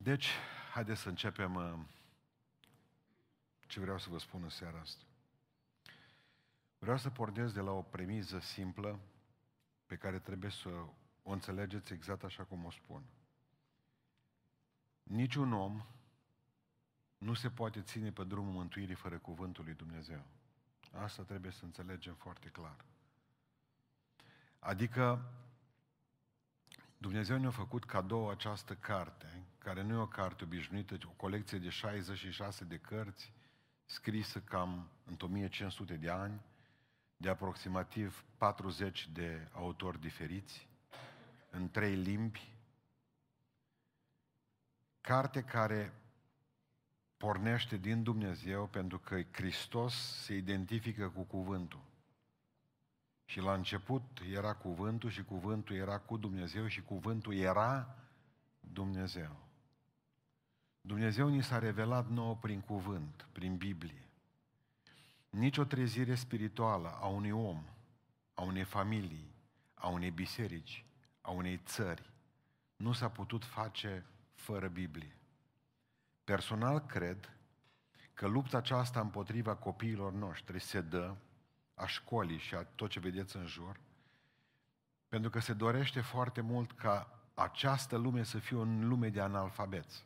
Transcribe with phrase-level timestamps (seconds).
[0.00, 0.28] Deci,
[0.72, 1.78] haideți să începem uh,
[3.66, 5.02] ce vreau să vă spun în seara asta.
[6.78, 8.98] Vreau să pornesc de la o premiză simplă
[9.86, 10.68] pe care trebuie să
[11.22, 13.02] o înțelegeți exact așa cum o spun.
[15.02, 15.84] Niciun om
[17.18, 20.24] nu se poate ține pe drumul mântuirii fără cuvântul lui Dumnezeu.
[20.92, 22.84] Asta trebuie să înțelegem foarte clar.
[24.58, 25.32] Adică
[26.98, 31.58] Dumnezeu ne-a făcut cadou această carte, care nu e o carte obișnuită, ci o colecție
[31.58, 33.32] de 66 de cărți,
[33.84, 36.40] scrisă cam în 1500 de ani,
[37.16, 40.68] de aproximativ 40 de autori diferiți,
[41.50, 42.52] în trei limbi,
[45.00, 45.92] carte care
[47.16, 49.94] pornește din Dumnezeu pentru că Hristos
[50.24, 51.87] se identifică cu cuvântul.
[53.28, 57.96] Și la început era cuvântul și cuvântul era cu Dumnezeu și cuvântul era
[58.60, 59.36] Dumnezeu.
[60.80, 64.08] Dumnezeu ni s-a revelat nouă prin cuvânt, prin Biblie.
[65.30, 67.64] Nici o trezire spirituală a unui om,
[68.34, 69.34] a unei familii,
[69.74, 70.84] a unei biserici,
[71.20, 72.12] a unei țări,
[72.76, 75.16] nu s-a putut face fără Biblie.
[76.24, 77.32] Personal cred
[78.14, 81.16] că lupta aceasta împotriva copiilor noștri se dă
[81.78, 83.80] a școlii și a tot ce vedeți în jur,
[85.08, 90.04] pentru că se dorește foarte mult ca această lume să fie o lume de analfabeți.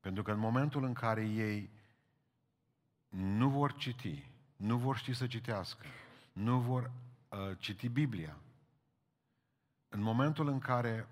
[0.00, 1.70] Pentru că în momentul în care ei
[3.08, 5.86] nu vor citi, nu vor ști să citească,
[6.32, 6.90] nu vor
[7.28, 8.36] uh, citi Biblia,
[9.88, 11.08] în momentul în care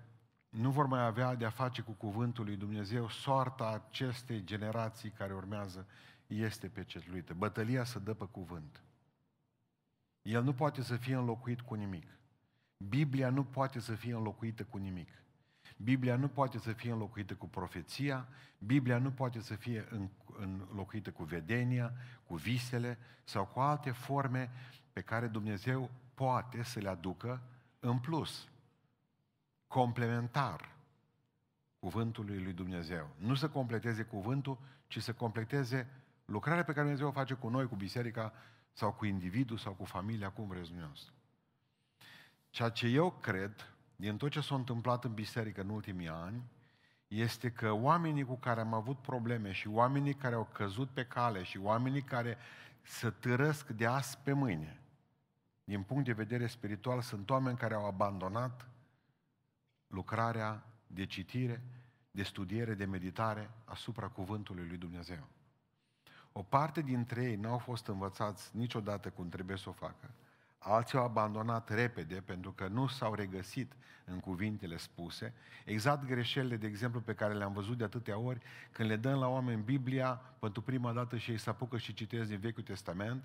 [0.49, 5.87] nu vor mai avea de-a face cu cuvântul lui Dumnezeu, soarta acestei generații care urmează
[6.27, 7.33] este pecetluită.
[7.33, 8.81] Bătălia să dă pe cuvânt.
[10.27, 12.07] El nu poate să fie înlocuit cu nimic.
[12.77, 15.09] Biblia nu poate să fie înlocuită cu nimic.
[15.77, 18.27] Biblia nu poate să fie înlocuită cu profeția,
[18.59, 19.87] Biblia nu poate să fie
[20.69, 21.93] înlocuită cu vedenia,
[22.25, 24.51] cu visele sau cu alte forme
[24.93, 27.41] pe care Dumnezeu poate să le aducă
[27.79, 28.47] în plus,
[29.67, 30.75] complementar
[31.79, 33.09] cuvântului lui Dumnezeu.
[33.17, 34.57] Nu să completeze cuvântul,
[34.87, 35.87] ci să completeze
[36.25, 38.33] lucrarea pe care Dumnezeu o face cu noi, cu biserica,
[38.77, 41.13] sau cu individul, sau cu familia, cum vreți dumneavoastră.
[42.49, 46.43] Ceea ce eu cred, din tot ce s-a întâmplat în biserică în ultimii ani,
[47.07, 51.43] este că oamenii cu care am avut probleme și oamenii care au căzut pe cale
[51.43, 52.37] și oamenii care
[52.81, 54.81] se târăsc de azi pe mâine,
[55.63, 58.67] din punct de vedere spiritual, sunt oameni care au abandonat
[59.87, 61.61] lucrarea de citire,
[62.11, 65.27] de studiere, de meditare asupra cuvântului lui Dumnezeu.
[66.39, 70.11] O parte dintre ei n-au fost învățați niciodată cum trebuie să o facă.
[70.57, 73.73] Alții au abandonat repede pentru că nu s-au regăsit
[74.05, 75.33] în cuvintele spuse.
[75.65, 78.39] Exact greșelile, de exemplu, pe care le-am văzut de atâtea ori,
[78.71, 82.27] când le dăm la oameni Biblia, pentru prima dată și ei se apucă și citesc
[82.27, 83.23] din Vechiul Testament,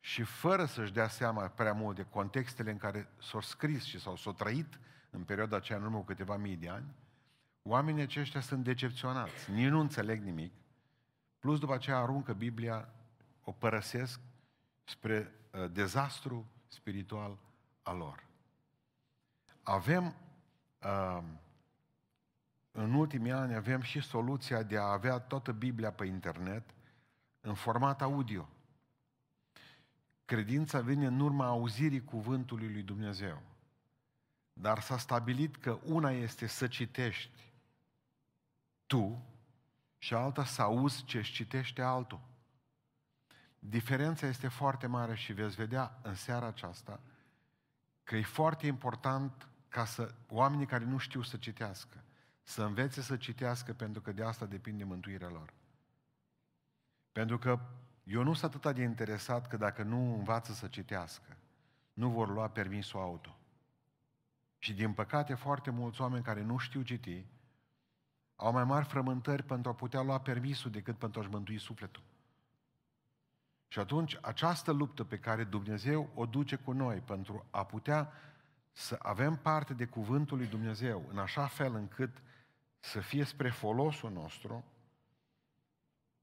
[0.00, 4.16] și fără să-și dea seama prea mult de contextele în care s-au scris și s-au
[4.16, 4.78] s-au trăit
[5.10, 6.94] în perioada aceea, în urmă cu câteva mii de ani,
[7.62, 10.52] oamenii aceștia sunt decepționați, nici nu înțeleg nimic,
[11.48, 12.88] Plus după aceea aruncă Biblia,
[13.44, 14.20] o părăsesc
[14.84, 17.38] spre uh, dezastru spiritual
[17.82, 18.26] al lor.
[19.62, 20.14] Avem,
[20.82, 21.22] uh,
[22.70, 26.74] în ultimii ani, avem și soluția de a avea toată Biblia pe internet
[27.40, 28.48] în format audio.
[30.24, 33.42] Credința vine în urma auzirii cuvântului lui Dumnezeu.
[34.52, 37.52] Dar s-a stabilit că una este să citești
[38.86, 39.22] tu
[39.98, 42.20] și alta să auzi ce își citește altul.
[43.58, 47.00] Diferența este foarte mare și veți vedea în seara aceasta
[48.04, 52.04] că e foarte important ca să oamenii care nu știu să citească,
[52.42, 55.52] să învețe să citească pentru că de asta depinde mântuirea lor.
[57.12, 57.60] Pentru că
[58.04, 61.36] eu nu sunt atât de interesat că dacă nu învață să citească,
[61.92, 63.38] nu vor lua permisul auto.
[64.58, 67.26] Și din păcate foarte mulți oameni care nu știu citi,
[68.40, 72.02] au mai mari frământări pentru a putea lua permisul decât pentru a-și mântui sufletul.
[73.68, 78.12] Și atunci această luptă pe care Dumnezeu o duce cu noi pentru a putea
[78.72, 82.22] să avem parte de cuvântul lui Dumnezeu în așa fel încât
[82.78, 84.64] să fie spre folosul nostru,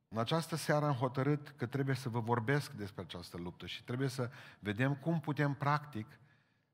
[0.07, 4.07] în această seară am hotărât că trebuie să vă vorbesc despre această luptă și trebuie
[4.07, 6.19] să vedem cum putem practic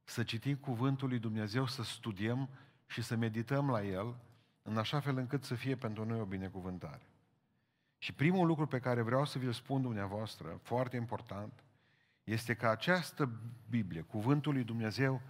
[0.04, 2.50] să citim cuvântul lui Dumnezeu, să studiem
[2.86, 4.16] și să medităm la el
[4.62, 7.06] în așa fel încât să fie pentru noi o binecuvântare.
[7.98, 11.64] Și primul lucru pe care vreau să vi-l spun dumneavoastră, foarte important,
[12.24, 13.30] este că această
[13.70, 15.22] Biblie, Cuvântul lui Dumnezeu,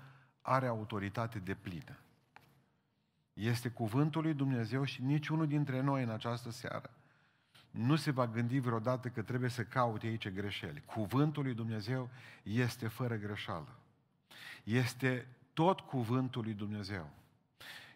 [0.41, 1.99] are autoritate de plină.
[3.33, 6.89] este cuvântul lui Dumnezeu și niciunul dintre noi în această seară
[7.71, 10.83] nu se va gândi vreodată că trebuie să caute aici greșeli.
[10.85, 12.09] Cuvântul lui Dumnezeu
[12.43, 13.79] este fără greșeală.
[14.63, 17.09] Este tot cuvântul lui Dumnezeu.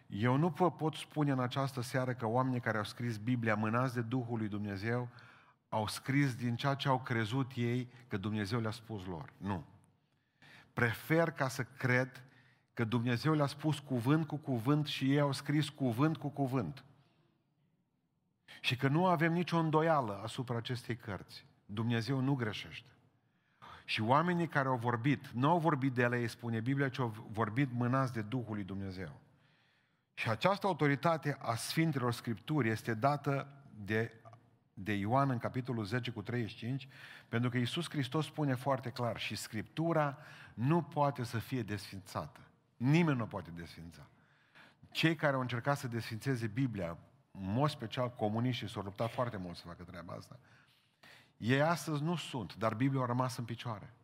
[0.06, 3.94] Eu nu vă pot spune în această seară că oamenii care au scris Biblia mânați
[3.94, 5.08] de Duhul lui Dumnezeu
[5.68, 9.32] au scris din ceea ce au crezut ei că Dumnezeu le-a spus lor.
[9.36, 9.64] Nu.
[10.72, 12.22] Prefer ca să cred
[12.74, 16.84] că Dumnezeu le-a spus cuvânt cu cuvânt și ei au scris cuvânt cu cuvânt.
[18.60, 21.46] Și că nu avem nicio îndoială asupra acestei cărți.
[21.66, 22.90] Dumnezeu nu greșește.
[23.84, 27.72] Și oamenii care au vorbit, nu au vorbit de ele, spune Biblia, ci au vorbit
[27.72, 29.20] mânați de Duhul lui Dumnezeu.
[30.18, 33.48] Și această autoritate a Sfintelor Scripturi este dată
[33.84, 34.12] de,
[34.74, 36.88] de Ioan în capitolul 10 cu 35,
[37.28, 40.18] pentru că Iisus Hristos spune foarte clar și Scriptura
[40.54, 42.40] nu poate să fie desfințată.
[42.76, 44.06] Nimeni nu poate desfința.
[44.90, 46.96] Cei care au încercat să desfințeze Biblia,
[47.30, 50.38] în mod special comuniștii, s-au luptat foarte mult să facă treaba asta.
[51.36, 53.94] Ei astăzi nu sunt, dar Biblia a rămas în picioare.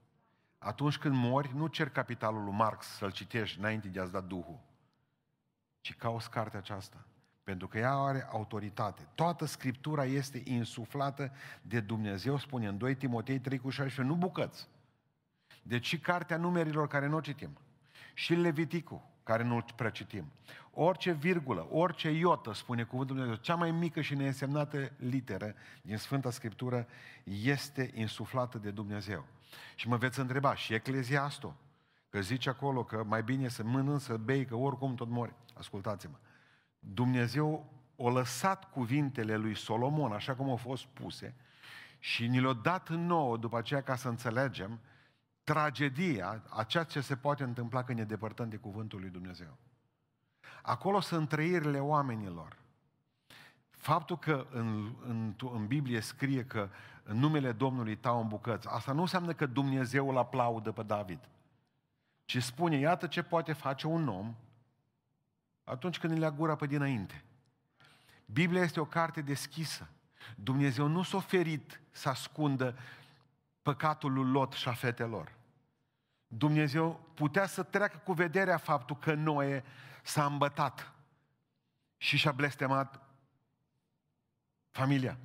[0.58, 4.70] Atunci când mori, nu cer capitalul lui Marx să-l citești înainte de a-ți da Duhul,
[5.82, 7.06] ci cauți cartea aceasta.
[7.42, 9.08] Pentru că ea are autoritate.
[9.14, 11.32] Toată Scriptura este insuflată
[11.62, 14.68] de Dumnezeu, spune în 2 Timotei 3 cu 16, nu bucăți.
[15.62, 17.58] Deci și cartea numerilor care nu o citim
[18.14, 20.32] și Leviticul, care nu-l prea citim.
[20.70, 26.30] Orice virgulă, orice iotă, spune cuvântul Dumnezeu, cea mai mică și neînsemnată literă din Sfânta
[26.30, 26.86] Scriptură
[27.24, 29.26] este insuflată de Dumnezeu.
[29.74, 31.54] Și mă veți întreba, și Ecleziastul,
[32.12, 35.34] că zice acolo că mai bine să mănânci, să bei, că oricum tot mori.
[35.54, 36.16] Ascultați-mă.
[36.78, 41.34] Dumnezeu a lăsat cuvintele lui Solomon, așa cum au fost puse,
[41.98, 44.80] și ni le-a dat nouă după aceea ca să înțelegem
[45.44, 49.56] tragedia a ceea ce se poate întâmpla când ne depărtăm de cuvântul lui Dumnezeu.
[50.62, 52.56] Acolo sunt trăirile oamenilor.
[53.70, 56.68] Faptul că în, în, în Biblie scrie că
[57.02, 61.28] în numele Domnului tau în bucăți, asta nu înseamnă că Dumnezeu îl aplaudă pe David.
[62.32, 64.34] Ci spune, iată ce poate face un om
[65.64, 67.24] atunci când îi lea gura pe dinainte.
[68.26, 69.88] Biblia este o carte deschisă.
[70.36, 72.78] Dumnezeu nu s-a oferit să ascundă
[73.62, 75.32] păcatul lui Lot și a fetelor.
[76.26, 79.64] Dumnezeu putea să treacă cu vederea faptul că Noe
[80.02, 80.92] s-a îmbătat
[81.96, 83.00] și și-a blestemat
[84.70, 85.18] familia.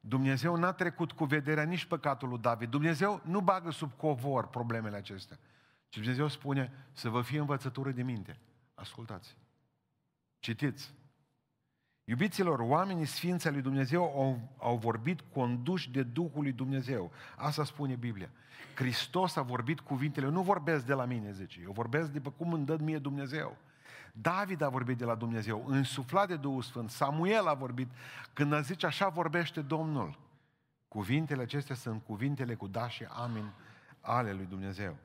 [0.00, 2.70] Dumnezeu n-a trecut cu vederea nici păcatul lui David.
[2.70, 5.38] Dumnezeu nu bagă sub covor problemele acestea.
[5.90, 8.38] Ci Dumnezeu spune să vă fie învățătură de minte.
[8.74, 9.36] Ascultați.
[10.38, 10.94] Citiți.
[12.04, 17.12] Iubiților, oamenii sfinți al lui Dumnezeu au, au vorbit conduși de Duhul lui Dumnezeu.
[17.36, 18.30] Asta spune Biblia.
[18.74, 22.52] Hristos a vorbit cuvintele, nu vorbesc de la mine, zice, eu vorbesc de pe cum
[22.52, 23.56] îmi dă mie Dumnezeu.
[24.12, 26.90] David a vorbit de la Dumnezeu, însuflat de Duhul Sfânt.
[26.90, 27.88] Samuel a vorbit
[28.32, 30.18] când a zice așa vorbește Domnul.
[30.88, 33.52] Cuvintele acestea sunt cuvintele cu da și amin
[34.00, 34.96] ale lui Dumnezeu.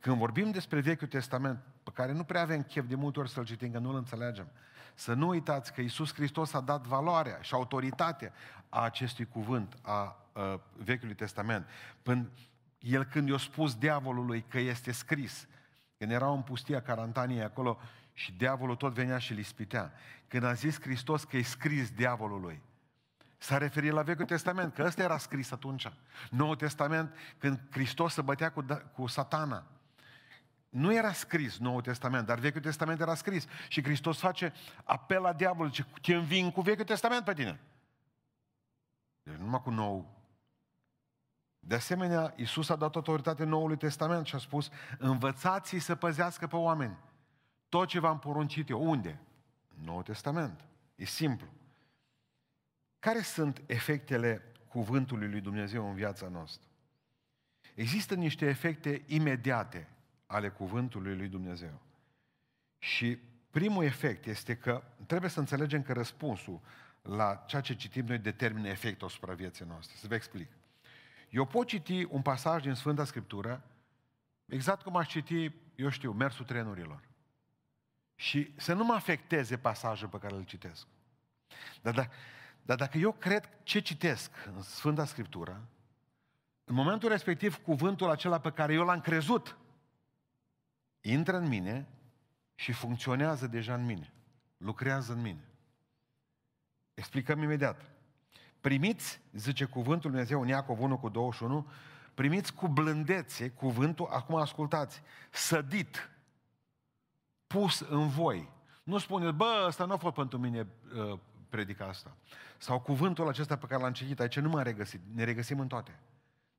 [0.00, 3.44] Când vorbim despre Vechiul Testament, pe care nu prea avem chef de multe ori să-l
[3.44, 4.48] citim, că nu-l înțelegem,
[4.94, 8.32] să nu uitați că Iisus Hristos a dat valoarea și autoritatea
[8.68, 9.92] a acestui cuvânt, a,
[10.32, 11.68] a Vechiului Testament.
[12.02, 12.30] Până
[12.78, 15.46] el când i-a spus diavolului că este scris,
[15.98, 17.78] când erau în pustia Carantaniei acolo
[18.12, 19.92] și diavolul tot venea și îl ispitea.
[20.28, 22.62] Când a zis Hristos că e scris diavolului,
[23.44, 25.92] S-a referit la Vechiul Testament, că ăsta era scris atunci.
[26.30, 29.66] Noul Testament, când Hristos se bătea cu, cu satana.
[30.68, 33.46] Nu era scris Noul Testament, dar Vechiul Testament era scris.
[33.68, 34.52] Și Hristos face
[34.84, 37.60] apel la diavol, zice, te înving cu Vechiul Testament pe tine.
[39.22, 40.24] Deci numai cu nou.
[41.58, 46.56] De asemenea, Iisus a dat autoritate Noului Testament și a spus, învățați-i să păzească pe
[46.56, 46.98] oameni.
[47.68, 48.90] Tot ce v-am poruncit eu.
[48.90, 49.20] Unde?
[49.84, 50.64] Noul Testament.
[50.94, 51.46] E simplu.
[53.04, 56.68] Care sunt efectele cuvântului lui Dumnezeu în viața noastră?
[57.74, 59.88] Există niște efecte imediate
[60.26, 61.80] ale cuvântului lui Dumnezeu.
[62.78, 63.18] Și
[63.50, 66.60] primul efect este că trebuie să înțelegem că răspunsul
[67.02, 69.96] la ceea ce citim noi determină efectul asupra vieții noastre.
[69.96, 70.48] Să vă explic.
[71.30, 73.64] Eu pot citi un pasaj din Sfânta Scriptură
[74.46, 77.00] exact cum aș citi, eu știu, mersul trenurilor.
[78.14, 80.86] Și să nu mă afecteze pasajul pe care îl citesc.
[81.82, 82.10] Dar, dar,
[82.64, 85.68] dar dacă eu cred ce citesc în Sfânta Scriptură,
[86.64, 89.56] în momentul respectiv cuvântul acela pe care eu l-am crezut
[91.00, 91.88] intră în mine
[92.54, 94.12] și funcționează deja în mine.
[94.56, 95.48] Lucrează în mine.
[96.94, 97.90] Explicăm imediat.
[98.60, 101.70] Primiți, zice cuvântul Lui Dumnezeu în Iacov 1 cu 21,
[102.14, 106.10] primiți cu blândețe cuvântul, acum ascultați, sădit,
[107.46, 108.52] pus în voi,
[108.82, 111.18] Nu spuneți, bă, ăsta nu a fost pentru mine uh,
[111.54, 112.16] predica asta.
[112.58, 115.00] Sau cuvântul acesta pe care l-am citit aici, nu m-am regăsit.
[115.14, 115.98] Ne regăsim în toate.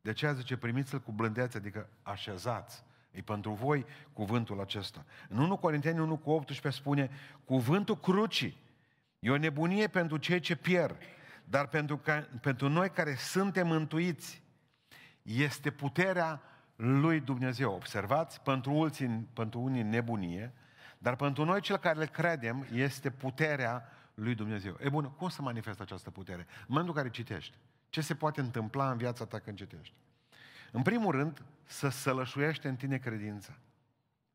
[0.01, 2.83] De aceea zice, primiți-l cu blândețe, adică așezați.
[3.11, 5.05] E pentru voi cuvântul acesta.
[5.29, 7.09] În 1 Corinteni 1 cu 18 spune,
[7.45, 8.57] cuvântul crucii
[9.19, 10.97] e o nebunie pentru cei ce pierd,
[11.43, 14.41] dar pentru, ca, pentru noi care suntem mântuiți,
[15.21, 16.41] este puterea
[16.75, 17.73] lui Dumnezeu.
[17.73, 20.53] Observați, pentru, ulții, pentru unii nebunie,
[20.97, 24.77] dar pentru noi cel care le credem este puterea lui Dumnezeu.
[24.79, 26.41] E bun, cum se manifestă această putere?
[26.41, 27.57] În momentul în care citești.
[27.89, 29.93] Ce se poate întâmpla în viața ta când citești?
[30.72, 33.57] În primul rând, să sălășuiește în tine credința.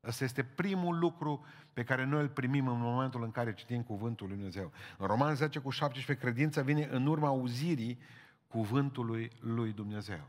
[0.04, 4.26] Ăsta este primul lucru pe care noi îl primim în momentul în care citim cuvântul
[4.26, 4.72] lui Dumnezeu.
[4.98, 7.98] În Roman 10 cu 17, credința vine în urma auzirii
[8.46, 10.28] cuvântului lui Dumnezeu.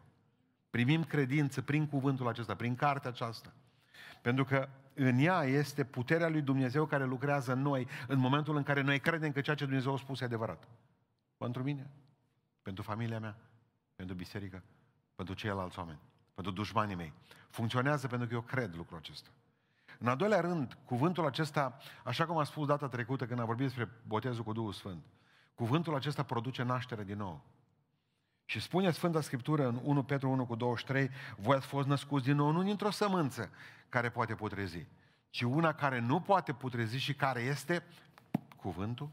[0.70, 3.54] Primim credință prin cuvântul acesta, prin cartea aceasta.
[4.22, 4.70] Pentru că
[5.08, 9.00] în ea este puterea lui Dumnezeu care lucrează în noi în momentul în care noi
[9.00, 10.68] credem că ceea ce Dumnezeu a spus e adevărat.
[11.38, 11.90] Pentru mine,
[12.62, 13.38] pentru familia mea,
[13.96, 14.64] pentru biserică,
[15.16, 16.00] pentru ceilalți oameni,
[16.34, 17.14] pentru dușmanii mei.
[17.50, 19.30] Funcționează pentru că eu cred lucrul acesta.
[20.00, 23.66] În al doilea rând, cuvântul acesta, așa cum am spus data trecută când am vorbit
[23.66, 25.04] despre botezul cu Duhul Sfânt,
[25.56, 27.46] cuvântul acesta produce naștere din nou.
[28.52, 32.36] Și spune Sfânta Scriptură în 1 Petru 1 cu 23, voi ați fost născuți din
[32.36, 33.50] nou, nu dintr-o sămânță
[33.90, 34.88] care poate putrezi,
[35.30, 37.84] ci una care nu poate putrezi și care este
[38.56, 39.10] cuvântul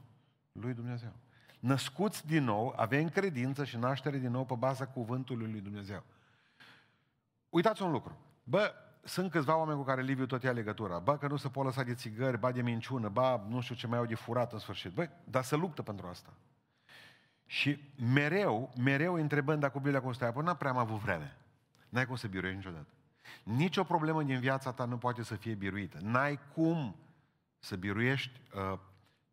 [0.52, 1.12] lui Dumnezeu.
[1.60, 6.02] Născuți din nou, avem credință și naștere din nou pe baza cuvântului lui Dumnezeu.
[7.48, 8.16] Uitați un lucru.
[8.44, 8.72] Bă,
[9.04, 10.98] sunt câțiva oameni cu care Liviu tot ia legătura.
[10.98, 13.86] Bă, că nu se pot lăsa de țigări, ba de minciună, ba nu știu ce
[13.86, 14.92] mai au de furat în sfârșit.
[14.92, 16.32] Băi, dar se luptă pentru asta.
[17.50, 21.36] Și mereu, mereu întrebând dacă Biblia cum stai, n-am prea am avut vreme.
[21.88, 22.92] N-ai cum să biruiești niciodată.
[23.42, 25.98] Nici o problemă din viața ta nu poate să fie biruită.
[26.00, 26.96] N-ai cum
[27.58, 28.78] să biruiești uh,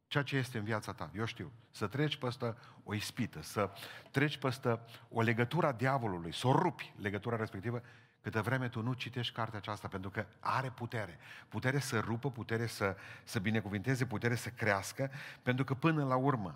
[0.08, 1.12] ceea ce este în viața ta.
[1.16, 1.52] Eu știu.
[1.72, 3.70] Să treci peste o ispită, să
[4.12, 4.80] treci peste
[5.10, 7.82] o legătură a diavolului, să o rupi legătura respectivă,
[8.22, 11.20] câtă vreme tu nu citești cartea aceasta, pentru că are putere.
[11.48, 16.56] Putere să rupă, putere să, să binecuvinteze, putere să crească, pentru că până la urmă,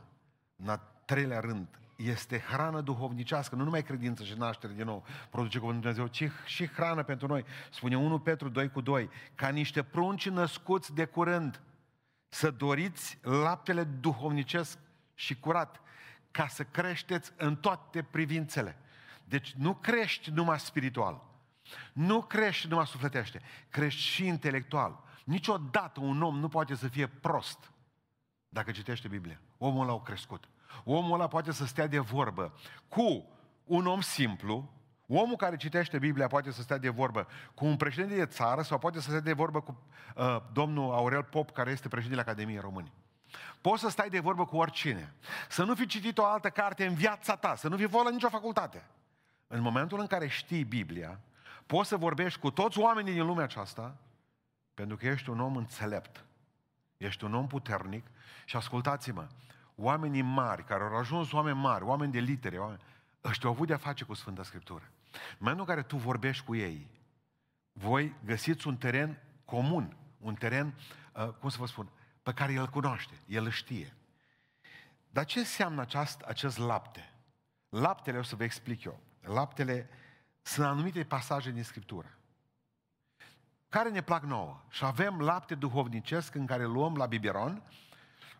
[0.56, 5.60] în a treilea rând, este hrană duhovnicească, nu numai credință și naștere din nou produce
[5.60, 7.46] Cuvântul Dumnezeu, ci și hrană pentru noi.
[7.72, 11.62] Spune 1 Petru 2 cu 2, ca niște prunci născuți de curând,
[12.28, 14.80] să doriți laptele duhovnicesc
[15.14, 15.82] și curat,
[16.32, 18.78] ca să creșteți în toate privințele.
[19.24, 21.24] Deci nu crești numai spiritual,
[21.94, 25.04] nu crești numai sufletește, crești și intelectual.
[25.24, 27.72] Niciodată un om nu poate să fie prost
[28.50, 29.40] dacă citește Biblia.
[29.58, 30.50] Omul ăla a crescut.
[30.84, 32.54] Omul ăla poate să stea de vorbă
[32.88, 33.26] cu
[33.64, 34.70] un om simplu,
[35.08, 38.78] omul care citește Biblia poate să stea de vorbă cu un președinte de țară sau
[38.78, 39.84] poate să stea de vorbă cu
[40.16, 42.92] uh, domnul Aurel Pop, care este președintele Academiei Române.
[43.62, 45.14] Poți să stai de vorbă cu oricine.
[45.50, 48.12] Să nu fi citit o altă carte în viața ta, să nu fi fost la
[48.12, 48.86] nicio facultate.
[49.48, 51.20] În momentul în care știi Biblia,
[51.66, 53.96] poți să vorbești cu toți oamenii din lumea aceasta,
[54.74, 56.26] pentru că ești un om înțelept.
[56.98, 58.06] Ești un om puternic
[58.46, 59.28] și ascultați-mă,
[59.80, 62.82] oamenii mari, care au ajuns oameni mari, oameni de litere, oameni,
[63.24, 64.92] ăștia au avut de-a face cu Sfânta Scriptură.
[65.14, 66.92] În momentul în care tu vorbești cu ei,
[67.72, 70.74] voi găsiți un teren comun, un teren,
[71.14, 71.90] uh, cum să vă spun,
[72.24, 73.94] pe care el cunoaște, el îl știe.
[75.10, 77.14] Dar ce înseamnă aceast, acest lapte?
[77.70, 79.00] Laptele, o să vă explic eu.
[79.22, 79.90] Laptele
[80.42, 82.14] sunt anumite pasaje din Scriptură
[83.70, 84.62] care ne plac nouă.
[84.70, 87.64] Și avem lapte duhovnicesc în care luăm la biberon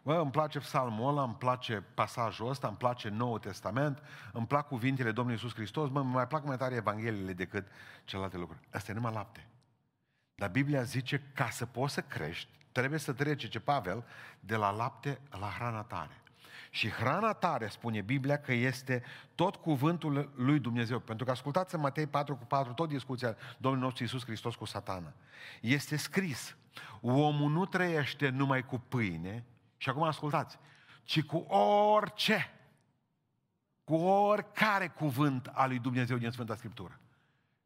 [0.04, 4.02] Bă, îmi place psalmul ăla, îmi place pasajul ăsta, îmi place Noul Testament,
[4.34, 7.68] îmi plac cuvintele Domnului Iisus Hristos, mă, mai plac mai tare Evangheliile decât
[8.06, 8.60] celelalte lucruri.
[8.72, 9.48] Asta e numai lapte.
[10.36, 14.06] Dar Biblia zice, ca să poți să crești, trebuie să treci, ce Pavel,
[14.40, 16.22] de la lapte la hrana tare.
[16.70, 19.04] Și hrana tare, spune Biblia, că este
[19.36, 21.00] tot cuvântul lui Dumnezeu.
[21.00, 24.66] Pentru că ascultați în Matei 4 cu 4, tot discuția Domnului nostru Iisus Hristos cu
[24.66, 25.14] satana.
[25.62, 26.56] Este scris,
[27.02, 29.44] omul nu trăiește numai cu pâine,
[29.80, 30.58] și acum ascultați.
[31.04, 32.54] Ci cu orice,
[33.84, 37.00] cu oricare cuvânt al lui Dumnezeu din Sfânta Scriptură.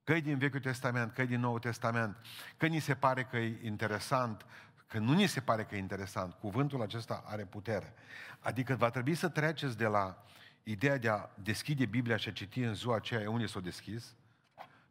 [0.04, 2.18] Că din Vechiul Testament, că din Noul Testament,
[2.58, 4.46] că ni se pare că e interesant,
[4.88, 7.94] că nu ni se pare că e interesant, cuvântul acesta are putere.
[8.40, 10.24] Adică va trebui să treceți de la
[10.64, 14.16] ideea de a deschide Biblia și a citi în ziua aceea unde s-o deschis,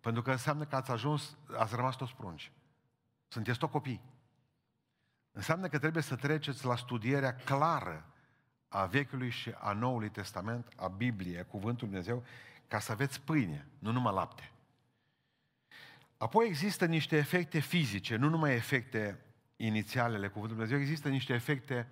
[0.01, 2.53] pentru că înseamnă că ați ajuns, ați rămas toți prunci.
[3.29, 4.12] Sunteți tot copii.
[5.33, 8.07] Înseamnă că trebuie să treceți la studierea clară
[8.69, 12.25] a Vechiului și a Noului Testament, a Bibliei, a Cuvântului Dumnezeu,
[12.69, 14.51] ca să aveți pâine, nu numai lapte.
[16.17, 19.21] Apoi există niște efecte fizice, nu numai efecte
[19.57, 21.89] inițialele cuvântului Dumnezeu, există niște efecte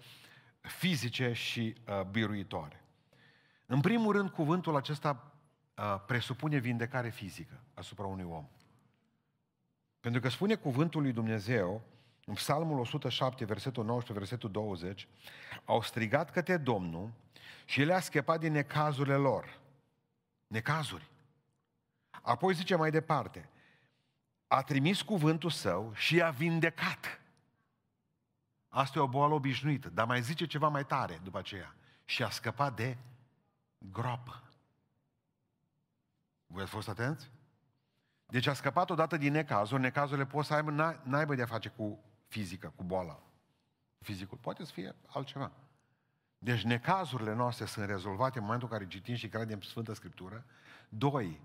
[0.61, 2.85] fizice și uh, biruitoare.
[3.67, 5.33] În primul rând, cuvântul acesta
[5.77, 8.49] uh, presupune vindecare fizică asupra unui om.
[10.01, 11.83] Pentru că spune cuvântul lui Dumnezeu,
[12.25, 15.09] în Psalmul 107, versetul 19, versetul 20,
[15.65, 17.11] au strigat către Domnul
[17.65, 19.59] și el a scăpat din necazurile lor.
[20.47, 21.11] Necazuri.
[22.23, 23.49] Apoi zice mai departe,
[24.47, 27.21] a trimis cuvântul său și a vindecat.
[28.69, 31.75] Asta e o boală obișnuită, dar mai zice ceva mai tare după aceea.
[32.05, 32.97] Și a scăpat de
[33.79, 34.43] groapă.
[36.47, 37.31] Voi ați fost atenți?
[38.27, 39.81] Deci a scăpat odată din necazuri.
[39.81, 41.99] Necazurile pot să aibă, n-aibă de a face cu
[42.31, 43.23] fizică, cu boala.
[43.99, 45.53] Fizicul poate să fie altceva.
[46.39, 50.45] Deci necazurile noastre sunt rezolvate în momentul în care citim și credem Sfântă Scriptură.
[50.89, 51.41] Doi,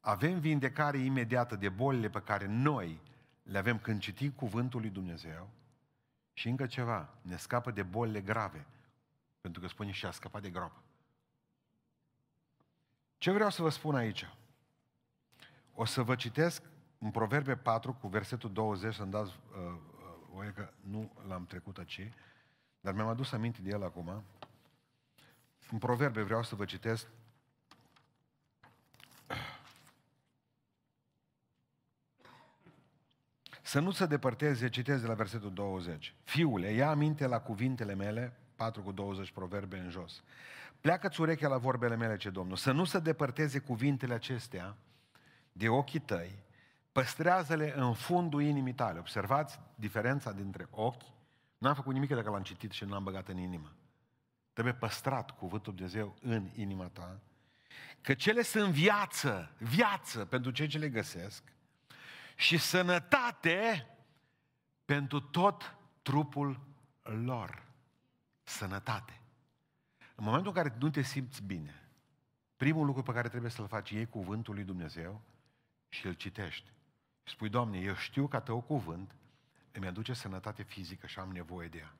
[0.00, 3.00] avem vindecare imediată de bolile pe care noi
[3.42, 5.48] le avem când citim Cuvântul lui Dumnezeu
[6.32, 8.66] și încă ceva, ne scapă de bolile grave,
[9.40, 10.82] pentru că spune și a scăpat de groapă.
[13.18, 14.28] Ce vreau să vă spun aici?
[15.74, 16.62] O să vă citesc
[16.98, 19.78] în Proverbe 4 cu versetul 20, să-mi dați uh,
[20.34, 22.12] uh, că nu l-am trecut aici,
[22.80, 24.22] dar mi-am adus aminte de el acum.
[25.70, 27.06] În Proverbe vreau să vă citesc
[33.68, 36.14] Să nu se depărteze, citez de la versetul 20.
[36.24, 40.22] Fiule, ia aminte la cuvintele mele, 4 cu 20 proverbe în jos.
[40.80, 42.56] Pleacă-ți urechea la vorbele mele, ce Domnul.
[42.56, 44.76] Să nu se depărteze cuvintele acestea
[45.52, 46.38] de ochii tăi,
[46.98, 48.98] păstrează-le în fundul inimii tale.
[48.98, 51.02] Observați diferența dintre ochi.
[51.58, 53.72] N-am făcut nimic dacă l-am citit și nu l-am băgat în inimă.
[54.52, 57.20] Trebuie păstrat cuvântul Dumnezeu în inima ta.
[58.00, 61.42] Că cele sunt viață, viață pentru cei ce le găsesc
[62.36, 63.86] și sănătate
[64.84, 66.60] pentru tot trupul
[67.02, 67.62] lor.
[68.42, 69.20] Sănătate.
[70.14, 71.88] În momentul în care nu te simți bine,
[72.56, 75.20] primul lucru pe care trebuie să-l faci, e cuvântul lui Dumnezeu
[75.88, 76.76] și îl citești.
[77.28, 79.14] Și spui, Doamne, eu știu că tău cuvânt
[79.72, 81.94] îmi aduce sănătate fizică și am nevoie de ea.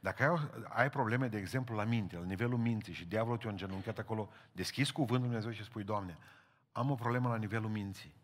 [0.00, 3.98] Dacă ai, ai probleme, de exemplu, la minte, la nivelul minții și diavolul te-a îngenunchiat
[3.98, 6.18] acolo, deschizi cuvântul Dumnezeu și spui, Doamne,
[6.72, 8.14] am o problemă la nivelul minții.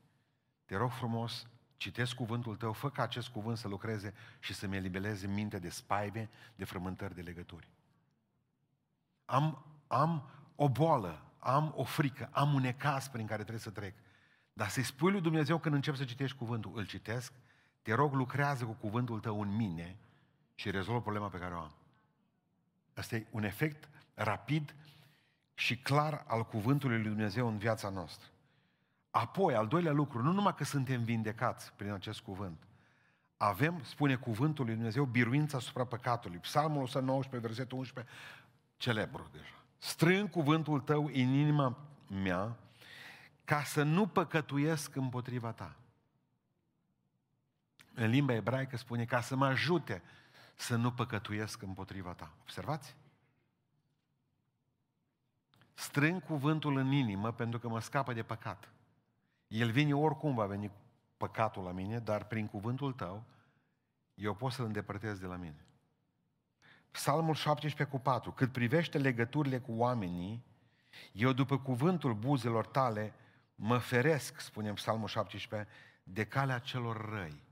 [0.64, 1.46] Te rog frumos,
[1.76, 6.30] citesc cuvântul tău, fă ca acest cuvânt să lucreze și să-mi elibereze minte de spaibe,
[6.54, 7.68] de frământări, de legături.
[9.24, 13.94] Am, am o boală, am o frică, am un necas prin care trebuie să trec.
[14.52, 17.32] Dar să-i spui lui Dumnezeu când încep să citești cuvântul, îl citesc,
[17.82, 19.96] te rog, lucrează cu cuvântul tău în mine
[20.54, 21.72] și rezolvă problema pe care o am.
[22.94, 24.74] Asta e un efect rapid
[25.54, 28.28] și clar al cuvântului lui Dumnezeu în viața noastră.
[29.10, 32.66] Apoi, al doilea lucru, nu numai că suntem vindecați prin acest cuvânt,
[33.36, 36.38] avem, spune cuvântul lui Dumnezeu, biruința asupra păcatului.
[36.38, 38.14] Psalmul 119, versetul 11,
[38.76, 39.64] celebru deja.
[39.78, 41.78] Strâng cuvântul tău în inima
[42.22, 42.56] mea
[43.52, 45.76] ca să nu păcătuiesc împotriva ta.
[47.94, 50.02] În limba ebraică spune ca să mă ajute
[50.54, 52.32] să nu păcătuiesc împotriva ta.
[52.40, 52.96] Observați?
[55.74, 58.68] Strâng cuvântul în inimă pentru că mă scapă de păcat.
[59.46, 60.70] El vine oricum va veni
[61.16, 63.24] păcatul la mine, dar prin cuvântul tău
[64.14, 65.66] eu pot să-l îndepărtez de la mine.
[66.90, 68.32] Psalmul 17 cu 4.
[68.32, 70.44] Cât privește legăturile cu oamenii,
[71.12, 73.14] eu după cuvântul buzelor tale
[73.64, 75.70] mă feresc, spune Psalmul 17,
[76.02, 77.42] de calea celor răi.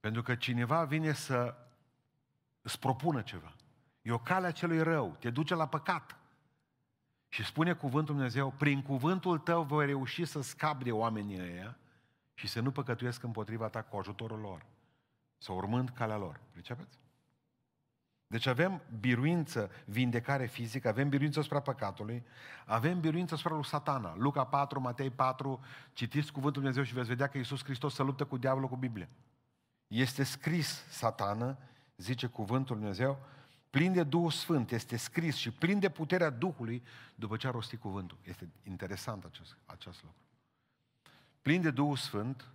[0.00, 1.56] Pentru că cineva vine să
[2.62, 3.54] îți propună ceva.
[4.02, 6.16] E o calea celui rău, te duce la păcat.
[7.28, 11.76] Și spune cuvântul Dumnezeu, prin cuvântul tău voi reuși să scap de oamenii ăia
[12.34, 14.66] și să nu păcătuiesc împotriva ta cu ajutorul lor.
[15.38, 16.40] Sau urmând calea lor.
[16.50, 16.98] Pricepeți?
[18.30, 22.24] Deci avem biruință, vindecare fizică, avem biruință asupra păcatului,
[22.66, 24.14] avem biruință asupra lui satana.
[24.16, 25.60] Luca 4, Matei 4,
[25.92, 29.08] citiți cuvântul Dumnezeu și veți vedea că Iisus Hristos se luptă cu diavolul cu Biblia.
[29.86, 31.58] Este scris satană,
[31.96, 33.18] zice cuvântul Dumnezeu,
[33.70, 36.82] plin de Duhul Sfânt, este scris și plin de puterea Duhului
[37.14, 38.18] după ce a rostit cuvântul.
[38.22, 40.18] Este interesant acest, acest lucru.
[41.42, 42.48] Plin de Duhul Sfânt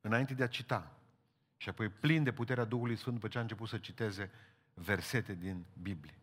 [0.00, 0.92] înainte de a cita
[1.56, 4.30] și apoi plin de puterea Duhului Sfânt după ce a început să citeze
[4.80, 6.18] versete din Biblie.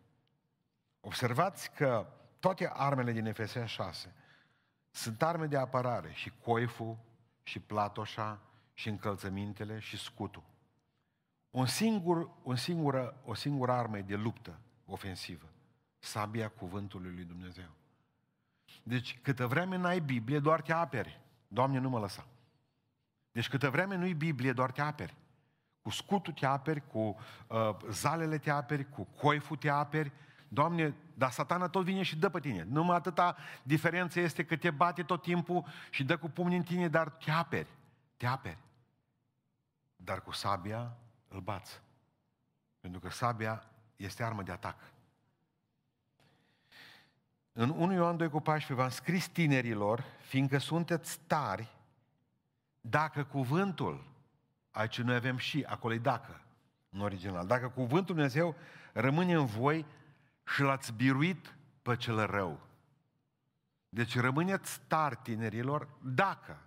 [0.99, 2.07] Observați că
[2.39, 4.13] toate armele din Efeseni 6
[4.91, 6.97] sunt arme de apărare și coiful,
[7.43, 8.41] și platoșa,
[8.73, 10.43] și încălțămintele, și scutul.
[11.49, 15.49] Un singur, un singură, o singură armă de luptă ofensivă.
[15.99, 17.69] Sabia cuvântului lui Dumnezeu.
[18.83, 21.21] Deci, câtă vreme n-ai Biblie, doar te aperi.
[21.47, 22.27] Doamne, nu mă lăsa.
[23.31, 25.15] Deci, câtă vreme nu-i Biblie, doar te aperi.
[25.84, 30.12] Cu scutul te aperi, cu uh, zalele te aperi, cu coiful te aperi.
[30.48, 32.67] Doamne, dar satana tot vine și dă pe tine.
[32.69, 36.88] Numai atâta diferență este că te bate tot timpul și dă cu pumni în tine,
[36.88, 37.67] dar te aperi.
[38.17, 38.58] Te aperi.
[39.96, 41.82] Dar cu sabia îl bați.
[42.80, 43.63] Pentru că sabia
[43.96, 44.78] este armă de atac.
[47.52, 51.67] În 1 Ioan 2 cu 14 v-am scris tinerilor, fiindcă sunteți tari,
[52.82, 54.12] dacă cuvântul,
[54.73, 56.41] aici noi avem și, acolo e dacă,
[56.89, 58.55] în original, dacă cuvântul Dumnezeu
[58.93, 59.86] rămâne în voi
[60.45, 62.59] și l-ați biruit pe cel rău.
[63.89, 66.59] Deci rămâneți tari tinerilor dacă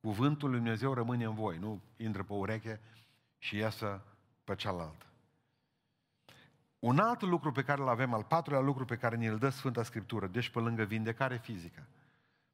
[0.00, 2.80] cuvântul lui Dumnezeu rămâne în voi, nu intră pe ureche
[3.38, 4.02] și iasă
[4.44, 5.06] pe cealaltă.
[6.78, 9.82] Un alt lucru pe care îl avem, al patrulea lucru pe care ne-l dă Sfânta
[9.82, 11.86] Scriptură, deci pe lângă vindecare fizică,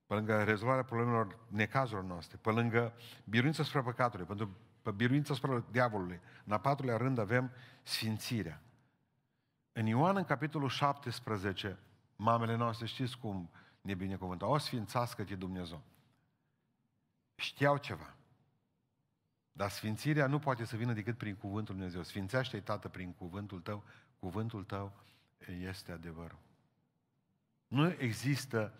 [0.07, 2.93] pe lângă rezolvarea problemelor, necazurilor noastre, pe lângă
[3.25, 6.21] biruința spre păcatului, pentru pe biruința spre diavolului.
[6.45, 7.51] În a patrulea rând avem
[7.83, 8.61] sfințirea.
[9.73, 11.79] În Ioan, în capitolul 17,
[12.17, 15.83] mamele noastre știți cum ne binecuvântau, o sfințească-te Dumnezeu.
[17.35, 18.15] Știau ceva.
[19.53, 22.03] Dar sfințirea nu poate să vină decât prin cuvântul Dumnezeu.
[22.03, 23.85] Sfințește-i, Tată, prin cuvântul tău.
[24.19, 24.93] Cuvântul tău
[25.47, 26.39] este adevărul.
[27.67, 28.73] Nu există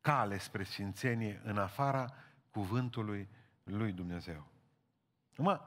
[0.00, 2.14] cale spre sfințenie în afara
[2.50, 3.28] cuvântului
[3.64, 4.49] lui Dumnezeu.
[5.32, 5.60] Acum,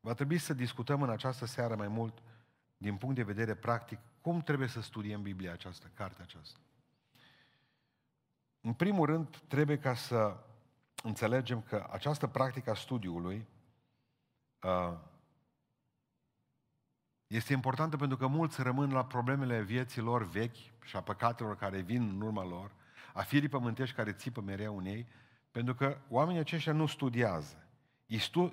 [0.00, 2.22] va trebui să discutăm în această seară mai mult,
[2.76, 6.58] din punct de vedere practic, cum trebuie să studiem Biblia aceasta, cartea aceasta.
[8.60, 10.36] În primul rând, trebuie ca să
[11.02, 13.46] înțelegem că această practică a studiului
[14.62, 14.98] uh,
[17.26, 21.80] este importantă pentru că mulți rămân la problemele vieții lor vechi și a păcatelor care
[21.80, 22.70] vin în urma lor,
[23.14, 25.06] a firii pământești care țipă mereu în ei,
[25.50, 27.66] pentru că oamenii aceștia nu studiază.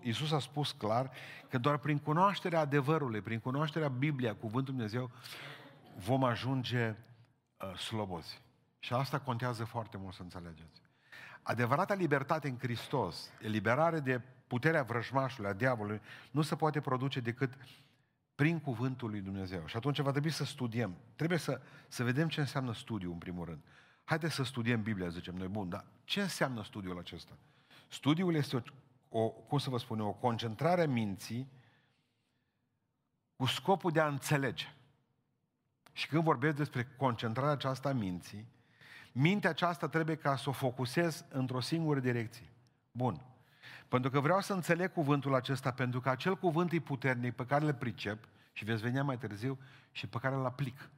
[0.02, 1.12] Iisus a spus clar
[1.50, 5.12] că doar prin cunoașterea adevărului, prin cunoașterea Biblia, Cuvântul Dumnezeu,
[5.95, 6.88] vom ajunge
[7.58, 8.41] uh, slobozi.
[8.80, 10.82] Și asta contează foarte mult să înțelegeți.
[11.41, 17.54] Adevărata libertate în Hristos, eliberare de puterea vrăjmașului, a diavolului, nu se poate produce decât
[18.36, 19.65] prin cuvântul lui Dumnezeu.
[19.65, 20.95] Și atunci va trebui să studiem.
[21.15, 23.60] Trebuie să, să vedem ce înseamnă studiu, în primul rând.
[24.04, 25.48] Haideți să studiem Biblia, zicem noi.
[25.48, 27.38] Bun, dar ce înseamnă studiul acesta?
[27.88, 28.60] Studiul este o,
[29.10, 31.52] o cum să vă spun o concentrare a minții
[33.36, 34.74] cu scopul de a înțelege.
[35.91, 38.48] Și când vorbesc despre concentrarea aceasta a minții,
[39.12, 42.50] mintea aceasta trebuie ca să o focusez într-o singură direcție.
[42.91, 43.22] Bun.
[43.88, 47.65] Pentru că vreau să înțeleg cuvântul acesta, pentru că acel cuvânt e puternic pe care
[47.65, 49.58] le pricep și veți venea mai târziu
[49.91, 50.89] și pe care îl aplic.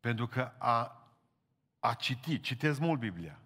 [0.00, 1.08] Pentru că a,
[1.78, 3.38] a citi, citesc mult Biblia.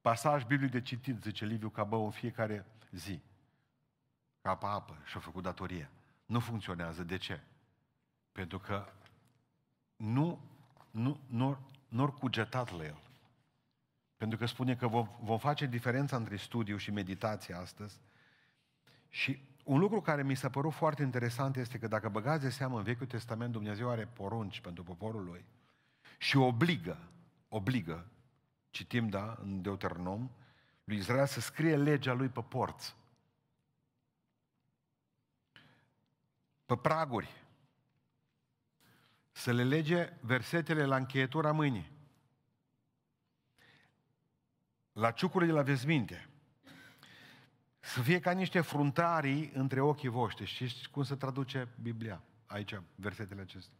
[0.00, 3.20] Pasaj biblic de citit, zice Liviu Cabău, în fiecare zi.
[4.42, 5.90] Ca apă apă și-a făcut datoria.
[6.26, 7.02] Nu funcționează.
[7.02, 7.40] De ce?
[8.32, 8.92] Pentru că
[9.96, 10.40] nu,
[10.90, 13.00] nu, nu, nu cugetat la el.
[14.16, 18.00] Pentru că spune că vom, vom face diferența între studiu și meditație astăzi.
[19.08, 22.76] Și un lucru care mi s-a părut foarte interesant este că dacă băgați de seamă
[22.76, 25.44] în Vechiul Testament, Dumnezeu are porunci pentru poporul lui
[26.18, 26.98] și obligă,
[27.48, 28.06] obligă,
[28.70, 30.30] citim, da, în Deuteronom,
[30.90, 32.96] lui Israel să scrie legea lui pe porți.
[36.66, 37.44] Pe praguri.
[39.32, 41.98] Să le lege versetele la încheietura mâinii
[44.92, 46.28] la ciucurile de la vezminte,
[47.80, 50.44] să fie ca niște fruntarii între ochii voștri.
[50.44, 53.74] Știți cum se traduce Biblia aici, versetele acestea?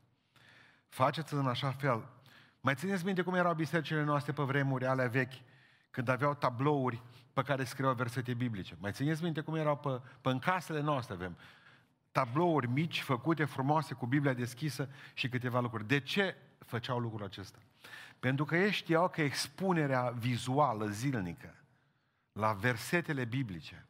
[0.89, 2.09] Faceți în așa fel.
[2.61, 5.33] Mai țineți minte cum erau bisericile noastre pe vremuri ale vechi,
[5.91, 8.77] când aveau tablouri pe care scriau versete biblice.
[8.81, 11.37] Mai țineți minte cum erau pe, pe în casele noastre avem
[12.13, 15.87] tablouri mici, făcute frumoase, cu Biblia deschisă și câteva lucruri.
[15.87, 17.59] De ce făceau lucrul acesta?
[18.19, 21.55] Pentru că ei știau că expunerea vizuală zilnică
[22.33, 23.85] la versetele biblice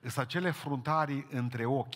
[0.00, 1.94] sunt acele fruntarii între ochi.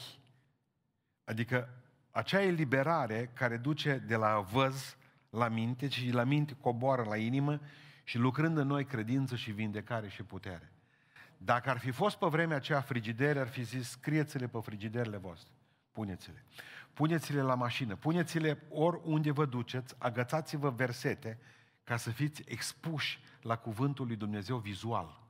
[1.25, 1.69] Adică
[2.11, 4.97] acea eliberare care duce de la văz
[5.31, 7.61] la minte și la minte coboară la inimă
[8.09, 10.73] și lucrând în noi credință și vindecare și putere.
[11.37, 15.53] Dacă ar fi fost pe vremea aceea frigidere, ar fi zis, scrieți-le pe frigiderele voastre.
[15.93, 16.45] Puneți-le.
[16.93, 17.97] Puneți-le la mașină.
[17.97, 21.39] Puneți-le oriunde vă duceți, agățați-vă versete
[21.85, 25.21] ca să fiți expuși la cuvântul lui Dumnezeu vizual.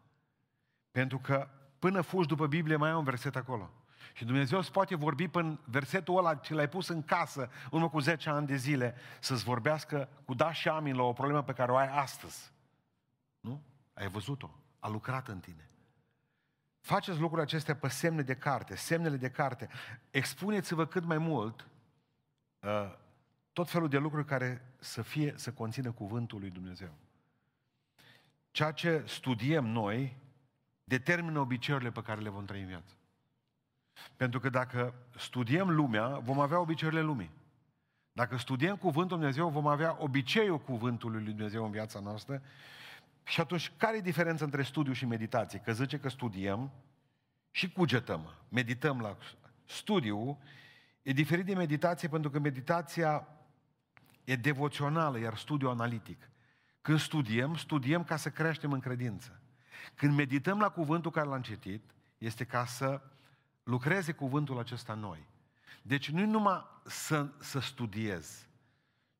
[0.91, 3.71] Pentru că până fugi după Biblie mai ai un verset acolo.
[4.13, 7.99] Și Dumnezeu îți poate vorbi până versetul ăla ce l-ai pus în casă urmă cu
[7.99, 11.73] 10 ani de zile să-ți vorbească cu da și amin la o problemă pe care
[11.73, 12.57] o ai astăzi.
[13.41, 13.63] Nu?
[13.95, 14.51] Ai văzut-o.
[14.79, 15.69] A lucrat în tine.
[16.81, 19.69] faceți lucrurile acestea pe semne de carte, semnele de carte.
[20.11, 21.69] Expuneți-vă cât mai mult
[22.61, 22.97] uh,
[23.53, 26.95] tot felul de lucruri care să fie, să conțină cuvântul lui Dumnezeu.
[28.51, 30.17] Ceea ce studiem noi
[30.85, 32.95] determină obiceiurile pe care le vom trăi în viață.
[34.17, 37.31] Pentru că dacă studiem lumea, vom avea obiceiurile lumii.
[38.13, 42.43] Dacă studiem Cuvântul Dumnezeu, vom avea obiceiul Cuvântului Lui Dumnezeu în viața noastră.
[43.29, 45.59] Și atunci, care e diferența între studiu și meditație?
[45.59, 46.71] Că zice că studiem
[47.51, 49.17] și cugetăm, medităm la
[49.65, 50.39] studiu.
[51.03, 53.29] E diferit de meditație pentru că meditația
[54.25, 56.31] e devoțională, iar studiu analitic.
[56.81, 59.41] Când studiem, studiem ca să creștem în credință.
[59.95, 61.83] Când medităm la cuvântul care l-am citit,
[62.19, 63.01] este ca să
[63.63, 65.27] lucreze cuvântul acesta în noi.
[65.83, 68.47] Deci nu numai să, să studiez,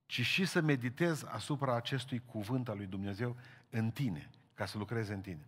[0.07, 3.37] ci și să meditez asupra acestui cuvânt al lui Dumnezeu
[3.71, 5.47] în tine, ca să lucreze în tine.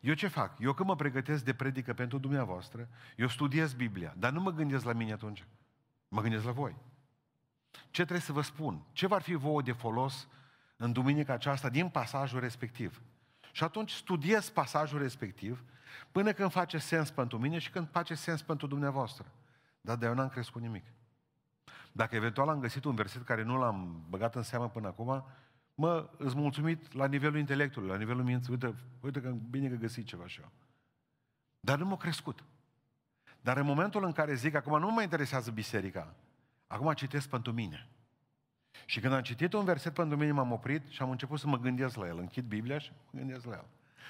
[0.00, 0.58] Eu ce fac?
[0.58, 4.84] Eu când mă pregătesc de predică pentru dumneavoastră, eu studiez Biblia, dar nu mă gândesc
[4.84, 5.46] la mine atunci.
[6.08, 6.76] Mă gândesc la voi.
[7.70, 8.82] Ce trebuie să vă spun?
[8.92, 10.28] Ce va fi vouă de folos
[10.76, 13.02] în duminica aceasta din pasajul respectiv?
[13.52, 15.64] Și atunci studiez pasajul respectiv
[16.12, 19.32] până când face sens pentru mine și când face sens pentru dumneavoastră.
[19.80, 20.84] Dar de eu n-am crescut nimic.
[21.92, 25.24] Dacă eventual am găsit un verset care nu l-am băgat în seamă până acum,
[25.78, 28.52] mă, îți mulțumit la nivelul intelectului, la nivelul minții.
[28.52, 30.52] Uite, uite că bine că găsit ceva așa.
[31.60, 32.44] Dar nu m-a crescut.
[33.40, 36.14] Dar în momentul în care zic, acum nu mă interesează biserica,
[36.66, 37.88] acum citesc pentru mine.
[38.84, 41.58] Și când am citit un verset pentru mine, m-am oprit și am început să mă
[41.58, 42.18] gândesc la el.
[42.18, 43.66] Închid Biblia și mă gândesc la el.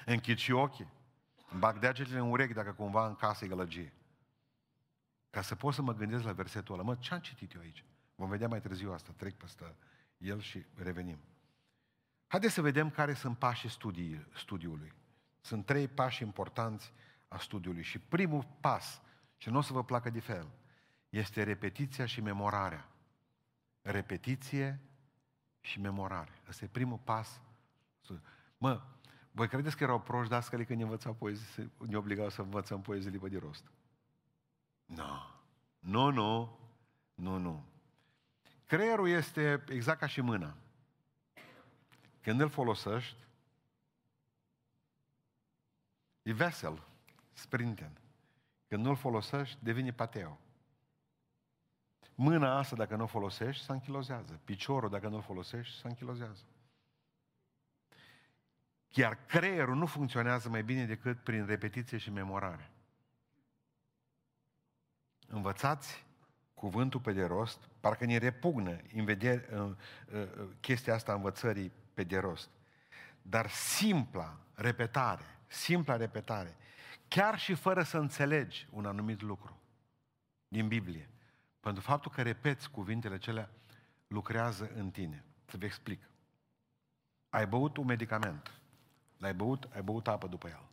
[0.06, 0.88] Închid și ochii.
[1.50, 3.92] Îmi bag degetele în urechi dacă cumva în casă e gălăgie.
[5.30, 6.82] Ca să pot să mă gândesc la versetul ăla.
[6.82, 7.84] Mă, ce am citit eu aici?
[8.14, 9.12] Vom vedea mai târziu asta.
[9.16, 9.74] Trec peste
[10.18, 11.18] el și revenim.
[12.28, 14.92] Haideți să vedem care sunt pașii studii, studiului.
[15.40, 16.92] Sunt trei pași importanți
[17.28, 17.82] a studiului.
[17.82, 19.02] Și primul pas,
[19.36, 20.48] și nu o să vă placă de fel,
[21.08, 22.88] este repetiția și memorarea.
[23.82, 24.80] Repetiție
[25.60, 26.42] și memorare.
[26.48, 27.40] Ăsta e primul pas.
[28.58, 28.82] Mă,
[29.30, 33.10] voi credeți că erau proști dascăli când ne învățau poezii, ne obligau să învățăm poezii
[33.10, 33.70] libă de rost?
[34.84, 34.96] Nu.
[34.96, 35.20] No.
[35.78, 36.58] Nu, nu.
[37.14, 37.64] Nu, nu.
[38.66, 40.56] Creierul este exact ca și mâna.
[42.28, 43.16] Când îl folosești,
[46.22, 46.86] e vesel,
[47.32, 48.00] sprinten.
[48.66, 50.40] Când nu-l folosești, devine pateu.
[52.14, 54.40] Mâna asta, dacă nu o folosești, se închilozează.
[54.44, 56.42] Piciorul, dacă nu-l folosești, se închilozează.
[58.88, 62.70] Chiar creierul nu funcționează mai bine decât prin repetiție și memorare.
[65.26, 66.04] Învățați
[66.54, 69.76] cuvântul pe de rost, parcă ne repugnă în vedere, uh,
[70.12, 72.50] uh, chestia asta învățării pe de rost.
[73.22, 76.56] Dar simpla repetare, simpla repetare,
[77.08, 79.60] chiar și fără să înțelegi un anumit lucru
[80.48, 81.10] din Biblie,
[81.60, 83.50] pentru faptul că repeți cuvintele acelea,
[84.06, 85.24] lucrează în tine.
[85.44, 86.08] Să vă explic.
[87.28, 88.60] Ai băut un medicament.
[89.16, 90.68] L-ai băut, ai băut apă după el.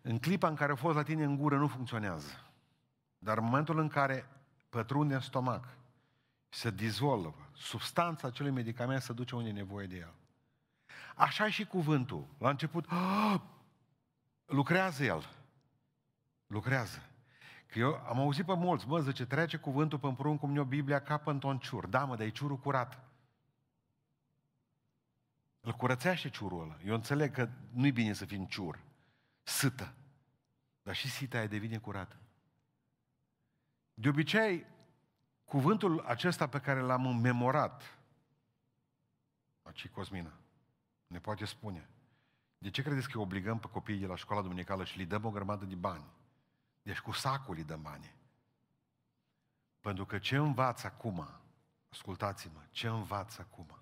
[0.00, 2.50] În clipa în care a fost la tine în gură nu funcționează.
[3.18, 4.28] Dar în momentul în care
[4.68, 5.76] pătrunde în stomac,
[6.54, 10.14] se dizolvă, substanța acelui medicament se duce unde e nevoie de el.
[11.16, 12.26] Așa și cuvântul.
[12.38, 13.40] La început, oh,
[14.44, 15.28] lucrează el.
[16.46, 17.02] Lucrează.
[17.66, 21.02] Că eu am auzit pe mulți, mă, zice, trece cuvântul pe împrun cum ne Biblia
[21.02, 21.86] ca pe într ciur.
[21.86, 23.04] Da, mă, dar e ciurul curat.
[25.60, 26.78] Îl curățește ciurul ăla.
[26.84, 28.78] Eu înțeleg că nu-i bine să fii ciur.
[29.42, 29.94] Sâtă.
[30.82, 32.16] Dar și sita aia devine curată.
[33.94, 34.66] De obicei,
[35.52, 37.98] cuvântul acesta pe care l-am memorat,
[39.62, 40.32] aici Cosmina,
[41.06, 41.88] ne poate spune,
[42.58, 45.30] de ce credeți că obligăm pe copiii de la școala duminicală și le dăm o
[45.30, 46.04] grămadă de bani?
[46.82, 48.14] Deci cu sacul îi dăm bani.
[49.80, 51.28] Pentru că ce învață acum,
[51.90, 53.78] ascultați-mă, ce învață acum?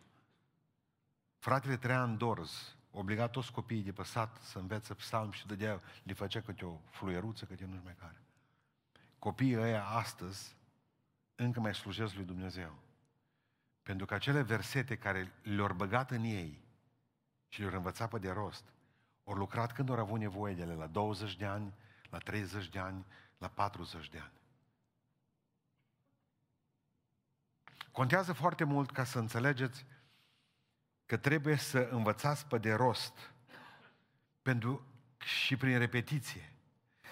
[1.38, 6.12] Fratele Traian Dorz obliga toți copiii de pe sat să învețe psalm și dădea, le
[6.12, 8.22] făcea câte o fluieruță, câte nu știu mai care.
[9.18, 10.58] Copiii ăia astăzi
[11.44, 12.78] încă mai slujesc lui Dumnezeu.
[13.82, 16.64] Pentru că acele versete care le-au băgat în ei
[17.48, 18.64] și le-au învățat pe de rost,
[19.24, 21.74] au lucrat când au avut nevoie de ele, la 20 de ani,
[22.10, 23.06] la 30 de ani,
[23.38, 24.32] la 40 de ani.
[27.92, 29.86] Contează foarte mult ca să înțelegeți
[31.06, 33.32] că trebuie să învățați pe de rost
[34.42, 34.86] pentru,
[35.18, 36.49] și prin repetiție.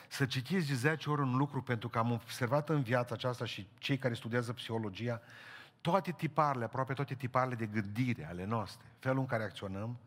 [0.09, 3.68] Să citiți de 10 ori un lucru pentru că am observat în viața aceasta și
[3.79, 5.21] cei care studiază psihologia,
[5.81, 9.99] toate tiparele, aproape toate tiparele de gândire ale noastre, felul în care acționăm,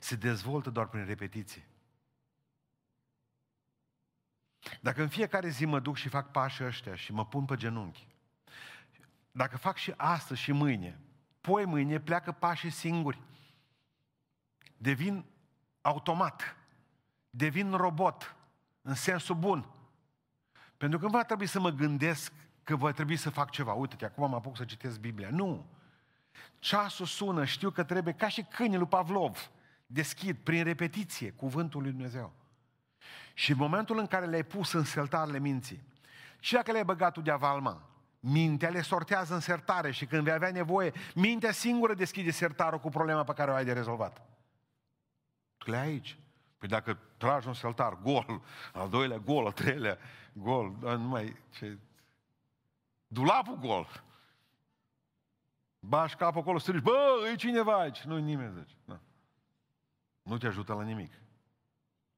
[0.00, 1.66] se dezvoltă doar prin repetiție.
[4.80, 8.06] Dacă în fiecare zi mă duc și fac pașii ăștia și mă pun pe genunchi,
[9.32, 11.00] dacă fac și astăzi și mâine,
[11.40, 13.20] poi mâine pleacă pașii singuri.
[14.76, 15.24] Devin
[15.80, 16.56] automat.
[17.30, 18.36] Devin robot.
[18.88, 19.66] În sensul bun.
[20.76, 22.32] Pentru că nu va trebui să mă gândesc
[22.64, 23.72] că va trebui să fac ceva.
[23.72, 25.28] Uite-te, acum mă apuc să citesc Biblia.
[25.30, 25.66] Nu.
[26.58, 29.50] Ceasul sună, știu că trebuie, ca și câinii lui Pavlov,
[29.86, 32.32] deschid prin repetiție cuvântul lui Dumnezeu.
[33.34, 35.82] Și în momentul în care le-ai pus în sertarele minții,
[36.40, 37.82] și dacă le-ai băgat tu de avalma,
[38.20, 42.88] mintea le sortează în sertare și când vei avea nevoie, mintea singură deschide sertarul cu
[42.88, 44.22] problema pe care o ai de rezolvat.
[45.56, 46.18] Tu le ai aici.
[46.58, 48.42] Păi dacă tragi un sertar gol,
[48.72, 49.98] al doilea gol, al treilea
[50.32, 51.36] gol, nu mai...
[51.50, 51.78] Ce...
[53.06, 54.04] Dulapul gol.
[55.80, 58.00] Bași capul acolo, strigi, bă, e cineva aici.
[58.02, 58.76] Nu-i nimeni, zici.
[58.84, 59.00] Nu.
[60.22, 61.12] Nu te ajută la nimic.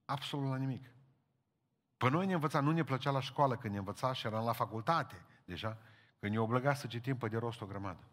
[0.05, 0.91] Absolut la nimic.
[1.97, 4.53] Pe noi ne învăța, nu ne plăcea la școală când ne învăța și eram la
[4.53, 5.79] facultate deja,
[6.19, 8.05] când ne obliga să citim pe de rost o grămadă.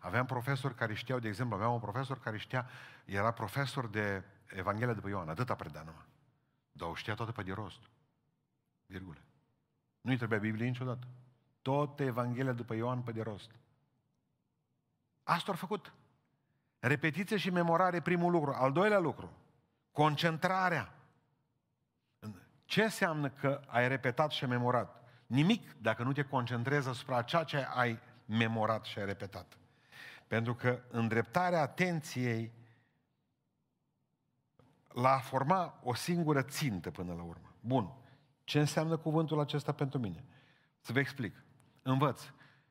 [0.00, 2.68] Aveam profesori care știau, de exemplu, aveam un profesor care știa,
[3.04, 6.04] era profesor de Evanghelia după Ioan, atâta preda numai.
[6.72, 7.80] Dar o știa toată pe de rost.
[8.86, 9.20] Virgule.
[10.00, 11.06] Nu-i trebuia Biblie niciodată.
[11.62, 13.50] Tot Evanghelia după Ioan pe de rost.
[15.22, 15.92] Asta au făcut.
[16.78, 18.52] Repetiție și memorare, primul lucru.
[18.52, 19.32] Al doilea lucru,
[19.92, 20.92] concentrarea.
[22.64, 25.02] Ce înseamnă că ai repetat și memorat?
[25.26, 29.58] Nimic dacă nu te concentrezi asupra ceea ce ai memorat și ai repetat.
[30.26, 32.52] Pentru că îndreptarea atenției
[35.00, 37.54] la a forma o singură țintă până la urmă.
[37.60, 37.92] Bun.
[38.44, 40.24] Ce înseamnă cuvântul acesta pentru mine?
[40.80, 41.44] Să vă explic.
[41.82, 42.22] Învăț.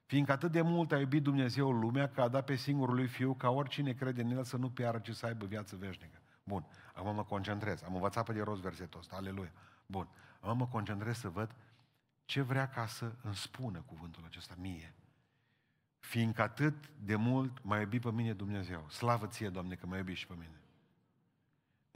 [0.05, 3.33] Fiindcă atât de mult a iubit Dumnezeu lumea că a dat pe singurul lui Fiu
[3.33, 6.19] ca oricine crede în El să nu piară, ci să aibă viață veșnică.
[6.43, 6.65] Bun.
[6.93, 7.83] Acum mă concentrez.
[7.83, 9.15] Am învățat pe de rost versetul ăsta.
[9.15, 9.51] Aleluia.
[9.85, 10.07] Bun.
[10.39, 11.55] Acum mă concentrez să văd
[12.25, 14.95] ce vrea ca să îmi spună cuvântul acesta mie.
[15.99, 18.85] Fiindcă atât de mult m-a iubit pe mine Dumnezeu.
[18.89, 20.59] Slavă ție, Doamne, că m-a iubit și pe mine.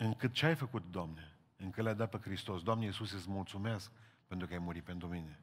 [0.01, 1.33] Încât ce ai făcut, Doamne?
[1.57, 2.63] Încă le-a dat pe Hristos.
[2.63, 3.91] Doamne Iisus, îți mulțumesc
[4.27, 5.39] pentru că ai murit pentru mine.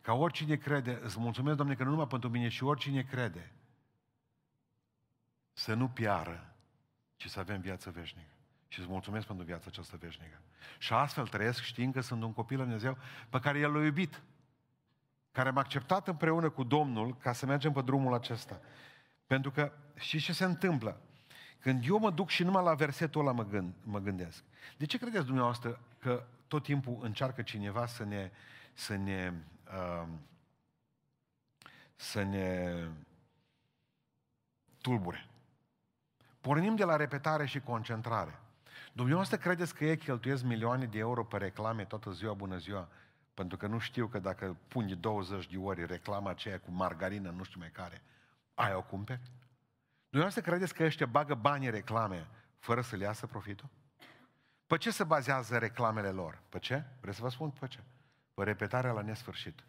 [0.00, 3.52] Ca oricine crede, îți mulțumesc, Doamne, că nu numai pentru mine, și oricine crede,
[5.52, 6.54] să nu piară,
[7.16, 8.34] ci să avem viață veșnică.
[8.68, 10.40] Și îți mulțumesc pentru viața aceasta veșnică.
[10.78, 12.98] Și astfel trăiesc știind că sunt un copil al Dumnezeu
[13.28, 14.22] pe care El l-a iubit.
[15.32, 18.60] Care m-a acceptat împreună cu Domnul ca să mergem pe drumul acesta.
[19.26, 21.00] Pentru că, și ce se întâmplă?
[21.62, 24.44] Când eu mă duc și numai la versetul ăla mă, gând, mă gândesc.
[24.76, 28.30] De ce credeți dumneavoastră că tot timpul încearcă cineva să ne,
[28.72, 29.32] să ne,
[29.74, 30.08] uh,
[31.96, 32.74] să ne
[34.80, 35.26] tulbure?
[36.40, 38.38] Pornim de la repetare și concentrare.
[38.92, 42.88] Dumneavoastră credeți că ei cheltuiesc milioane de euro pe reclame toată ziua, bună ziua,
[43.34, 47.42] pentru că nu știu că dacă pun 20 de ori reclama aceea cu margarină, nu
[47.42, 48.02] știu mai care,
[48.54, 49.20] aia o cumperi?
[50.12, 53.68] Dumneavoastră credeți că ăștia bagă bani în reclame fără să le iasă profitul?
[54.66, 56.42] Pe ce se bazează reclamele lor?
[56.48, 56.84] Pe ce?
[57.00, 57.80] Vreți să vă spun pe ce?
[58.34, 59.64] Pe repetarea la nesfârșit.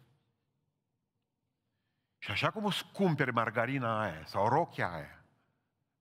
[2.18, 5.24] Și așa cum îți cumperi margarina aia sau rochia aia,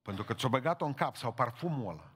[0.02, 2.12] pentru că ți-o băgat-o în cap sau parfumul ăla,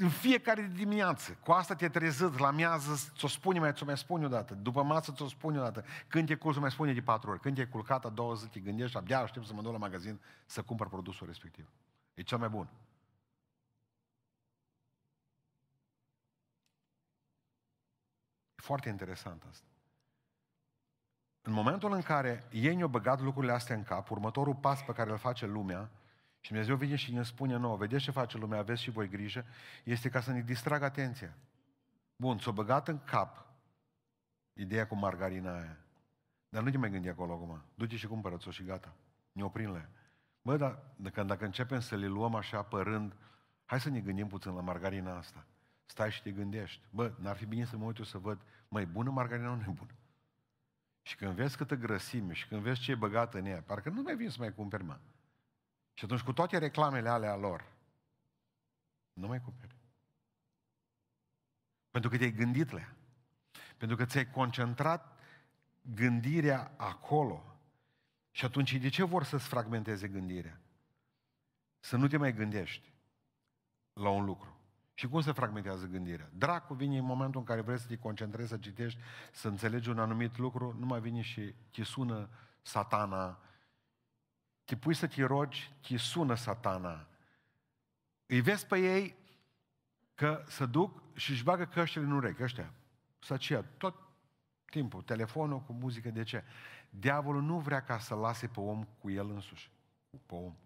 [0.00, 4.24] în fiecare dimineață, cu asta te trezit, la miază ți-o spune mai, ți-o mai spune
[4.24, 7.54] odată, după masă ți-o spune odată, când te culci, mai spune de patru ori, când
[7.54, 10.62] te-ai culcat a două zi, te gândești, abia aștept să mă duc la magazin să
[10.62, 11.68] cumpăr produsul respectiv.
[12.14, 12.68] E cel mai bun.
[18.54, 19.66] E foarte interesant asta.
[21.42, 25.10] În momentul în care ei ne-au băgat lucrurile astea în cap, următorul pas pe care
[25.10, 25.90] îl face lumea
[26.48, 29.44] și Dumnezeu vine și ne spune nouă, vedeți ce face lumea, aveți și voi grijă,
[29.84, 31.36] este ca să ne distragă atenția.
[32.16, 33.46] Bun, s-o băgat în cap
[34.52, 35.76] ideea cu margarina aia.
[36.48, 37.62] Dar nu te mai gândi acolo acum.
[37.74, 38.94] Du-te și cumpără-ți-o și gata.
[39.32, 39.88] Ne oprim le.
[40.42, 43.16] Bă, dar dacă, dacă începem să le luăm așa părând,
[43.64, 45.46] hai să ne gândim puțin la margarina asta.
[45.86, 46.82] Stai și te gândești.
[46.90, 49.72] Bă, n-ar fi bine să mă uit eu să văd, mai bună margarina, nu e
[49.72, 49.94] bună.
[51.02, 54.02] Și când vezi câtă grăsime și când vezi ce e băgat în ea, parcă nu
[54.02, 54.98] mai vin să mai cumperi, mă.
[55.98, 57.72] Și atunci cu toate reclamele alea lor,
[59.12, 59.76] nu mai cumperi.
[61.90, 62.96] Pentru că te-ai gândit la ea.
[63.76, 65.18] Pentru că ți-ai concentrat
[65.82, 67.58] gândirea acolo.
[68.30, 70.60] Și atunci de ce vor să-ți fragmenteze gândirea?
[71.80, 72.92] Să nu te mai gândești
[73.92, 74.56] la un lucru.
[74.94, 76.30] Și cum se fragmentează gândirea?
[76.32, 79.00] Dracu vine în momentul în care vrei să te concentrezi, să citești,
[79.32, 82.28] să înțelegi un anumit lucru, nu mai vine și te sună
[82.62, 83.38] satana
[84.68, 87.06] te pui să te rogi, te sună satana.
[88.26, 89.16] Îi vezi pe ei
[90.14, 92.72] că să duc și își bagă căștile în urechi, ăștia,
[93.18, 93.94] săcia, tot
[94.64, 96.44] timpul, telefonul cu muzică, de ce?
[96.90, 99.70] Diavolul nu vrea ca să lase pe om cu el însuși,
[100.26, 100.56] pe om.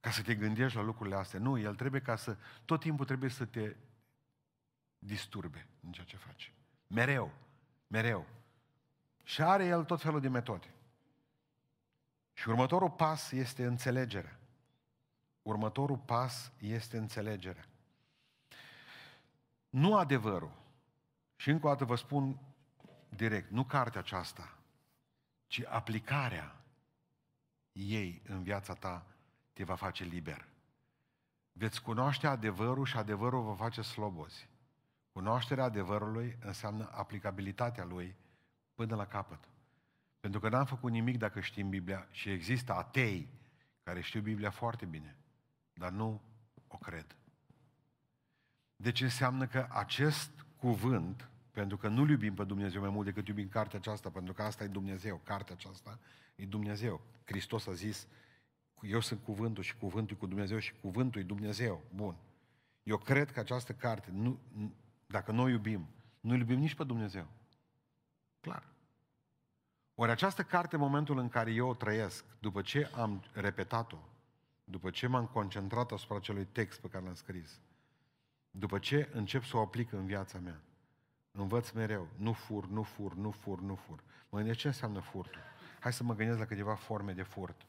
[0.00, 1.40] Ca să te gândești la lucrurile astea.
[1.40, 3.76] Nu, el trebuie ca să, tot timpul trebuie să te
[4.98, 6.52] disturbe în ceea ce faci.
[6.86, 7.32] Mereu,
[7.86, 8.26] mereu.
[9.22, 10.74] Și are el tot felul de metode.
[12.34, 14.38] Și următorul pas este înțelegerea.
[15.42, 17.64] Următorul pas este înțelegerea.
[19.68, 20.62] Nu adevărul.
[21.36, 22.38] Și încă o dată vă spun
[23.08, 24.58] direct, nu cartea aceasta,
[25.46, 26.64] ci aplicarea
[27.72, 29.06] ei în viața ta
[29.52, 30.48] te va face liber.
[31.52, 34.48] Veți cunoaște adevărul și adevărul vă face slobozi.
[35.12, 38.16] Cunoașterea adevărului înseamnă aplicabilitatea lui
[38.74, 39.48] până la capăt.
[40.24, 43.28] Pentru că n-am făcut nimic dacă știm Biblia și există atei
[43.82, 45.16] care știu Biblia foarte bine,
[45.72, 46.20] dar nu
[46.68, 47.16] o cred.
[48.76, 53.48] Deci înseamnă că acest cuvânt, pentru că nu-L iubim pe Dumnezeu mai mult decât iubim
[53.48, 55.98] cartea aceasta, pentru că asta e Dumnezeu, cartea aceasta
[56.36, 57.00] e Dumnezeu.
[57.24, 58.06] Hristos a zis,
[58.80, 61.84] eu sunt cuvântul și cuvântul cu Dumnezeu și cuvântul e Dumnezeu.
[61.94, 62.16] Bun.
[62.82, 64.38] Eu cred că această carte, nu,
[65.06, 65.88] dacă noi iubim,
[66.20, 67.26] nu iubim nici pe Dumnezeu.
[68.40, 68.73] Clar.
[69.94, 73.98] Ori această carte, în momentul în care eu o trăiesc, după ce am repetat-o,
[74.64, 77.60] după ce m-am concentrat asupra acelui text pe care l-am scris,
[78.50, 80.60] după ce încep să o aplic în viața mea,
[81.30, 84.02] învăț mereu, nu fur, nu fur, nu fur, nu fur.
[84.28, 85.40] Mă gândesc ce înseamnă furtul.
[85.80, 87.66] Hai să mă gândesc la câteva forme de furt.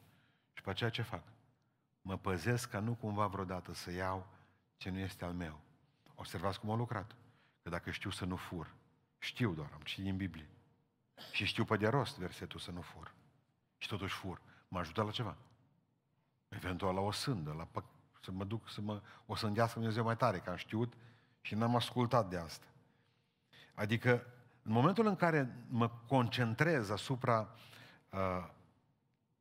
[0.52, 1.22] Și pe aceea ce fac?
[2.02, 4.26] Mă păzesc ca nu cumva vreodată să iau
[4.76, 5.60] ce nu este al meu.
[6.14, 7.16] Observați cum am lucrat.
[7.62, 8.74] Că dacă știu să nu fur,
[9.18, 10.48] știu doar, am citit în Biblie.
[11.30, 13.14] Și știu pe de rost versetul să nu fur.
[13.76, 14.40] Și totuși fur.
[14.68, 15.36] Mă ajută la ceva.
[16.48, 20.16] Eventual la o sândă, la pă- să mă duc să mă o sândească Dumnezeu mai
[20.16, 20.92] tare, că am știut
[21.40, 22.66] și n-am ascultat de asta.
[23.74, 24.26] Adică,
[24.62, 27.54] în momentul în care mă concentrez asupra
[28.10, 28.48] uh,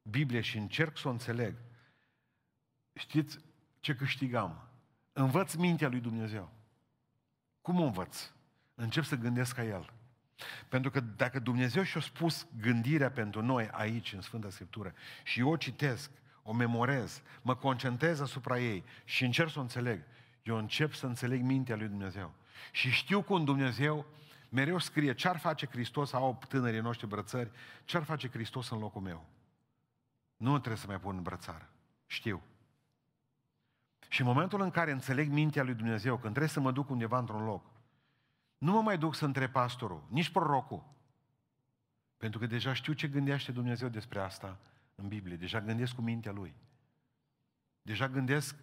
[0.01, 1.55] Biblie și încerc să o înțeleg,
[2.93, 3.39] știți
[3.80, 4.67] ce câștigam?
[5.13, 6.51] Învăț mintea lui Dumnezeu.
[7.61, 8.32] Cum o învăț?
[8.76, 9.93] Încep să gândesc ca El.
[10.70, 15.50] Pentru că dacă Dumnezeu și-a spus gândirea pentru noi aici, în Sfânta Scriptură, și eu
[15.50, 16.12] o citesc,
[16.44, 20.04] o memorez, mă concentrez asupra ei și încerc să o înțeleg,
[20.44, 22.34] eu încep să înțeleg mintea lui Dumnezeu.
[22.72, 24.06] Și știu cum Dumnezeu
[24.50, 27.52] mereu scrie ce-ar face Hristos, au tânării noștri brățări,
[27.86, 29.26] ce-ar face Hristos în locul meu.
[30.38, 31.70] Nu trebuie să mai pun în brățară.
[32.06, 32.42] Știu.
[34.08, 37.18] Și în momentul în care înțeleg mintea lui Dumnezeu, când trebuie să mă duc undeva
[37.18, 37.66] într-un loc,
[38.66, 40.84] nu mă mai duc să întreb pastorul, nici prorocul.
[42.18, 44.57] Pentru că deja știu ce gândește Dumnezeu despre asta
[44.95, 45.36] în Biblie.
[45.36, 46.55] Deja gândesc cu mintea Lui.
[47.82, 48.55] Deja gândesc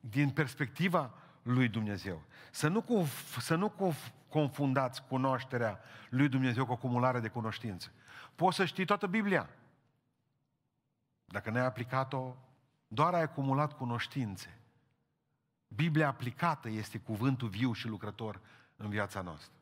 [0.00, 2.22] din perspectiva lui Dumnezeu.
[2.50, 5.80] Să nu, conf- să nu conf- confundați cunoașterea
[6.10, 7.92] lui Dumnezeu cu acumularea de cunoștințe.
[8.34, 9.50] Poți să știi toată Biblia.
[11.24, 12.36] Dacă n-ai aplicat-o,
[12.88, 14.58] doar ai acumulat cunoștințe.
[15.68, 18.40] Biblia aplicată este cuvântul viu și lucrător
[18.80, 19.52] în viața noastră.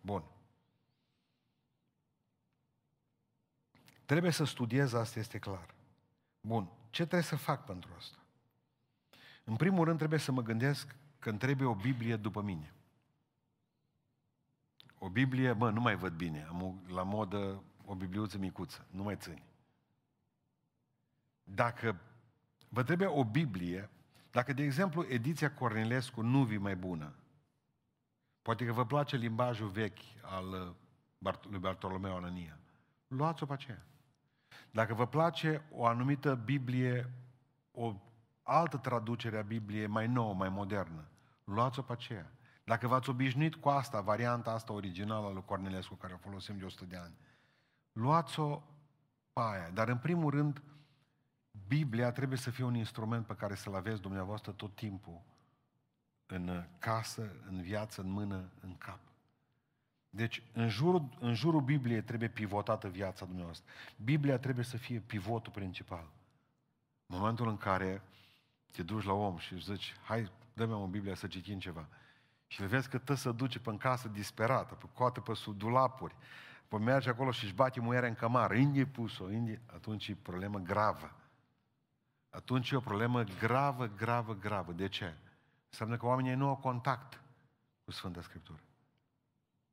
[0.00, 0.22] Bun.
[4.04, 5.74] Trebuie să studiez, asta este clar.
[6.40, 6.68] Bun.
[6.90, 8.16] Ce trebuie să fac pentru asta?
[9.44, 12.74] În primul rând trebuie să mă gândesc că îmi trebuie o Biblie după mine.
[14.98, 16.44] O Biblie, mă, nu mai văd bine.
[16.48, 18.86] Am o, la modă o bibliuță micuță.
[18.90, 19.42] Nu mai țin.
[21.44, 22.00] Dacă
[22.68, 23.90] vă trebuie o Biblie,
[24.30, 27.14] dacă, de exemplu, ediția Cornilescu nu vi mai bună,
[28.42, 30.76] Poate că vă place limbajul vechi al
[31.22, 32.58] uh, lui Bartolomeu Anania.
[33.06, 33.86] Luați-o pe aceea.
[34.70, 37.12] Dacă vă place o anumită Biblie,
[37.72, 37.94] o
[38.42, 41.08] altă traducere a Bibliei mai nouă, mai modernă,
[41.44, 42.32] luați-o pe aceea.
[42.64, 46.64] Dacă v-ați obișnuit cu asta, varianta asta originală a lui Cornelescu, care o folosim de
[46.64, 47.14] 100 de ani,
[47.92, 48.62] luați-o
[49.32, 49.70] pe aia.
[49.70, 50.62] Dar în primul rând,
[51.66, 55.20] Biblia trebuie să fie un instrument pe care să-l aveți dumneavoastră tot timpul
[56.30, 58.98] în casă, în viață, în mână, în cap.
[60.10, 63.66] Deci, în jurul, în jurul Bibliei trebuie pivotată viața dumneavoastră.
[64.04, 66.10] Biblia trebuie să fie pivotul principal.
[67.06, 68.02] În momentul în care
[68.70, 71.88] te duci la om și zici, hai, dă-mi o Biblie să citim ceva.
[72.46, 76.14] Și vezi că tă se duce pe în casă disperată, pe coate pe sub dulapuri,
[76.68, 80.58] pe merge acolo și își bate muierea în cămară, indie pus-o, indie, atunci e problemă
[80.58, 81.14] gravă.
[82.30, 84.72] Atunci e o problemă gravă, gravă, gravă.
[84.72, 85.14] De ce?
[85.70, 87.22] Înseamnă că oamenii nu au contact
[87.84, 88.62] cu Sfânta Scriptură.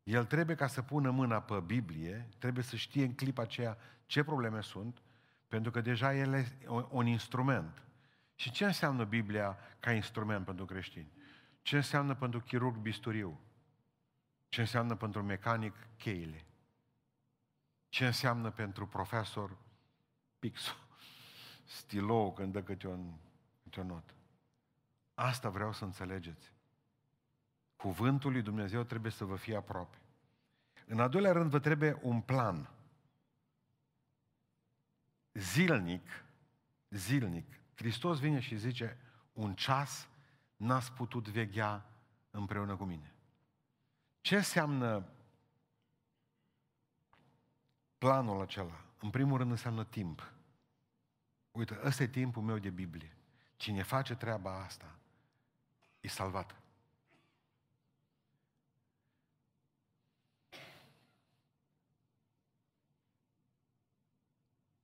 [0.04, 4.24] El trebuie ca să pună mâna pe Biblie, trebuie să știe în clipa aceea ce
[4.24, 5.02] probleme sunt,
[5.48, 7.82] pentru că deja el este un instrument.
[8.36, 11.12] Și ce înseamnă Biblia ca instrument pentru creștini?
[11.62, 13.39] Ce înseamnă pentru chirurg bisturiu?
[14.50, 16.45] Ce înseamnă pentru mecanic cheile?
[17.89, 19.58] Ce înseamnă pentru profesor
[20.39, 20.78] pixul?
[21.64, 22.95] Stilou când dă câte o,
[23.64, 24.14] câte o notă.
[25.20, 26.53] Asta vreau să înțelegeți.
[27.76, 29.97] Cuvântul lui Dumnezeu trebuie să vă fie aproape.
[30.86, 32.70] În al doilea rând, vă trebuie un plan.
[35.34, 36.24] Zilnic,
[36.89, 38.97] zilnic, Hristos vine și zice,
[39.34, 40.07] un ceas
[40.55, 41.89] n-ați putut veghea
[42.30, 43.13] împreună cu mine.
[44.22, 45.09] Ce înseamnă
[47.97, 48.84] planul acela?
[48.99, 50.32] În primul rând înseamnă timp.
[51.51, 53.18] Uite, ăsta e timpul meu de Biblie.
[53.55, 54.95] Cine face treaba asta,
[56.00, 56.56] e salvat.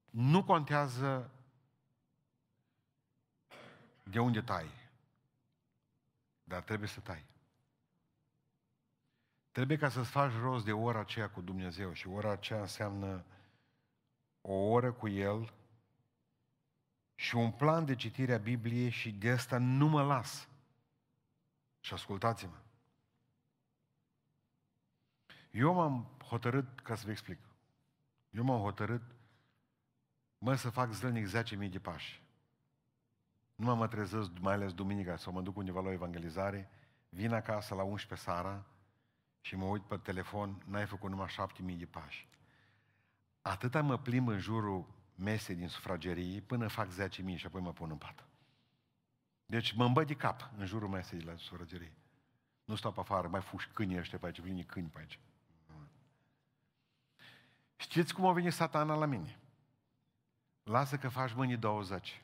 [0.09, 1.31] Nu contează
[4.03, 4.69] de unde tai,
[6.43, 7.25] dar trebuie să tai.
[9.51, 13.25] Trebuie ca să-ți faci rost de ora aceea cu Dumnezeu și ora aceea înseamnă
[14.41, 15.53] o oră cu El
[17.15, 20.47] și un plan de citire a Bibliei și de asta nu mă las.
[21.83, 22.57] Și ascultați-mă.
[25.51, 27.39] Eu m-am hotărât, ca să vă explic,
[28.29, 29.01] eu m-am hotărât,
[30.37, 32.21] mă, să fac zilnic 10.000 de pași.
[33.55, 36.69] Nu mă, mă trezesc, mai ales duminica, sau mă duc undeva la o evangelizare,
[37.09, 38.65] vin acasă la 11 seara
[39.41, 41.35] și mă uit pe telefon, n-ai făcut numai
[41.71, 42.27] 7.000 de pași.
[43.41, 47.89] Atâta mă plimb în jurul mesei din sufragerii până fac 10.000 și apoi mă pun
[47.89, 48.27] în pat.
[49.53, 51.91] Deci mă îmbăt de cap în jurul mesei de la sufragerii.
[52.65, 55.19] Nu stau pe afară, mai fuși câini ăștia pe aici, vin câini pe aici.
[57.75, 59.39] Știți cum a venit satana la mine?
[60.63, 62.21] Lasă că faci mâinii 20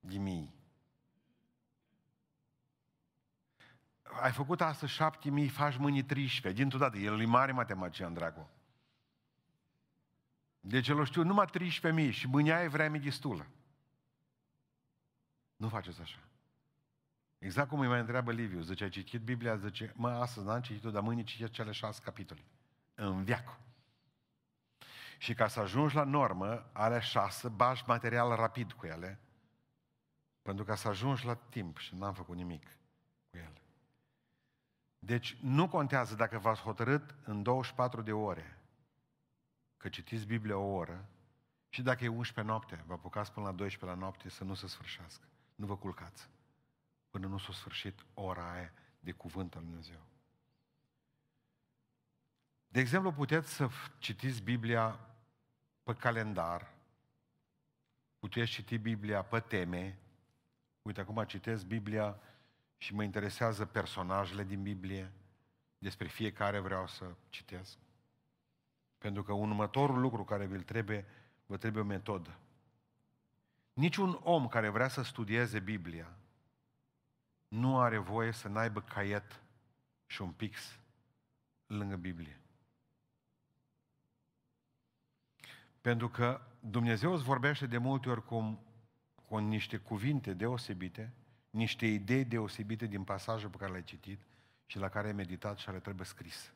[0.00, 0.54] de mii.
[4.02, 6.62] Ai făcut astăzi șapte mii, faci mâinii 13.
[6.62, 8.50] Dintr-o dată, el e mare matematician, dracu.
[10.60, 13.46] Deci el o știu numai 13 mii și mâinea e vreme destulă.
[15.56, 16.18] Nu faceți așa.
[17.38, 19.56] Exact cum îi mai întreabă Liviu, zice, ai citit Biblia?
[19.56, 22.44] Zice, mă, astăzi n-am citit-o, dar mâine citit cele șase capitole.
[22.94, 23.60] În viac.
[25.18, 29.20] Și ca să ajungi la normă, alea șase, bași material rapid cu ele,
[30.42, 32.64] pentru ca să ajungi la timp și n-am făcut nimic
[33.30, 33.62] cu ele.
[34.98, 38.58] Deci nu contează dacă v-ați hotărât în 24 de ore
[39.76, 41.08] că citiți Biblia o oră
[41.68, 44.66] și dacă e 11 noapte, vă apucați până la 12 la noapte să nu se
[44.66, 45.26] sfârșească.
[45.56, 46.28] Nu vă culcați
[47.16, 50.00] până nu s-a sfârșit ora aia de cuvânt al Dumnezeu.
[52.68, 55.00] De exemplu, puteți să citiți Biblia
[55.82, 56.72] pe calendar,
[58.18, 59.98] puteți citi Biblia pe teme.
[60.82, 62.20] Uite, acum citesc Biblia
[62.76, 65.12] și mă interesează personajele din Biblie,
[65.78, 67.78] despre fiecare vreau să citesc.
[68.98, 71.04] Pentru că un următorul lucru care vi-l trebuie,
[71.46, 72.38] vă trebuie o metodă.
[73.76, 76.16] Niciun om care vrea să studieze Biblia
[77.48, 79.42] nu are voie să n-aibă caiet
[80.06, 80.78] și un pix
[81.66, 82.40] lângă Biblie.
[85.80, 88.64] Pentru că Dumnezeu îți vorbește de multe ori cu,
[89.28, 91.12] cu niște cuvinte deosebite,
[91.50, 94.20] niște idei deosebite din pasajul pe care l-ai citit
[94.66, 96.52] și la care ai meditat și care trebuie scris.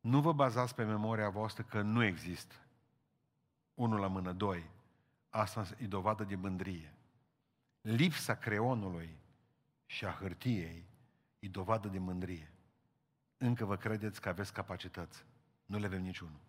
[0.00, 2.54] Nu vă bazați pe memoria voastră că nu există.
[3.74, 4.76] Unul la mână, doi.
[5.28, 6.94] Asta e dovadă de mândrie.
[7.80, 9.16] Lipsa creonului
[9.86, 10.84] și a hârtiei
[11.38, 12.52] e dovadă de mândrie.
[13.36, 15.24] Încă vă credeți că aveți capacități.
[15.66, 16.40] Nu le avem niciunul.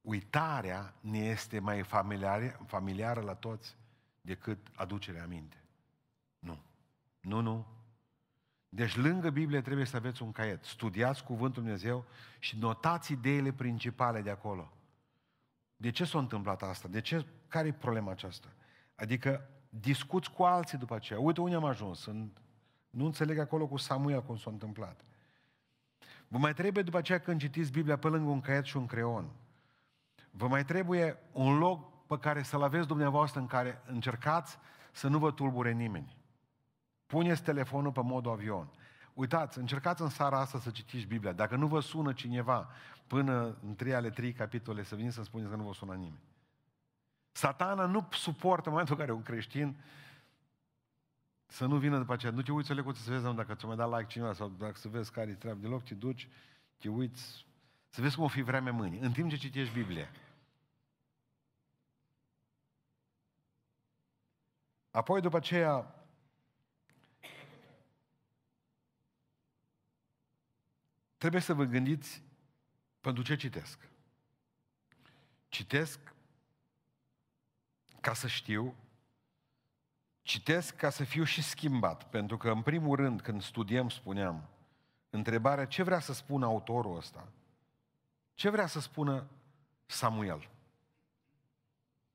[0.00, 3.76] Uitarea ne este mai familiară, familiară la toți
[4.20, 5.56] decât aducerea aminte.
[6.38, 6.58] Nu.
[7.20, 7.66] Nu, nu.
[8.68, 10.64] Deci lângă Biblie trebuie să aveți un caiet.
[10.64, 12.04] Studiați Cuvântul Dumnezeu
[12.38, 14.72] și notați ideile principale de acolo.
[15.80, 16.88] De ce s-a întâmplat asta?
[16.88, 17.26] De ce?
[17.48, 18.48] Care e problema aceasta?
[18.94, 21.18] Adică discuți cu alții după aceea.
[21.18, 22.00] Uite unde am ajuns.
[22.00, 22.40] Sunt...
[22.90, 25.04] Nu înțeleg acolo cu Samuel cum s-a întâmplat.
[26.28, 29.30] Vă mai trebuie după aceea când citiți Biblia pe lângă un caiet și un creion.
[30.30, 34.58] Vă mai trebuie un loc pe care să-l aveți dumneavoastră în care încercați
[34.92, 36.16] să nu vă tulbure nimeni.
[37.06, 38.70] Puneți telefonul pe modul avion.
[39.18, 41.32] Uitați, încercați în seara asta să citiți Biblia.
[41.32, 42.70] Dacă nu vă sună cineva
[43.06, 46.20] până în trei ale trei capitole, să vin să spuneți că nu vă sună nimeni.
[47.32, 49.76] Satana nu suportă în momentul în care un creștin
[51.46, 52.32] să nu vină după aceea.
[52.32, 54.88] Nu te uiți o să vezi dacă ți-o mai dat like cineva sau dacă să
[54.88, 55.60] vezi care-i treabă.
[55.60, 56.28] Deloc te duci,
[56.76, 57.46] te uiți,
[57.88, 58.98] să vezi cum o fi vremea mâine.
[58.98, 60.08] În timp ce citești Biblia.
[64.90, 65.97] Apoi, după aceea,
[71.18, 72.22] trebuie să vă gândiți
[73.00, 73.88] pentru ce citesc.
[75.48, 76.14] Citesc
[78.00, 78.74] ca să știu,
[80.22, 84.48] citesc ca să fiu și schimbat, pentru că, în primul rând, când studiem, spuneam,
[85.10, 87.28] întrebarea ce vrea să spună autorul ăsta,
[88.34, 89.26] ce vrea să spună
[89.86, 90.50] Samuel,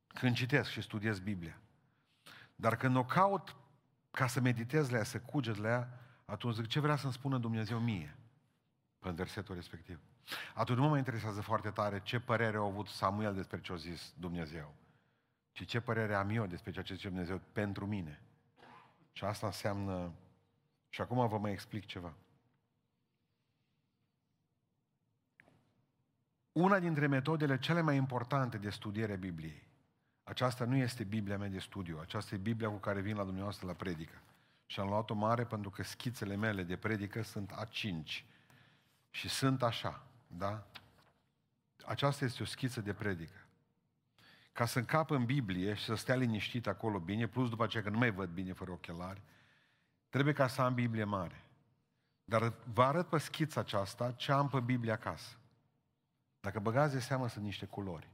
[0.07, 1.57] când citesc și studiez Biblia.
[2.55, 3.55] Dar când o caut
[4.11, 7.37] ca să meditez la ea, să cuget la ea, atunci zic, ce vrea să-mi spună
[7.37, 8.17] Dumnezeu mie?
[9.05, 9.99] În versetul respectiv.
[10.53, 14.13] Atunci nu mă interesează foarte tare ce părere a avut Samuel despre ce a zis
[14.17, 14.75] Dumnezeu,
[15.51, 18.21] ci ce părere am eu despre ceea ce zice Dumnezeu pentru mine.
[19.11, 20.11] Și asta înseamnă...
[20.89, 22.13] Și acum vă mai explic ceva.
[26.51, 29.67] Una dintre metodele cele mai importante de studiere Bibliei.
[30.23, 33.67] Aceasta nu este Biblia mea de studiu, aceasta e Biblia cu care vin la dumneavoastră
[33.67, 34.21] la predică.
[34.65, 38.25] Și am luat-o mare pentru că schițele mele de predică sunt a cinci.
[39.13, 40.67] Și sunt așa, da?
[41.85, 43.45] Aceasta este o schiță de predică.
[44.51, 47.89] Ca să încap în Biblie și să stea liniștit acolo bine, plus după aceea că
[47.89, 49.21] nu mai văd bine fără ochelari,
[50.09, 51.43] trebuie ca să am Biblie mare.
[52.23, 55.37] Dar vă arăt pe schița aceasta ce am pe Biblie acasă.
[56.39, 58.09] Dacă băgați de seamă, sunt niște culori.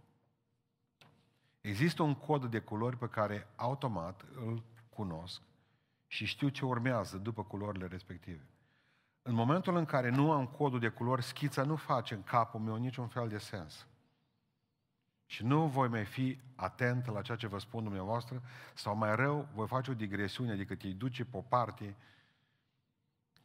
[1.62, 5.41] Există un cod de culori pe care automat îl cunosc
[6.08, 8.47] și știu ce urmează după culorile respective.
[9.30, 12.76] În momentul în care nu am codul de culori, schița nu face în capul meu
[12.76, 13.88] niciun fel de sens.
[15.26, 18.42] Și nu voi mai fi atent la ceea ce vă spun dumneavoastră,
[18.74, 21.96] sau mai rău, voi face o digresiune, adică te duce pe o parte,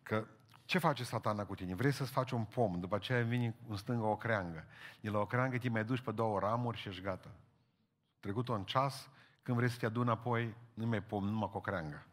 [0.02, 0.26] că
[0.64, 1.74] ce face satana cu tine?
[1.74, 4.64] Vrei să-ți faci un pom, după aceea vine în stânga o creangă.
[5.00, 7.30] De la o creangă te mai duci pe două ramuri și ești gata.
[8.20, 9.08] Trecut un ceas,
[9.42, 12.06] când vrei să te aduni apoi, nu mai pom, numai cu o creangă.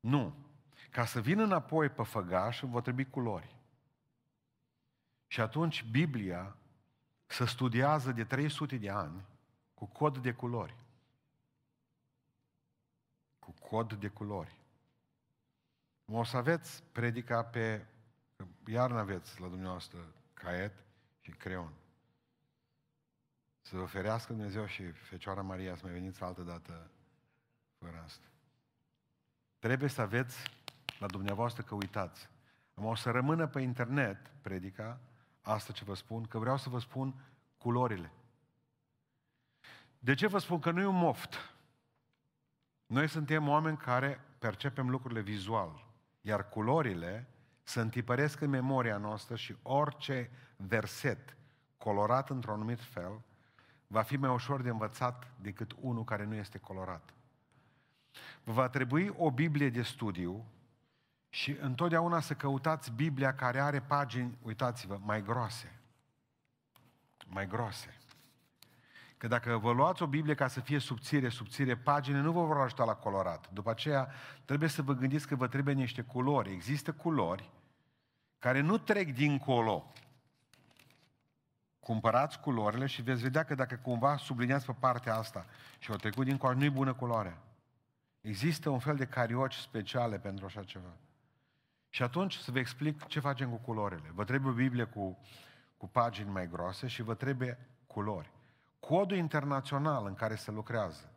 [0.00, 0.46] Nu.
[0.90, 3.56] Ca să vină înapoi pe făgaș, vă trebui culori.
[5.26, 6.56] Și atunci Biblia
[7.26, 9.24] se studiază de 300 de ani
[9.74, 10.76] cu cod de culori.
[13.38, 14.56] Cu cod de culori.
[16.04, 17.86] O să aveți predica pe...
[18.66, 19.98] Iar aveți la dumneavoastră
[20.34, 20.84] caiet
[21.20, 21.72] și creion.
[23.60, 26.90] Să vă ferească Dumnezeu și Fecioara Maria să mai veniți altă dată
[27.78, 28.26] fără asta.
[29.58, 30.57] Trebuie să aveți
[30.98, 32.28] la dumneavoastră că uitați.
[32.74, 35.00] O să rămână pe internet predica,
[35.42, 37.14] asta ce vă spun, că vreau să vă spun
[37.58, 38.12] culorile.
[39.98, 41.54] De ce vă spun că nu e un moft?
[42.86, 45.86] Noi suntem oameni care percepem lucrurile vizual.
[46.20, 47.28] Iar culorile
[47.62, 51.36] se întipăresc în memoria noastră și orice verset
[51.76, 53.22] colorat într-un anumit fel
[53.86, 57.14] va fi mai ușor de învățat decât unul care nu este colorat.
[58.44, 60.44] Vă va trebui o Biblie de studiu
[61.28, 65.80] și întotdeauna să căutați Biblia care are pagini, uitați-vă, mai groase.
[67.26, 67.98] Mai groase.
[69.16, 72.60] Că dacă vă luați o Biblie ca să fie subțire, subțire, pagine nu vă vor
[72.60, 73.50] ajuta la colorat.
[73.52, 74.08] După aceea
[74.44, 76.52] trebuie să vă gândiți că vă trebuie niște culori.
[76.52, 77.50] Există culori
[78.38, 79.92] care nu trec dincolo.
[81.80, 85.46] Cumpărați culorile și veți vedea că dacă cumva subliniați pe partea asta
[85.78, 87.38] și o trecut dincolo, nu-i bună culoare.
[88.20, 90.96] Există un fel de carioci speciale pentru așa ceva.
[91.98, 94.10] Și atunci să vă explic ce facem cu culorile.
[94.14, 95.18] Vă trebuie o Biblie cu,
[95.76, 98.30] cu pagini mai groase și vă trebuie culori
[98.80, 101.10] codul internațional în care se lucrează.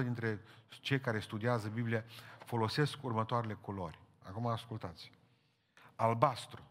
[0.00, 2.04] 90% dintre cei care studiază Biblia
[2.44, 3.98] folosesc următoarele culori.
[4.22, 5.12] Acum ascultați.
[5.96, 6.62] Albastru.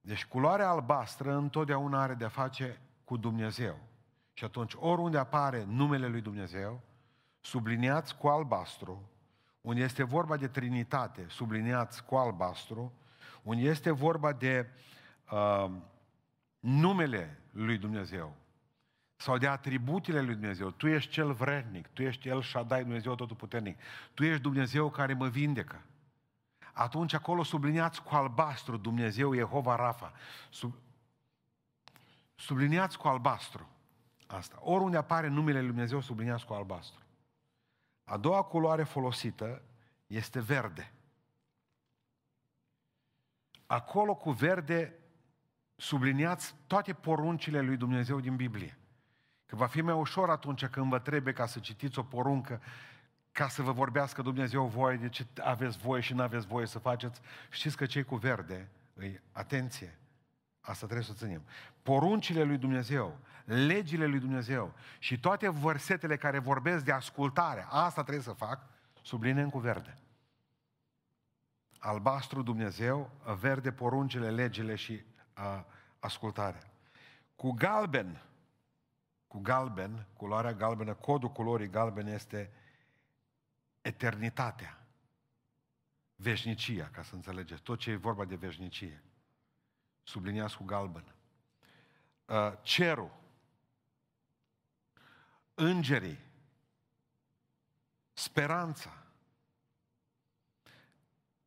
[0.00, 3.78] Deci culoarea albastră întotdeauna are de-a face cu Dumnezeu.
[4.32, 6.80] Și atunci, oriunde apare numele lui Dumnezeu,
[7.40, 9.08] subliniați cu albastru,
[9.64, 12.92] unde este vorba de Trinitate, subliniați cu albastru,
[13.42, 14.70] unde este vorba de
[15.30, 15.70] uh,
[16.58, 18.36] numele lui Dumnezeu
[19.16, 20.70] sau de atributele lui Dumnezeu.
[20.70, 23.78] Tu ești cel vrednic, tu ești El Shaddai, Dumnezeu Totuputernic.
[24.14, 25.82] Tu ești Dumnezeu care mă vindecă.
[26.72, 30.12] Atunci acolo subliniați cu albastru Dumnezeu Jehova Rafa.
[30.50, 30.74] Sub...
[32.34, 33.68] Subliniați cu albastru
[34.26, 34.56] asta.
[34.60, 37.03] Oriunde apare numele lui Dumnezeu, subliniați cu albastru.
[38.04, 39.62] A doua culoare folosită
[40.06, 40.92] este verde.
[43.66, 44.98] Acolo cu verde
[45.76, 48.78] subliniați toate poruncile lui Dumnezeu din Biblie.
[49.46, 52.62] Că va fi mai ușor atunci când vă trebuie ca să citiți o poruncă,
[53.32, 56.78] ca să vă vorbească Dumnezeu voie de ce aveți voie și nu aveți voie să
[56.78, 57.20] faceți.
[57.50, 59.98] Știți că cei cu verde, îi, atenție,
[60.66, 61.42] Asta trebuie să o ținem.
[61.82, 68.24] Poruncile lui Dumnezeu, legile lui Dumnezeu și toate versetele care vorbesc de ascultare, asta trebuie
[68.24, 68.66] să fac,
[69.02, 69.98] subliniem cu verde.
[71.78, 73.10] Albastru Dumnezeu,
[73.40, 75.66] verde poruncile, legile și a,
[75.98, 76.70] ascultarea.
[77.36, 78.22] Cu galben,
[79.26, 82.52] cu galben, culoarea galbenă, codul culorii galbene este
[83.80, 84.78] eternitatea.
[86.16, 87.62] Veșnicia, ca să înțelegeți.
[87.62, 89.02] Tot ce e vorba de veșnicie.
[90.04, 91.14] Subliniați cu galben.
[92.26, 93.10] Uh, cerul.
[95.54, 96.18] Îngerii.
[98.12, 99.04] Speranța.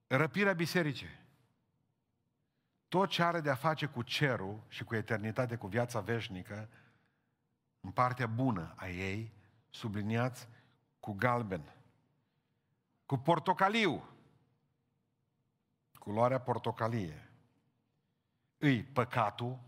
[0.07, 1.25] Răpirea bisericii.
[2.87, 6.69] Tot ce are de a face cu cerul și cu eternitate, cu viața veșnică,
[7.79, 9.33] în partea bună a ei,
[9.69, 10.47] subliniați
[10.99, 11.73] cu galben.
[13.05, 14.09] Cu portocaliu.
[15.99, 17.26] Culoarea portocalie.
[18.57, 19.59] Îi păcatul.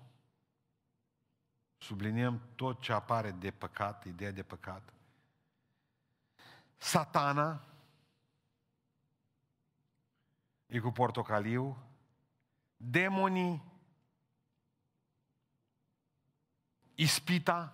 [1.78, 4.94] Subliniem tot ce apare de păcat, ideea de păcat.
[6.78, 7.64] Satana.
[10.66, 11.78] E cu portocaliu.
[12.78, 13.64] Demonii.
[16.96, 17.74] Ispita.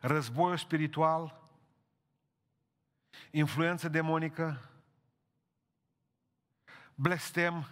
[0.00, 1.42] Războiul spiritual
[3.32, 4.70] influență demonică,
[6.94, 7.68] blestem,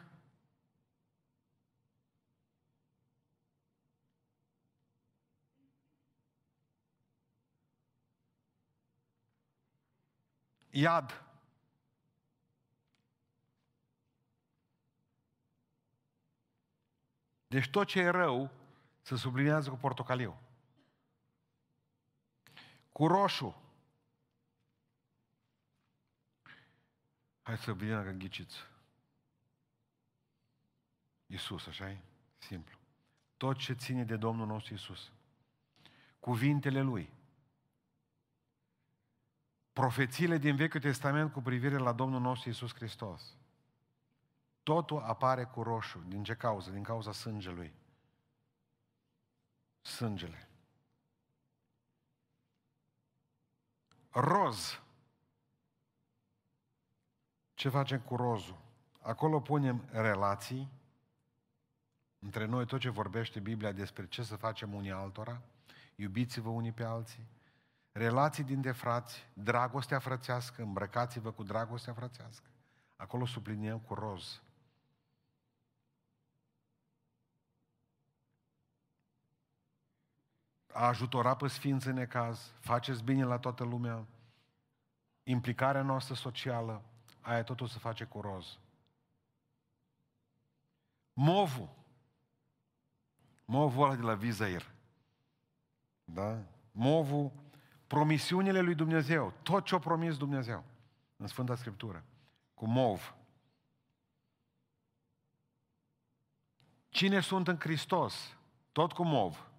[10.71, 11.25] iad.
[17.47, 18.51] Deci tot ce e rău
[19.03, 20.37] se sublinează cu portocaliu.
[22.93, 23.63] Cu roșu.
[27.43, 28.57] Hai să vedem dacă ghiciți.
[31.27, 31.99] Iisus, așa e?
[32.39, 32.79] Simplu.
[33.37, 35.13] Tot ce ține de Domnul nostru Iisus.
[36.21, 37.13] Cuvintele Lui.
[39.73, 43.37] Profețiile din Vechiul Testament cu privire la Domnul nostru Iisus Hristos.
[44.63, 46.05] Totul apare cu roșu.
[46.09, 46.71] Din ce cauză?
[46.71, 47.75] Din cauza sângelui.
[49.81, 50.49] Sângele.
[54.11, 54.81] Roz
[57.61, 58.59] ce facem cu rozul?
[59.01, 60.69] Acolo punem relații
[62.19, 65.43] între noi, tot ce vorbește Biblia despre ce să facem unii altora,
[65.97, 67.27] iubiți-vă unii pe alții,
[67.93, 72.47] relații dintre frați, dragostea frățească, îmbrăcați-vă cu dragostea frățească.
[72.97, 74.43] Acolo subliniem cu roz.
[80.73, 84.07] A ajutora pe sfinți în necaz, faceți bine la toată lumea,
[85.23, 86.83] implicarea noastră socială,
[87.21, 88.59] aia totul se face cu roz.
[91.13, 91.69] Movul.
[93.45, 94.71] Movul ăla de la Vizair.
[96.05, 96.43] Da?
[96.73, 97.33] Movul,
[97.91, 99.33] promisiunile lui Dumnezeu.
[99.43, 100.65] Tot ce a promis Dumnezeu
[101.17, 102.05] în Sfânta Scriptură.
[102.55, 103.15] Cu mov.
[106.89, 108.37] Cine sunt în Hristos?
[108.73, 109.51] Tot cu mov.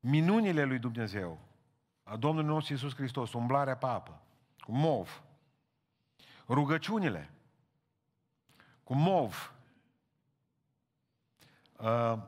[0.00, 1.40] Minunile lui Dumnezeu.
[2.02, 3.32] A Domnului nostru Iisus Hristos.
[3.32, 4.22] Umblarea pe apă.
[4.58, 5.22] Cu mov.
[6.48, 7.30] Rugăciunile
[8.84, 9.54] cu mov.
[11.76, 12.18] Uh,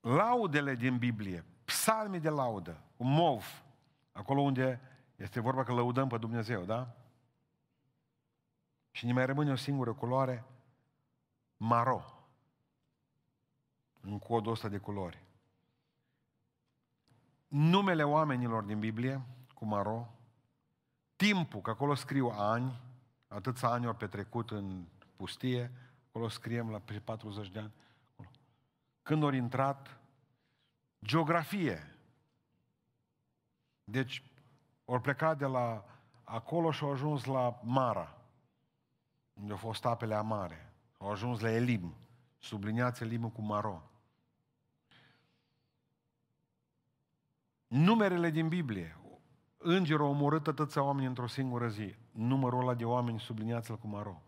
[0.00, 3.62] laudele din Biblie, psalmii de laudă, cu mov,
[4.12, 4.80] acolo unde
[5.16, 6.96] este vorba că lăudăm pe Dumnezeu, da?
[8.90, 10.44] Și ne mai rămâne o singură culoare,
[11.56, 12.04] maro,
[14.00, 15.22] în codul ăsta de culori.
[17.48, 19.22] Numele oamenilor din Biblie,
[19.54, 20.14] cu maro,
[21.16, 22.80] timpul, că acolo scriu ani,
[23.28, 24.84] Atâția ani au petrecut în
[25.16, 25.72] pustie,
[26.08, 27.72] acolo scriem la 40 de ani.
[29.02, 30.00] Când au intrat,
[31.04, 31.89] geografie.
[33.90, 34.24] Deci,
[34.84, 35.84] au plecat de la
[36.24, 38.18] acolo și au ajuns la Mara,
[39.32, 40.72] unde au fost apele amare.
[40.98, 41.94] Au ajuns la Elim.
[42.38, 43.90] Subliniați Elimul cu maro.
[47.66, 48.96] Numerele din Biblie.
[49.58, 51.94] Îngerul a omorât atâția oameni într-o singură zi.
[52.10, 54.22] Numărul ăla de oameni, subliniați-l cu maro.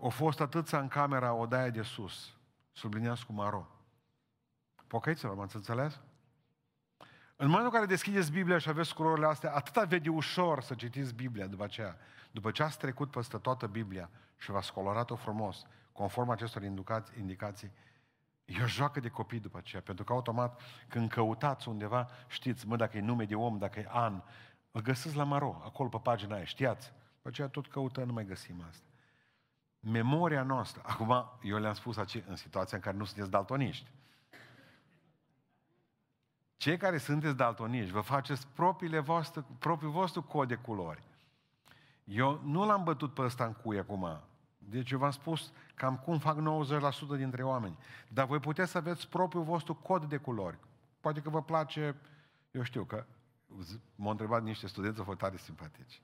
[0.00, 2.36] Au fost atâția în camera odaia de sus.
[2.72, 3.66] Subliniați cu maro.
[4.86, 6.00] Pocăiți-vă, m-ați înțeles?
[7.40, 11.14] În momentul în care deschideți Biblia și aveți culorile astea, atâta vede ușor să citiți
[11.14, 11.96] Biblia după aceea.
[12.30, 17.70] După ce ați trecut peste toată Biblia și v-ați colorat-o frumos, conform acestor indicații, indicații
[18.48, 22.76] E o joacă de copii după aceea, pentru că automat când căutați undeva, știți, mă,
[22.76, 24.22] dacă e nume de om, dacă e an,
[24.70, 26.92] îl găsiți la Maro, acolo pe pagina aia, știați.
[27.16, 28.84] După aceea tot căutăm, nu mai găsim asta.
[29.80, 30.82] memoria noastră.
[30.84, 33.90] Acum, eu le-am spus aici, în situația în care nu sunteți daltoniști.
[36.58, 41.02] Cei care sunteți daltoniști, vă faceți propriile voastre, propriul vostru cod de culori.
[42.04, 44.20] Eu nu l-am bătut pe ăsta în cui acum.
[44.58, 46.36] Deci eu v-am spus cam cum fac
[47.14, 47.78] 90% dintre oameni.
[48.08, 50.58] Dar voi puteți să aveți propriul vostru cod de culori.
[51.00, 51.96] Poate că vă place,
[52.50, 53.06] eu știu că
[53.94, 56.02] m-au întrebat niște studenți, au fost tare simpatici.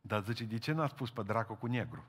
[0.00, 2.04] Dar zice, de ce n-a spus pe dracu cu negru?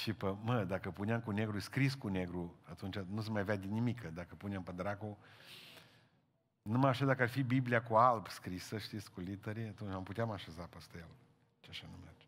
[0.00, 3.66] Și pe, mă, dacă puneam cu negru, scris cu negru, atunci nu se mai vede
[3.66, 4.02] nimic.
[4.02, 5.18] Dacă puneam pe dracu,
[6.62, 10.30] numai așa dacă ar fi Biblia cu alb scrisă, știți, cu literii, atunci am puteam
[10.30, 11.08] așeza peste el.
[11.60, 12.26] Ce așa nu merge.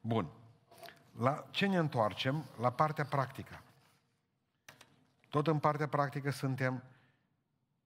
[0.00, 0.28] Bun.
[1.18, 2.44] La ce ne întoarcem?
[2.60, 3.62] La partea practică.
[5.28, 6.82] Tot în partea practică suntem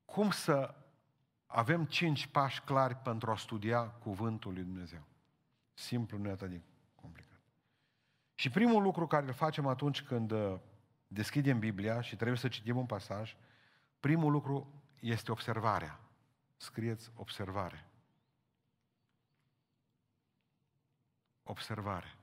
[0.05, 0.75] cum să
[1.47, 5.03] avem cinci pași clari pentru a studia Cuvântul lui Dumnezeu.
[5.73, 6.74] Simplu, nu e atât de complicat.
[8.35, 10.59] Și primul lucru care îl facem atunci când uh,
[11.07, 13.37] deschidem Biblia și trebuie să citim un pasaj,
[14.01, 16.01] primul lucru este observarea.
[16.57, 17.89] Scrieți observare.
[21.43, 22.17] Observare.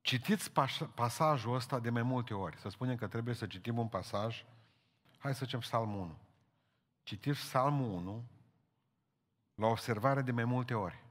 [0.00, 0.52] Citiți
[0.94, 2.58] pasajul ăsta de mai multe ori.
[2.58, 4.44] Să spunem că trebuie să citim un pasaj.
[5.18, 6.18] Hai să zicem Psalmul 1.
[7.02, 8.24] Citiți Psalmul 1
[9.54, 11.02] la observare de mai multe ori.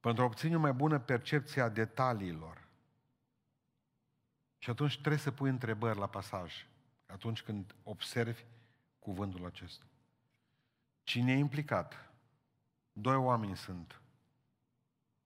[0.00, 2.64] Pentru a obține o mai bună percepție a detaliilor.
[4.58, 6.66] Și atunci trebuie să pui întrebări la pasaj.
[7.06, 8.44] Atunci când observi
[8.98, 9.84] cuvântul acesta.
[11.02, 12.10] Cine e implicat?
[12.92, 14.00] Doi oameni sunt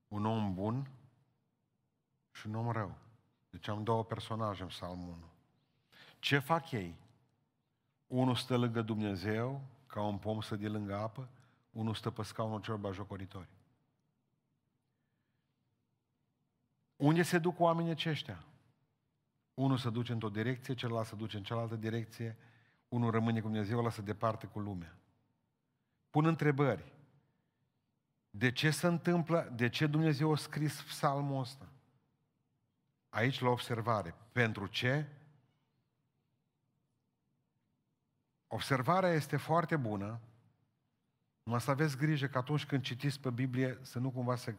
[0.08, 0.90] un om bun
[2.32, 2.98] și un om rău.
[3.50, 5.16] Deci am două personaje în Psalmul 1.
[6.18, 6.94] Ce fac ei?
[8.06, 11.28] Unul stă lângă Dumnezeu, ca un pom să de lângă apă,
[11.70, 13.48] unul stă pe scaunul celor bajocoritori.
[16.96, 18.44] Unde se duc oamenii aceștia?
[19.54, 22.36] Unul se duce într-o direcție, celălalt se duce în cealaltă direcție,
[22.88, 24.96] unul rămâne cu Dumnezeu, ăla se departe cu lumea.
[26.10, 26.92] Pun întrebări.
[28.30, 29.52] De ce se întâmplă?
[29.56, 31.68] De ce Dumnezeu a scris psalmul ăsta?
[33.08, 34.14] Aici la observare.
[34.32, 35.06] Pentru ce?
[38.52, 40.20] Observarea este foarte bună,
[41.42, 44.54] numai să aveți grijă că atunci când citiți pe Biblie să nu cumva să,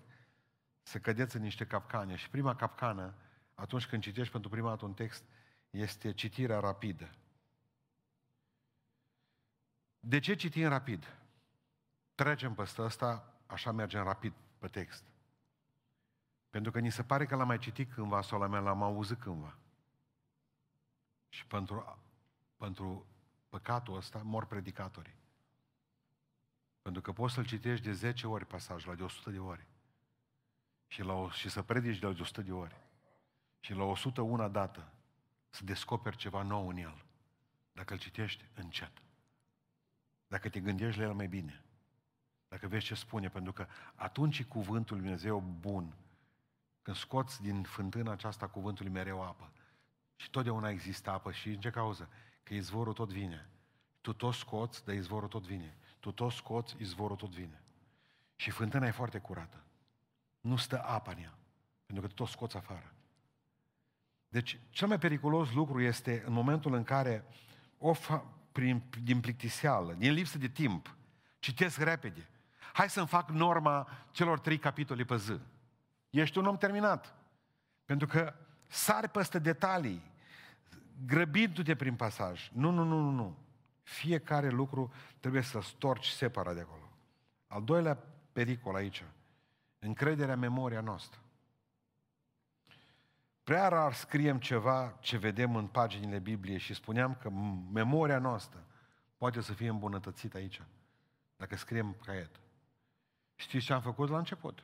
[0.81, 2.15] să cădeți în niște capcane.
[2.15, 3.15] Și prima capcană,
[3.53, 5.23] atunci când citești pentru prima dată un text,
[5.69, 7.15] este citirea rapidă.
[9.99, 11.17] De ce citim rapid?
[12.15, 15.03] Trecem peste asta așa mergem rapid pe text.
[16.49, 19.57] Pentru că ni se pare că l-am mai citit cândva sau l-am auzit cândva.
[21.29, 21.99] Și pentru,
[22.57, 23.05] pentru
[23.51, 25.15] păcatul ăsta mor predicatorii.
[26.81, 29.67] Pentru că poți să-l citești de 10 ori pasajul, la de 100 de ori.
[30.87, 32.75] Și, la o, și să predici de 100 de ori.
[33.59, 34.91] Și la 101 dată
[35.49, 37.05] să descoperi ceva nou în el.
[37.71, 38.91] Dacă îl citești încet.
[40.27, 41.63] Dacă te gândești la el mai bine.
[42.47, 45.95] Dacă vezi ce spune, pentru că atunci e cuvântul Lui Dumnezeu bun.
[46.81, 49.51] Când scoți din fântâna aceasta cuvântului mereu apă.
[50.15, 51.31] Și totdeauna există apă.
[51.31, 52.09] Și în ce cauză?
[52.43, 53.49] Că izvorul tot vine.
[54.01, 55.77] Tu tot scoți, dar izvorul tot vine.
[55.99, 57.61] Tu tot scoți, izvorul tot vine.
[58.35, 59.63] Și fântâna e foarte curată.
[60.41, 61.37] Nu stă apa în ea.
[61.85, 62.93] Pentru că tu tot scoți afară.
[64.27, 67.25] Deci, cel mai periculos lucru este în momentul în care,
[67.77, 70.95] o fa, prin, din plictiseală, din lipsă de timp,
[71.39, 72.29] citesc repede,
[72.73, 75.39] Hai să-mi fac norma celor trei capitole pe zi.
[76.09, 77.15] Ești un om terminat.
[77.85, 78.33] Pentru că
[78.67, 80.10] sari peste detalii,
[81.05, 82.49] grăbindu-te prin pasaj.
[82.53, 83.37] Nu, nu, nu, nu, nu.
[83.83, 86.89] Fiecare lucru trebuie să storci separat de acolo.
[87.47, 87.97] Al doilea
[88.31, 89.03] pericol aici,
[89.79, 91.19] încrederea în memoria noastră.
[93.43, 97.29] Prea rar scriem ceva ce vedem în paginile Bibliei și spuneam că
[97.73, 98.65] memoria noastră
[99.17, 100.61] poate să fie îmbunătățită aici,
[101.37, 102.39] dacă scriem caiet.
[103.35, 104.63] Știți ce am făcut la început?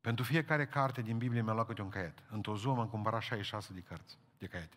[0.00, 2.22] Pentru fiecare carte din Biblie mi-a luat câte un caiet.
[2.30, 4.76] Într-o zi am cumpărat 66 de cărți, de caiete.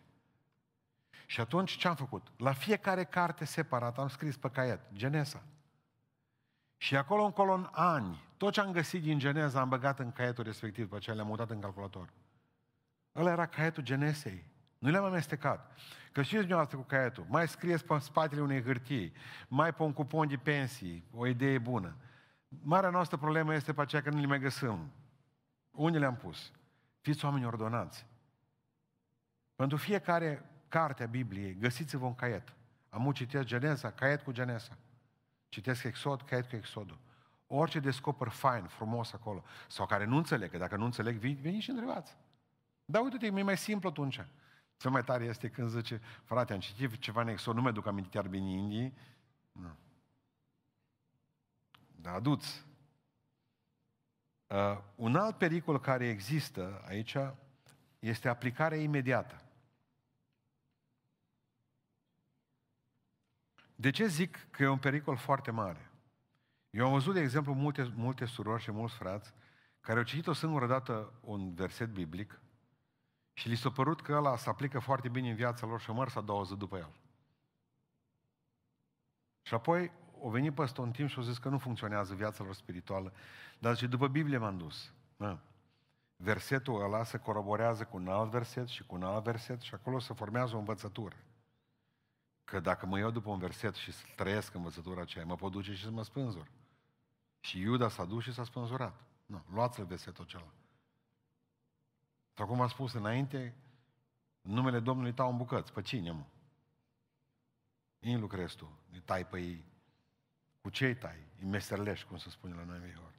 [1.26, 2.32] Și atunci ce am făcut?
[2.36, 5.42] La fiecare carte separat am scris pe caiet, Genesa.
[6.76, 10.44] Și acolo încolo în ani, tot ce am găsit din Geneza am băgat în caietul
[10.44, 12.12] respectiv, pe aceea le-am mutat în calculator.
[13.14, 14.44] Ăla era caietul Genesei.
[14.78, 15.78] Nu le-am amestecat.
[16.12, 19.12] Că știți dumneavoastră cu caietul, mai scrieți pe spatele unei hârtii,
[19.48, 21.96] mai pe un cupon de pensii, o idee bună.
[22.48, 24.92] Marea noastră problemă este pe aceea că nu le mai găsim.
[25.70, 26.52] Unde le-am pus?
[27.00, 28.06] Fiți oameni ordonați.
[29.56, 32.54] Pentru fiecare carte a Bibliei, găsiți-vă un caiet.
[32.88, 34.78] Am citesc Geneza, caiet cu Geneza.
[35.48, 36.98] Citesc Exod, caiet cu Exodul.
[37.46, 41.60] Orice descoper fain, frumos acolo, sau care nu înțeleg, că dacă nu înțeleg, vin, vin
[41.60, 42.16] și întrebați.
[42.84, 44.20] Da, uite-te, e mai simplu atunci.
[44.76, 47.86] Cel mai tare este când zice, frate, am citit ceva în Exod, nu mi duc
[47.86, 48.96] aminte chiar bine Indii.
[49.52, 49.76] Nu.
[51.86, 52.64] Da, aduți.
[54.46, 57.16] Uh, un alt pericol care există aici
[57.98, 59.43] este aplicarea imediată.
[63.74, 65.90] De ce zic că e un pericol foarte mare?
[66.70, 69.34] Eu am văzut, de exemplu, multe, multe surori și mulți frați
[69.80, 72.40] care au citit o singură dată un verset biblic
[73.32, 76.08] și li s-a părut că ăla se aplică foarte bine în viața lor și măr
[76.08, 76.90] să a zi după el.
[79.42, 82.54] Și apoi o venit peste un timp și au zis că nu funcționează viața lor
[82.54, 83.12] spirituală.
[83.58, 84.92] Dar și după Biblie m-am dus.
[85.16, 85.38] Da.
[86.16, 89.98] Versetul ăla se coroborează cu un alt verset și cu un alt verset și acolo
[89.98, 91.16] se formează o învățătură.
[92.44, 95.84] Că dacă mă iau după un verset și trăiesc învățătura aceea, mă pot duce și
[95.84, 96.50] să mă spânzur.
[97.40, 99.00] Și Iuda s-a dus și s-a spânzurat.
[99.26, 100.52] Nu, luați-l versetul acela.
[102.32, 103.54] Sau cum am spus înainte,
[104.40, 105.72] numele Domnului tău în bucăți.
[105.72, 106.24] Pe cine, mă?
[107.98, 109.64] Îi lucrezi tu, îi tai pe ei.
[110.60, 111.18] Cu ce îi tai?
[111.40, 113.12] Îi meserlești, cum se spune la noi vihor.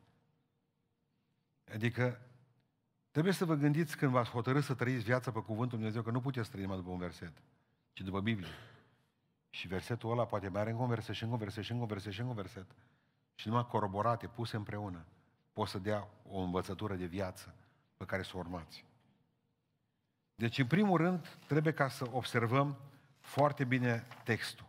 [1.73, 2.21] Adică,
[3.11, 6.21] trebuie să vă gândiți când v-ați hotărât să trăiți viața pe Cuvântul Dumnezeu, că nu
[6.21, 7.41] puteți trăi numai după un verset,
[7.93, 8.49] ci după Biblie.
[9.55, 11.81] Și versetul ăla poate mai are încă un verset și încă un verset și încă
[11.83, 12.65] un verset și încă un verset.
[13.35, 15.05] Și numai coroborate, puse împreună,
[15.53, 17.55] pot să dea o învățătură de viață
[17.97, 18.85] pe care să o urmați.
[20.35, 22.77] Deci, în primul rând, trebuie ca să observăm
[23.19, 24.65] foarte bine textul.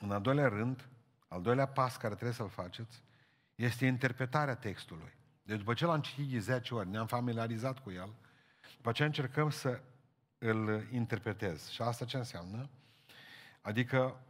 [0.00, 0.88] În al doilea rând,
[1.28, 3.02] al doilea pas care trebuie să-l faceți,
[3.54, 5.12] este interpretarea textului.
[5.42, 8.14] Deci după ce l-am citit de 10 ori, ne-am familiarizat cu el,
[8.76, 9.80] după ce încercăm să
[10.38, 11.68] îl interpretez.
[11.68, 12.68] Și asta ce înseamnă?
[13.68, 14.20] Adică,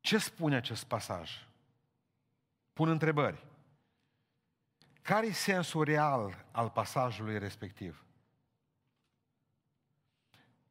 [0.00, 1.46] ce spune acest pasaj?
[2.72, 3.44] Pun întrebări.
[5.00, 8.04] Care e sensul real al pasajului respectiv?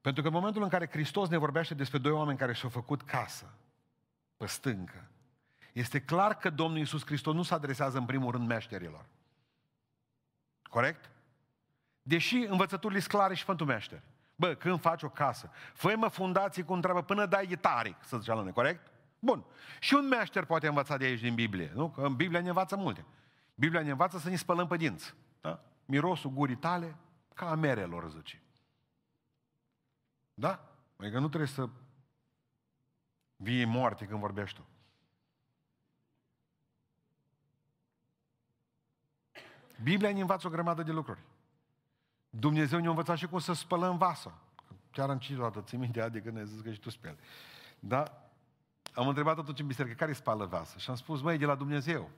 [0.02, 3.02] Pentru că în momentul în care Hristos ne vorbește despre doi oameni care și-au făcut
[3.02, 3.54] casă
[4.38, 5.10] pe stâncă,
[5.74, 9.06] este clar că Domnul Iisus Hristos nu se adresează în primul rând meșterilor.
[10.64, 11.10] Corect?
[12.02, 14.11] Deși învățăturile sunt clare și pentru meșteri.
[14.42, 18.34] Bă, când faci o casă, fă mă fundații cu întreabă până dai gitare, să zicea
[18.34, 18.92] la corect?
[19.20, 19.46] Bun.
[19.80, 21.90] Și un meșter poate învăța de aici din Biblie, nu?
[21.90, 23.06] Că în Biblie ne învață multe.
[23.56, 25.16] Biblia ne învață să ne spălăm pe dinți.
[25.42, 25.64] Da?
[25.86, 26.96] Mirosul gurii tale
[27.34, 28.42] ca a merelor, zice.
[30.34, 30.70] Da?
[30.98, 31.70] Adică nu trebuie să
[33.36, 34.66] vii moarte când vorbești tu.
[39.84, 41.20] Biblia ne învață o grămadă de lucruri.
[42.34, 44.34] Dumnezeu ne-a învățat și cum să spălăm vasă.
[44.92, 47.18] Chiar am citit o dată, ții minte, adică ne zis că și tu speli.
[47.80, 48.30] Da?
[48.94, 50.78] Am întrebat atunci în biserică, care spală vasă?
[50.78, 52.10] Și am spus, măi, de la Dumnezeu,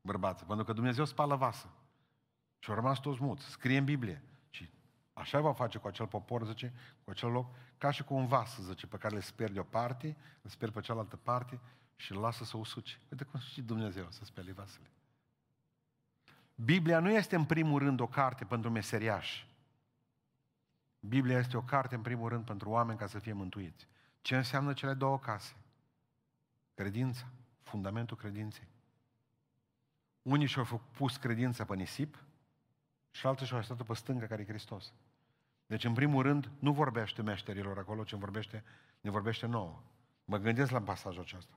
[0.00, 1.68] bărbață, pentru că Dumnezeu spală vasă.
[2.58, 3.44] Și au rămas toți muți.
[3.44, 4.22] Scrie în Biblie.
[4.50, 4.70] Și
[5.12, 6.72] așa va face cu acel popor, zice,
[7.04, 7.46] cu acel loc,
[7.78, 10.70] ca și cu un vas, zice, pe care le sper de o parte, le sper
[10.70, 11.60] pe cealaltă parte
[11.96, 12.98] și îl lasă să usuce.
[13.10, 14.90] Uite cum și Dumnezeu să spele vasele.
[16.54, 19.46] Biblia nu este în primul rând o carte pentru meseriași.
[21.08, 23.88] Biblia este o carte în primul rând pentru oameni ca să fie mântuiți.
[24.20, 25.56] Ce înseamnă cele două case?
[26.74, 27.26] Credința,
[27.62, 28.68] fundamentul credinței.
[30.22, 32.18] Unii și-au pus credința pe nisip
[33.10, 34.92] și alții și-au așteptat pe stânga care e Hristos.
[35.66, 38.64] Deci, în primul rând, nu vorbește meșterilor acolo, ci vorbește,
[39.00, 39.82] ne vorbește nouă.
[40.24, 41.54] Mă gândesc la pasajul acesta.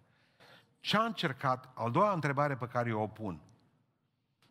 [0.80, 3.42] Ce a încercat, al doua întrebare pe care eu o pun,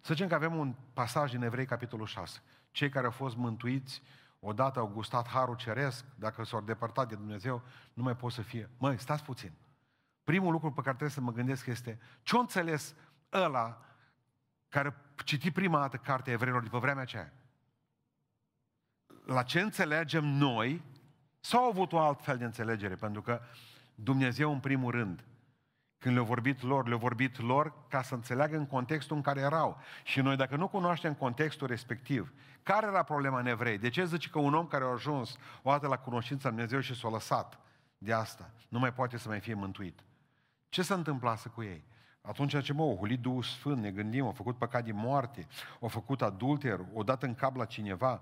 [0.01, 2.43] să zicem că avem un pasaj în Evrei, capitolul 6.
[2.71, 4.03] Cei care au fost mântuiți,
[4.45, 8.71] odată au gustat harul ceresc, dacă s-au depărtat de Dumnezeu, nu mai pot să fie.
[8.79, 9.53] Măi, stați puțin.
[10.25, 12.95] Primul lucru pe care trebuie să mă gândesc este ce-o înțeles
[13.33, 13.85] ăla
[14.69, 17.33] care citi prima dată cartea evreilor de pe vremea aceea.
[19.25, 20.83] La ce înțelegem noi,
[21.41, 23.41] sau au avut o alt fel de înțelegere, pentru că
[23.95, 25.25] Dumnezeu în primul rând
[26.05, 29.79] când le-au vorbit lor, le-au vorbit lor ca să înțeleagă în contextul în care erau.
[30.03, 32.33] Și noi, dacă nu cunoaștem contextul respectiv,
[32.63, 33.79] care era problema în evrei?
[33.79, 36.95] De ce zice că un om care a ajuns o dată la cunoștința Dumnezeu și
[36.95, 37.59] s-a lăsat
[37.99, 40.05] de asta, nu mai poate să mai fie mântuit?
[40.69, 41.85] Ce se întâmplase cu ei?
[42.21, 45.47] Atunci ce mă, o hulit Duhul Sfânt, ne gândim, au făcut păcat de moarte,
[45.81, 48.21] au făcut adulter, o dat în cap la cineva,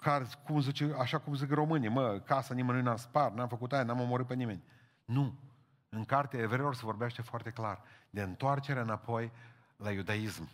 [0.00, 3.82] care, cum zice, așa cum zic românii, mă, casa nimănui n-am spart, n-am făcut aia,
[3.82, 4.62] n-am omorât pe nimeni.
[5.04, 5.34] Nu.
[5.94, 9.32] În cartea evreilor se vorbește foarte clar de întoarcere înapoi
[9.76, 10.48] la iudaism.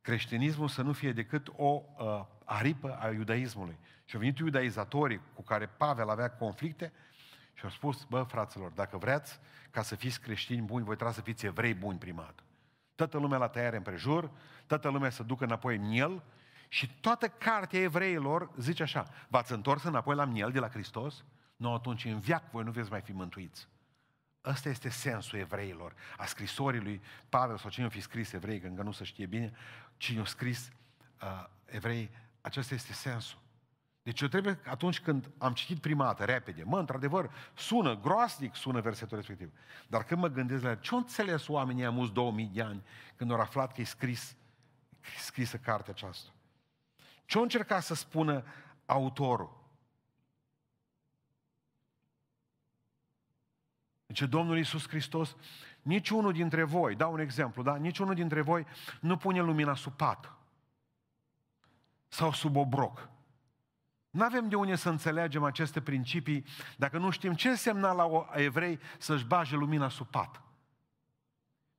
[0.00, 3.78] Creștinismul să nu fie decât o uh, aripă a iudaismului.
[4.04, 6.92] Și au venit iudaizatorii cu care Pavel avea conflicte
[7.54, 11.22] Și au spus, bă, fraților, dacă vreți ca să fiți creștini buni, voi trebuie să
[11.22, 12.44] fiți evrei buni primat.
[12.94, 14.30] Toată lumea la tăiare împrejur,
[14.66, 16.22] toată lumea să ducă înapoi miel
[16.68, 21.24] și toată cartea evreilor zice așa, v-ați întors înapoi la miel de la Hristos?
[21.56, 23.68] Nu, atunci în viac voi nu veți mai fi mântuiți.
[24.46, 28.66] Ăsta este sensul evreilor, a scrisorii lui Pavel sau cine a fi scris evrei, că
[28.66, 29.52] încă nu se știe bine,
[29.96, 30.70] cine a scris
[31.22, 33.38] uh, evrei, acesta este sensul.
[34.02, 38.80] Deci eu trebuie, atunci când am citit prima dată, repede, mă, într-adevăr, sună, groasnic sună
[38.80, 39.52] versetul respectiv.
[39.86, 42.82] Dar când mă gândesc la ce au înțeles oamenii amus 2000 de ani
[43.16, 44.36] când au aflat că e scris,
[45.18, 46.30] scrisă cartea aceasta?
[47.24, 48.44] Ce au încercat să spună
[48.86, 49.65] autorul?
[54.06, 55.36] Deci Domnul Iisus Hristos,
[55.82, 57.76] niciunul dintre voi, dau un exemplu, da?
[57.76, 58.66] Niciunul dintre voi
[59.00, 60.32] nu pune lumina sub pat
[62.08, 63.08] sau sub obroc.
[64.10, 66.44] Nu avem de unde să înțelegem aceste principii
[66.76, 70.40] dacă nu știm ce însemna la o evrei să-și bage lumina sub pat.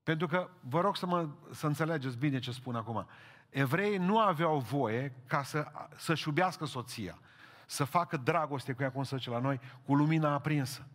[0.04, 3.08] Pentru că, vă rog să, mă, să înțelegeți bine ce spun acum,
[3.50, 7.20] evreii nu aveau voie ca să, să-și iubească soția,
[7.66, 10.88] să facă dragoste cu ea, cum să la noi, cu lumina aprinsă.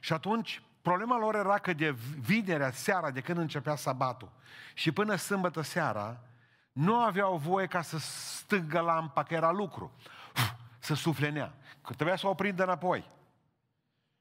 [0.00, 1.90] Și atunci, problema lor era că de
[2.20, 4.32] vinerea seara, de când începea sabatul,
[4.74, 6.20] și până sâmbătă seara,
[6.72, 9.92] nu aveau voie ca să stângă lampa, că era lucru.
[10.36, 11.54] Uf, să suflenea.
[11.82, 13.10] Că trebuia să o prindă înapoi.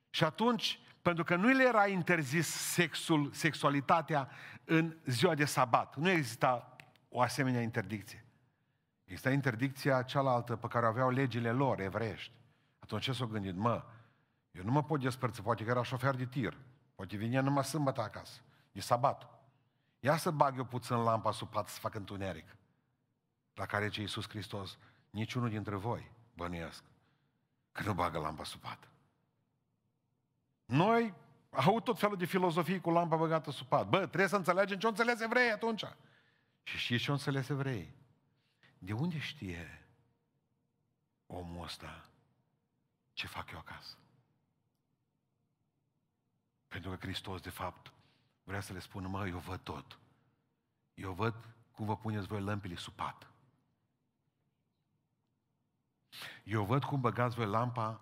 [0.10, 4.30] Și atunci, pentru că nu le era interzis sexul, sexualitatea
[4.66, 6.76] în ziua de sabat, nu exista
[7.10, 8.26] o asemenea interdicție.
[9.04, 12.32] Exista interdicția cealaltă pe care o aveau legile lor, evreiești.
[12.80, 13.56] Atunci ce s-au gândit?
[13.56, 13.84] Mă,
[14.52, 16.58] eu nu mă pot despărți, poate că era șofer de tir,
[16.96, 18.42] poate vinea numai sâmbătă acasă,
[18.72, 19.30] e sabat.
[20.00, 22.56] Ia să bag eu puțin lampa sub pat să fac întuneric.
[23.54, 24.78] La care ce Iisus Hristos,
[25.10, 26.84] niciunul dintre voi, bănuiesc,
[27.72, 28.90] că nu bagă lampa sub pat.
[30.66, 31.14] Noi
[31.52, 33.88] au tot felul de filozofii cu lampa băgată sub pat.
[33.88, 35.84] Bă, trebuie să înțelegem ce au înțeles evrei atunci.
[36.64, 37.96] Și știți ce au înțeles evrei?
[38.78, 39.88] De unde știe
[41.26, 42.10] omul ăsta
[43.14, 43.98] ce fac eu acasă?
[46.70, 47.94] Pentru că Hristos, de fapt,
[48.44, 50.00] vrea să le spună, mă, eu văd tot.
[50.94, 51.36] Eu văd
[51.72, 53.28] cum vă puneți voi lămpile sub pat.
[56.44, 58.02] Eu văd cum băgați voi lampa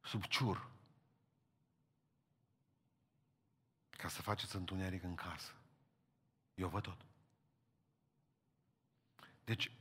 [0.00, 0.68] sub ciur.
[3.90, 5.52] Ca să faceți întuneric în casă.
[6.54, 6.96] Eu văd tot.
[9.44, 9.72] Deci,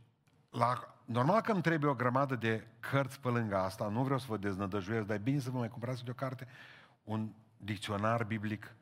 [0.49, 4.25] la, normal că îmi trebuie o grămadă de cărți pe lângă asta, nu vreau să
[4.27, 6.47] vă deznădăjuiesc, dar e bine să vă mai cumpărați de o carte,
[7.03, 7.33] un
[7.63, 8.75] dicționar biblic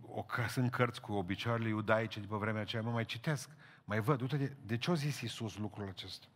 [0.00, 3.50] o, sunt cărți cu obiceiurile iudaice de pe vremea aceea, mă mai citesc,
[3.84, 6.26] mai văd, uite, de, de ce a zis Iisus lucrul acesta?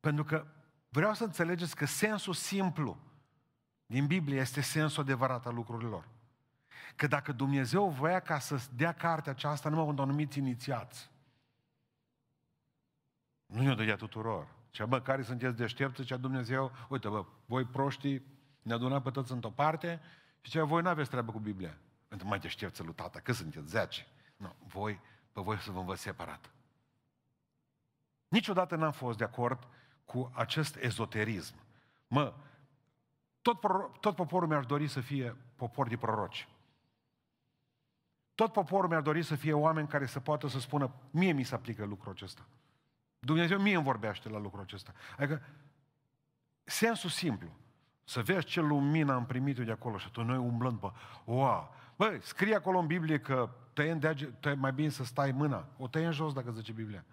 [0.00, 0.46] Pentru că
[0.88, 2.98] vreau să înțelegeți că sensul simplu
[3.86, 6.08] din Biblie este sensul adevărat al lucrurilor.
[6.96, 11.10] Că dacă Dumnezeu voia ca să dea cartea aceasta numai unde anumiți inițiați,
[13.46, 14.48] nu ne-o dădea tuturor.
[14.72, 18.22] Ce bă, care sunteți deștepți, zicea Dumnezeu, uite bă, voi proștii
[18.62, 20.00] ne aduna pe toți într-o parte
[20.40, 21.78] și zicea, voi nu aveți treabă cu Biblia.
[22.08, 24.06] Pentru mai deștepți lui tata, că sunteți zece.
[24.36, 25.00] Nu, voi,
[25.32, 26.50] pe voi să vă învăț separat.
[28.28, 29.68] Niciodată n-am fost de acord
[30.04, 31.54] cu acest ezoterism.
[32.06, 32.34] Mă,
[33.42, 33.60] tot,
[34.00, 36.48] tot poporul mi-ar dori să fie popor de proroci.
[38.34, 41.54] Tot poporul mi-ar dori să fie oameni care să poată să spună, mie mi se
[41.54, 42.46] aplică lucrul acesta.
[43.24, 44.92] Dumnezeu mie îmi vorbește la lucrul acesta.
[45.18, 45.42] Adică,
[46.64, 47.48] sensul simplu.
[48.04, 50.90] Să vezi ce lumină am primit eu de acolo și atunci noi umblând pe...
[51.24, 51.74] Wow!
[51.96, 55.68] Băi, scrie acolo în Biblie că tăiem dege, tăie, mai bine să stai mâna.
[55.78, 57.04] O tăiem jos dacă zice Biblia.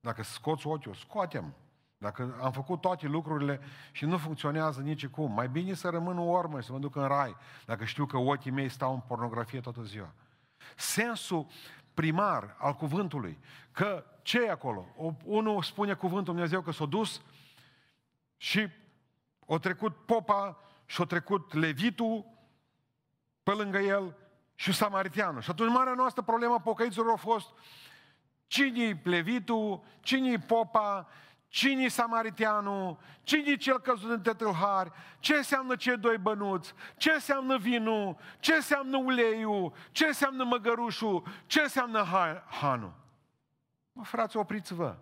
[0.00, 1.54] Dacă scoți ochiul, scoatem.
[1.98, 3.60] Dacă am făcut toate lucrurile
[3.92, 6.96] și nu funcționează nici cum, mai bine să rămân o ormă și să mă duc
[6.96, 7.36] în rai,
[7.66, 10.12] dacă știu că ochii mei stau în pornografie toată ziua.
[10.76, 11.46] Sensul
[11.96, 13.38] primar al cuvântului,
[13.72, 14.86] că ce e acolo?
[14.96, 17.22] O, unul spune cuvântul Dumnezeu că s-a dus
[18.36, 18.68] și
[19.46, 22.24] o trecut popa și o trecut levitul
[23.42, 24.16] pe lângă el
[24.54, 25.40] și samaritianul.
[25.40, 27.48] Și atunci marea noastră problemă pocăiților a fost
[28.46, 31.08] cine levitul, cine popa,
[31.56, 38.16] cine samaritianul, cine cel căzut în tătâlhari, ce înseamnă cei doi bănuți, ce înseamnă vinul,
[38.40, 42.02] ce înseamnă uleiul, ce înseamnă măgărușul, ce înseamnă
[42.46, 42.92] hanul.
[43.92, 44.96] Mă, frați, opriți-vă.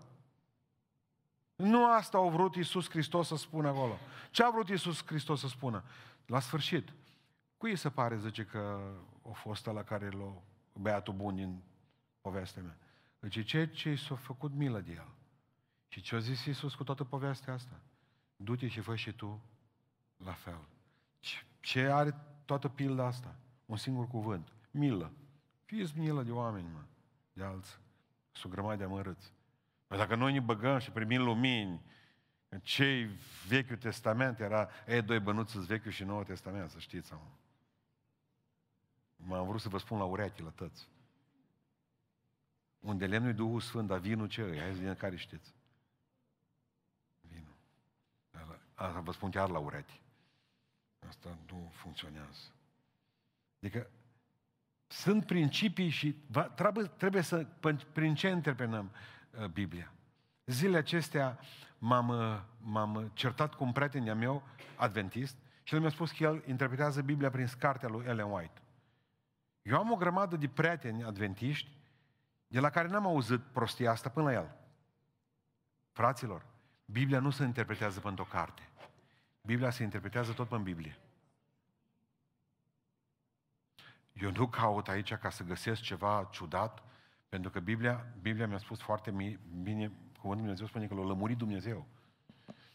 [1.56, 3.98] Nu asta a vrut Iisus Hristos să spună acolo.
[4.30, 5.84] Ce a vrut Iisus Hristos să spună?
[6.26, 6.92] La sfârșit,
[7.56, 8.80] cui se pare, zice, că
[9.30, 11.62] a fost la care l-a băiatul bun din
[12.20, 12.76] povestea mea?
[13.18, 15.08] Deci ce ce s-a făcut milă de el.
[15.94, 17.80] Și ce a zis Iisus cu toată povestea asta?
[18.36, 19.42] Du-te și fă și tu
[20.16, 20.60] la fel.
[21.60, 22.14] Ce are
[22.44, 23.36] toată pilda asta?
[23.66, 24.52] Un singur cuvânt.
[24.70, 25.12] Milă.
[25.64, 26.80] Fiți milă de oameni, mă,
[27.32, 27.78] de alții.
[28.32, 29.32] Sunt o grămadă de amărâți.
[29.86, 31.80] Păi dacă noi ne băgăm și primim lumini,
[32.48, 33.08] în cei
[33.46, 37.12] Vechiul Testament era, ei, doi bănuți Vechiul și Noul Testament, să știți.
[37.12, 37.20] Mă.
[39.16, 40.88] M-am vrut să vă spun la ureche, la tăți.
[42.80, 44.60] Unde lemnul e Duhul Sfânt, dar vinul ce e?
[44.60, 45.54] Hai să vedem care știți.
[47.28, 48.63] Vinul.
[48.74, 50.00] Asta vă spun chiar la ureche.
[51.08, 52.52] Asta nu funcționează.
[53.60, 53.86] Adică
[54.86, 57.46] sunt principii și va, trebuie, trebuie să,
[57.92, 58.90] prin ce interpretăm
[59.30, 59.92] uh, Biblia?
[60.44, 61.38] Zilele acestea
[61.78, 64.42] m-am, uh, m-am certat cu un prieten de meu,
[64.76, 68.62] adventist, și el mi-a spus că el interpretează Biblia prin cartea lui Ellen White.
[69.62, 71.70] Eu am o grămadă de prieteni adventiști
[72.46, 74.56] de la care n-am auzit prostia asta până la el.
[75.92, 76.46] Fraților,
[76.84, 78.68] Biblia nu se interpretează pentru o carte.
[79.40, 80.98] Biblia se interpretează tot în Biblie.
[84.12, 86.82] Eu nu caut aici ca să găsesc ceva ciudat,
[87.28, 89.10] pentru că Biblia, Biblia mi-a spus foarte
[89.62, 91.86] bine, cuvântul Dumnezeu spune că l-a lămurit Dumnezeu.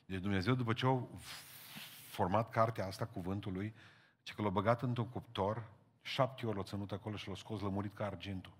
[0.05, 1.07] Deci Dumnezeu, după ce a
[2.09, 3.75] format cartea asta, cuvântului,
[4.23, 5.69] ce că l-a băgat într-un cuptor,
[6.01, 8.53] șapte ori l-a ținut acolo și l-a scos lămurit ca argintul.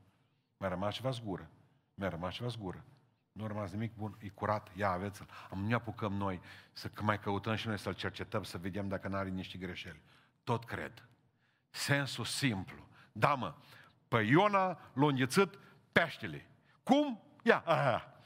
[0.57, 1.49] Mi-a rămas ceva zgură.
[1.93, 2.85] Mi-a rămas ceva zgură.
[3.39, 5.29] Nu a rămas nimic bun, e curat, ia aveți-l.
[5.49, 6.41] Am nu apucăm noi
[6.71, 10.01] să mai căutăm și noi să-l cercetăm, să vedem dacă n-are niște greșeli.
[10.43, 11.07] Tot cred.
[11.69, 12.87] Sensul simplu.
[13.11, 13.55] Da, mă,
[14.07, 15.57] pe Iona l-a înghețit
[15.91, 16.49] peștele.
[16.83, 17.21] Cum?
[17.43, 18.21] Ia, aha.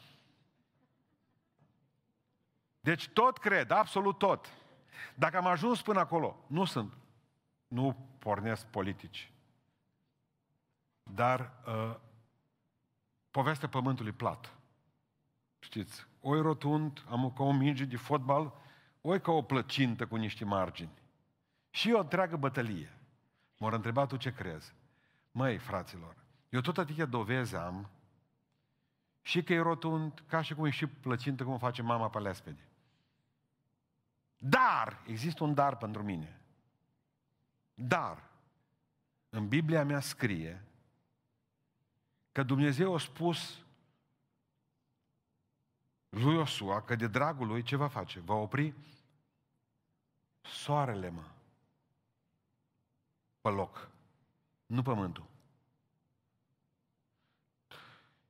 [2.79, 4.49] Deci tot cred, absolut tot.
[5.15, 6.97] Dacă am ajuns până acolo, nu sunt,
[7.67, 9.31] nu pornesc politici,
[11.03, 11.95] dar uh,
[13.31, 14.57] povestea pământului plat.
[15.73, 18.53] Știți, oi rotund, am ca o minge de fotbal,
[19.01, 20.91] oi ca o plăcintă cu niște margini.
[21.69, 22.97] Și o întreagă bătălie.
[23.57, 24.73] M-au întrebat tu ce crezi.
[25.31, 26.15] Măi, fraților,
[26.49, 27.89] eu tot atâtea dovezi am
[29.21, 32.67] și că e rotund, ca și cum e și plăcintă, cum face mama pe lespede.
[34.37, 36.41] Dar, există un dar pentru mine.
[37.73, 38.29] Dar,
[39.29, 40.63] în Biblia mea scrie
[42.31, 43.62] că Dumnezeu a spus
[46.13, 48.19] lui Iosua că de dragul lui ce va face?
[48.19, 48.73] Va opri
[50.41, 51.23] soarele, mă,
[53.41, 53.89] pe loc,
[54.65, 55.25] nu pământul.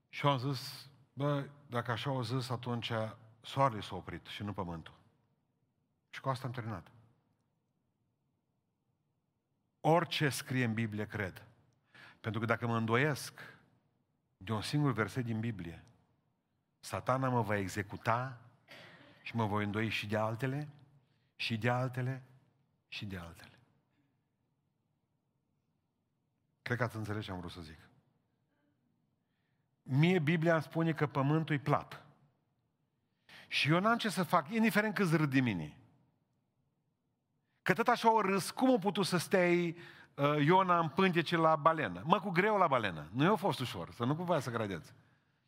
[0.09, 2.91] Și am zis, bă, dacă așa au zis, atunci
[3.41, 4.93] soarele s-a oprit și nu pământul.
[6.09, 6.91] Și cu asta am terminat.
[9.81, 11.47] Orice scrie în Biblie, cred.
[12.19, 13.39] Pentru că dacă mă îndoiesc
[14.37, 15.83] de un singur verset din Biblie,
[16.83, 18.37] satana mă va executa
[19.21, 20.69] și mă voi îndoi și de altele,
[21.35, 22.23] și de altele,
[22.87, 23.59] și de altele.
[26.61, 27.79] Cred că ați înțeles ce am vrut să zic.
[29.83, 32.05] Mie Biblia îmi spune că pământul e plat.
[33.47, 35.77] Și eu n-am ce să fac, indiferent cât râd de mine.
[37.61, 39.77] Că tot așa o râs, cum a putut să stai
[40.15, 42.01] uh, Iona în pântece la balenă?
[42.05, 43.09] Mă, cu greu la balenă.
[43.11, 44.93] Nu i-a fost ușor, să nu cumva să credeți.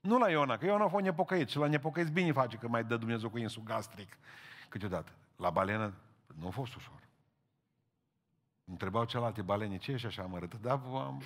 [0.05, 2.83] Nu la Iona, că Iona a fost nepocăit și la nepocăit bine face că mai
[2.83, 4.17] dă Dumnezeu cu insul gastric
[4.69, 5.11] câteodată.
[5.35, 5.93] La balenă
[6.39, 7.03] nu a fost ușor.
[8.65, 10.57] Întrebau celelalte balene, ce ești așa amărâtă?
[10.57, 11.21] Da, am,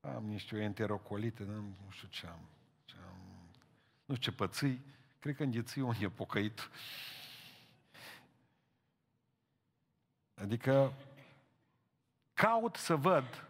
[0.00, 2.40] am niște enterocolită, nu știu ce am,
[2.84, 3.16] ce am,
[4.04, 4.80] nu știu ce pățâi,
[5.18, 6.70] cred că îngheții un nepocăit.
[10.34, 10.92] Adică
[12.34, 13.48] caut să văd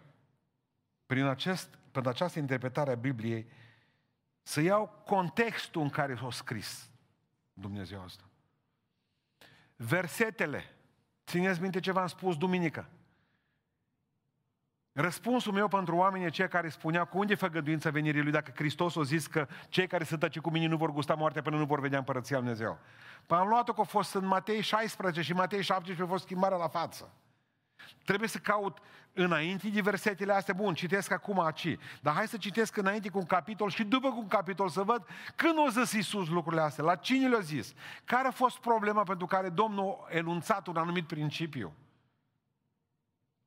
[1.07, 3.47] prin, acest, prin această interpretare a Bibliei
[4.47, 6.90] să iau contextul în care s-a scris
[7.52, 8.24] Dumnezeu asta.
[9.77, 10.74] Versetele.
[11.27, 12.89] Țineți minte ce v-am spus duminică.
[14.93, 19.02] Răspunsul meu pentru oamenii cei care spunea cu unde făgăduința venirii lui dacă Hristos a
[19.02, 21.81] zis că cei care se tăce cu mine nu vor gusta moartea până nu vor
[21.81, 22.78] vedea împărăția lui Dumnezeu.
[23.27, 26.56] Păi am luat-o că a fost în Matei 16 și Matei 17 a fost schimbarea
[26.56, 27.12] la față.
[28.05, 28.78] Trebuie să caut
[29.12, 30.55] înainte de versetele astea.
[30.55, 31.78] Bun, citesc acum aici.
[32.01, 35.07] Dar hai să citesc înainte cu un capitol și după cu un capitol să văd
[35.36, 36.85] când o zis Iisus lucrurile astea.
[36.85, 37.74] La cine le-a zis?
[38.05, 41.74] Care a fost problema pentru care Domnul a enunțat un anumit principiu?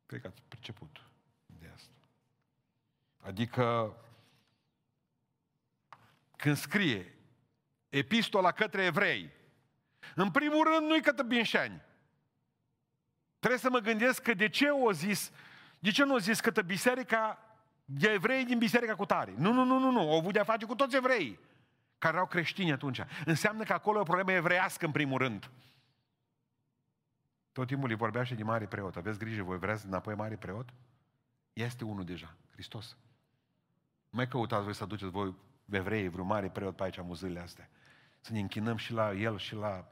[0.05, 1.01] Cred că ați perceput
[1.45, 1.91] de asta.
[3.21, 3.93] Adică
[6.35, 7.13] când scrie
[7.89, 9.31] epistola către evrei,
[10.15, 11.81] în primul rând nu-i către binșani,
[13.39, 15.31] Trebuie să mă gândesc că de ce o zis,
[15.79, 17.37] de ce nu o zis că biserica,
[17.85, 19.33] de evrei din biserica cu tare?
[19.37, 21.39] Nu, nu, nu, nu, nu, au avut de-a face cu toți evreii.
[21.97, 23.01] care erau creștini atunci.
[23.25, 25.49] Înseamnă că acolo e o problemă evreiască în primul rând.
[27.51, 28.95] Tot timpul îi vorbea și de mare preot.
[28.95, 30.69] Aveți grijă, voi vreți înapoi mare preot?
[31.53, 32.97] Este unul deja, Hristos.
[34.09, 35.35] Mai căutați voi să aduceți voi
[35.69, 37.69] evrei, vreun mare preot pe aici, muzile astea.
[38.19, 39.91] Să ne închinăm și la el și la...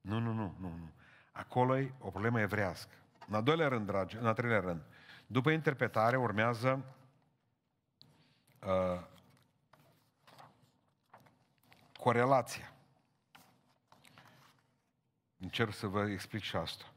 [0.00, 0.92] Nu, nu, nu, nu, nu.
[1.34, 2.94] Acolo e o problemă evrească.
[3.28, 4.82] În al doilea rând, dragi, în al treilea rând,
[5.26, 6.84] după interpretare urmează
[8.66, 9.02] uh,
[11.98, 12.72] corelația.
[15.36, 16.92] Încerc să vă explic și asta.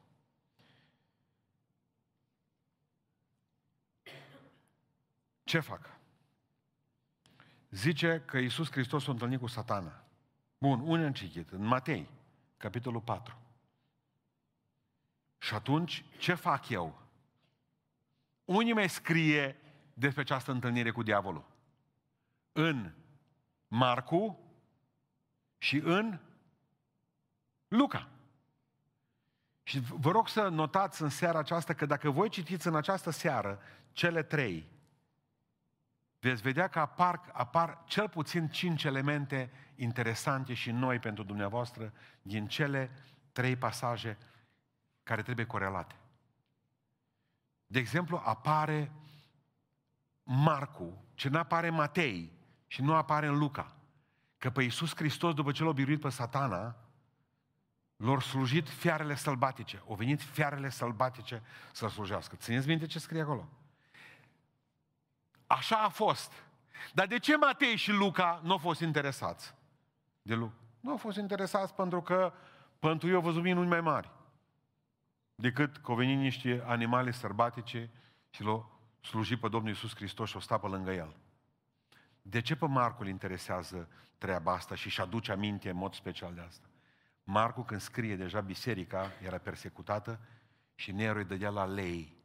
[5.43, 5.89] Ce fac?
[7.69, 10.03] Zice că Iisus Hristos s-a întâlnit cu satana.
[10.57, 11.49] Bun, unde am citit?
[11.49, 12.09] În Matei,
[12.57, 13.37] capitolul 4.
[15.37, 17.01] Și atunci, ce fac eu?
[18.45, 19.59] Unii mai scrie
[19.93, 21.45] despre această întâlnire cu diavolul?
[22.51, 22.91] În
[23.67, 24.39] Marcu
[25.57, 26.19] și în
[27.67, 28.07] Luca.
[29.63, 33.59] Și vă rog să notați în seara aceasta că dacă voi citiți în această seară
[33.91, 34.69] cele trei,
[36.19, 42.47] veți vedea că apar, apar cel puțin cinci elemente interesante și noi pentru dumneavoastră din
[42.47, 42.91] cele
[43.31, 44.17] trei pasaje
[45.07, 45.95] care trebuie corelate.
[47.67, 48.91] De exemplu, apare
[50.23, 52.31] Marcu, ce nu apare Matei
[52.67, 53.75] și nu apare în Luca.
[54.37, 56.75] Că pe Iisus Hristos, după ce l-a biruit pe satana,
[57.95, 59.83] lor slujit fiarele sălbatice.
[59.89, 62.35] Au venit fiarele sălbatice să slujească.
[62.35, 63.49] Țineți minte ce scrie acolo?
[65.47, 66.33] Așa a fost.
[66.93, 69.53] Dar de ce Matei și Luca nu au fost interesați
[70.21, 70.55] de Luca?
[70.79, 72.33] Nu au fost interesați pentru că
[72.79, 74.15] pentru ei au văzut minuni mai mari
[75.39, 77.89] decât că au venit niște animale sărbatice
[78.29, 81.15] și l-au slujit pe Domnul Iisus Hristos și o sta pe lângă el.
[82.21, 86.33] De ce pe Marcu îl interesează treaba asta și își aduce aminte în mod special
[86.33, 86.67] de asta?
[87.23, 90.19] Marcu, când scrie deja biserica, era persecutată
[90.75, 92.17] și Nero îi dădea la lei,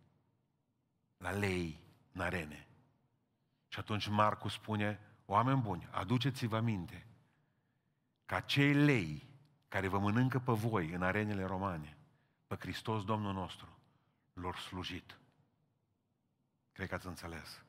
[1.17, 1.81] la lei,
[2.13, 2.67] în arene.
[3.69, 7.07] Și atunci Marcu spune, oameni buni, aduceți-vă aminte
[8.25, 9.29] ca cei lei
[9.69, 11.97] care vă mănâncă pe voi în arenele romane,
[12.53, 13.79] pe Hristos Domnul nostru,
[14.33, 15.19] lor slujit.
[16.73, 17.63] Cred că ați înțeles.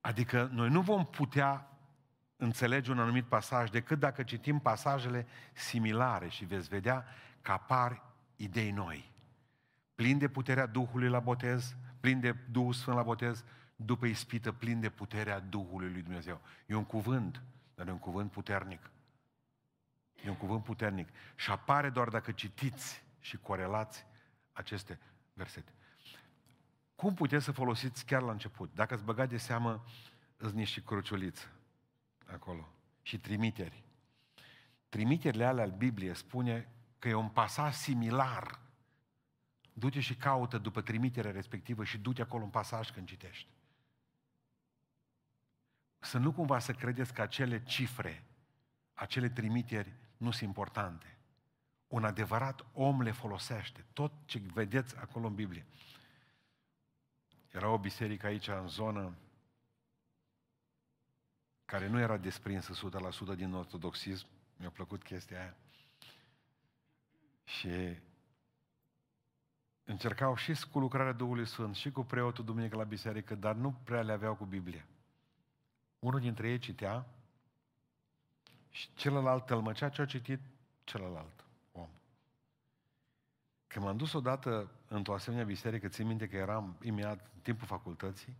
[0.00, 1.68] Adică noi nu vom putea
[2.36, 7.06] înțelege un anumit pasaj decât dacă citim pasajele similare și veți vedea
[7.40, 8.02] că apar
[8.36, 9.12] idei noi.
[9.94, 13.44] Plin de puterea Duhului la botez, plin de Duhul Sfânt la botez,
[13.76, 16.40] după ispită plin de puterea Duhului lui Dumnezeu.
[16.66, 17.42] E un cuvânt,
[17.74, 18.90] dar e un cuvânt puternic.
[20.24, 21.08] E un cuvânt puternic.
[21.34, 24.06] Și apare doar dacă citiți și corelați
[24.52, 24.98] aceste
[25.32, 25.72] versete.
[26.94, 28.74] Cum puteți să folosiți chiar la început?
[28.74, 29.84] Dacă ați băgat de seamă,
[30.36, 31.50] îți niște cruciuliță
[32.26, 32.68] acolo
[33.02, 33.82] și trimiteri.
[34.88, 36.68] Trimiterile alea al Bibliei spune
[36.98, 38.60] că e un pasaj similar.
[39.72, 43.48] Du-te și caută după trimiterea respectivă și du-te acolo un pasaj când citești.
[45.98, 48.24] Să nu cumva să credeți că acele cifre,
[48.94, 51.13] acele trimiteri nu sunt importante.
[51.94, 53.84] Un adevărat om le folosește.
[53.92, 55.66] Tot ce vedeți acolo în Biblie.
[57.52, 59.14] Era o biserică aici în zonă
[61.64, 62.90] care nu era desprinsă
[63.32, 64.26] 100% din ortodoxism.
[64.56, 65.56] Mi-a plăcut chestia aia.
[67.44, 67.98] Și
[69.84, 74.02] încercau și cu lucrarea Duhului Sfânt, și cu preotul duminică la biserică, dar nu prea
[74.02, 74.86] le aveau cu Biblia.
[75.98, 77.06] Unul dintre ei citea
[78.70, 80.40] și celălalt tălmăcea ce a citit
[80.84, 81.43] celălalt om.
[83.74, 88.36] Când m-am dus odată într-o asemenea biserică, țin minte că eram imediat în timpul facultății,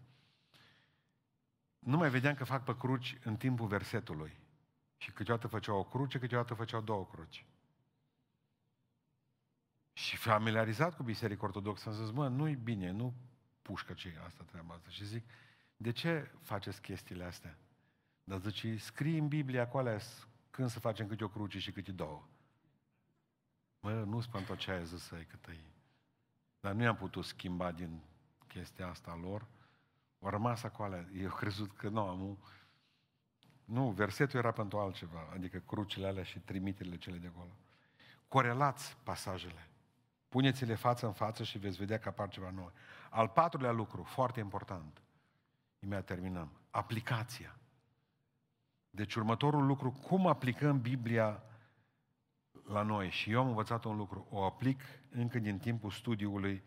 [1.78, 4.36] nu mai vedeam că fac pe cruci în timpul versetului.
[4.96, 7.46] Și câteodată făceau o cruce, câteodată făceau două cruci.
[9.92, 13.14] Și familiarizat cu Biserica Ortodoxă, am zis, mă, nu-i bine, nu
[13.62, 14.90] pușcă ce asta, treaba asta.
[14.90, 15.24] Și zic,
[15.76, 17.58] de ce faceți chestiile astea?
[18.24, 19.96] Dar zice, scrie în Biblie acolo
[20.50, 22.28] când să facem câte o cruce și câte două.
[23.84, 25.58] Mă, nu spun tot ce ai zis să cât e.
[26.60, 28.00] Dar nu i-am putut schimba din
[28.46, 29.46] chestia asta lor.
[30.20, 30.96] Au rămas acolo.
[30.96, 32.38] Eu crezut că nu, am
[33.64, 37.50] Nu, versetul era pentru altceva, adică crucile alea și trimiterile cele de acolo.
[38.28, 39.68] Corelați pasajele.
[40.28, 42.72] Puneți-le față în față și veți vedea că apar ceva nou.
[43.10, 45.02] Al patrulea lucru, foarte important,
[45.78, 47.56] imediat terminăm, aplicația.
[48.90, 51.42] Deci următorul lucru, cum aplicăm Biblia
[52.66, 53.10] la noi?
[53.10, 54.80] Și eu am învățat un lucru, o aplic
[55.10, 56.62] încă din timpul studiului,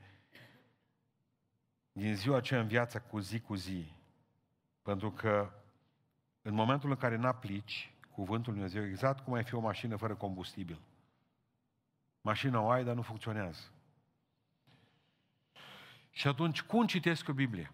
[1.91, 3.91] din ziua aceea în viața cu zi cu zi.
[4.81, 5.51] Pentru că
[6.41, 9.95] în momentul în care nu aplici cuvântul Lui Dumnezeu exact cum ai fi o mașină
[9.95, 10.79] fără combustibil.
[12.21, 13.71] Mașina o ai, dar nu funcționează.
[16.09, 17.71] Și atunci, cum citesc o Biblie?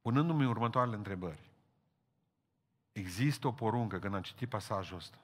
[0.00, 1.50] Punându-mi următoarele întrebări.
[2.92, 5.23] Există o poruncă când am citit pasajul ăsta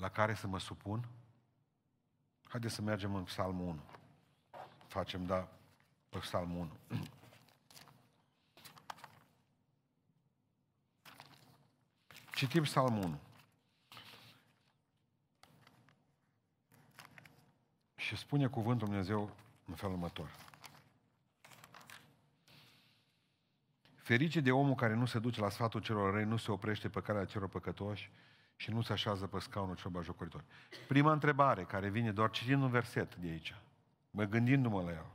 [0.00, 1.08] la care să mă supun?
[2.48, 3.80] Haideți să mergem în Psalmul 1.
[4.86, 5.48] Facem, da,
[6.08, 7.02] pe Psalmul 1.
[12.34, 13.20] Citim Psalmul 1.
[17.96, 20.36] Și spune cuvântul Dumnezeu în felul următor.
[23.96, 27.00] Ferice de omul care nu se duce la sfatul celor răi, nu se oprește pe
[27.00, 28.10] calea celor păcătoși
[28.60, 30.44] și nu se așează pe scaunul celor bajocoritori.
[30.88, 33.54] Prima întrebare care vine doar citind un verset de aici,
[34.10, 35.06] mă gândindu-mă la el,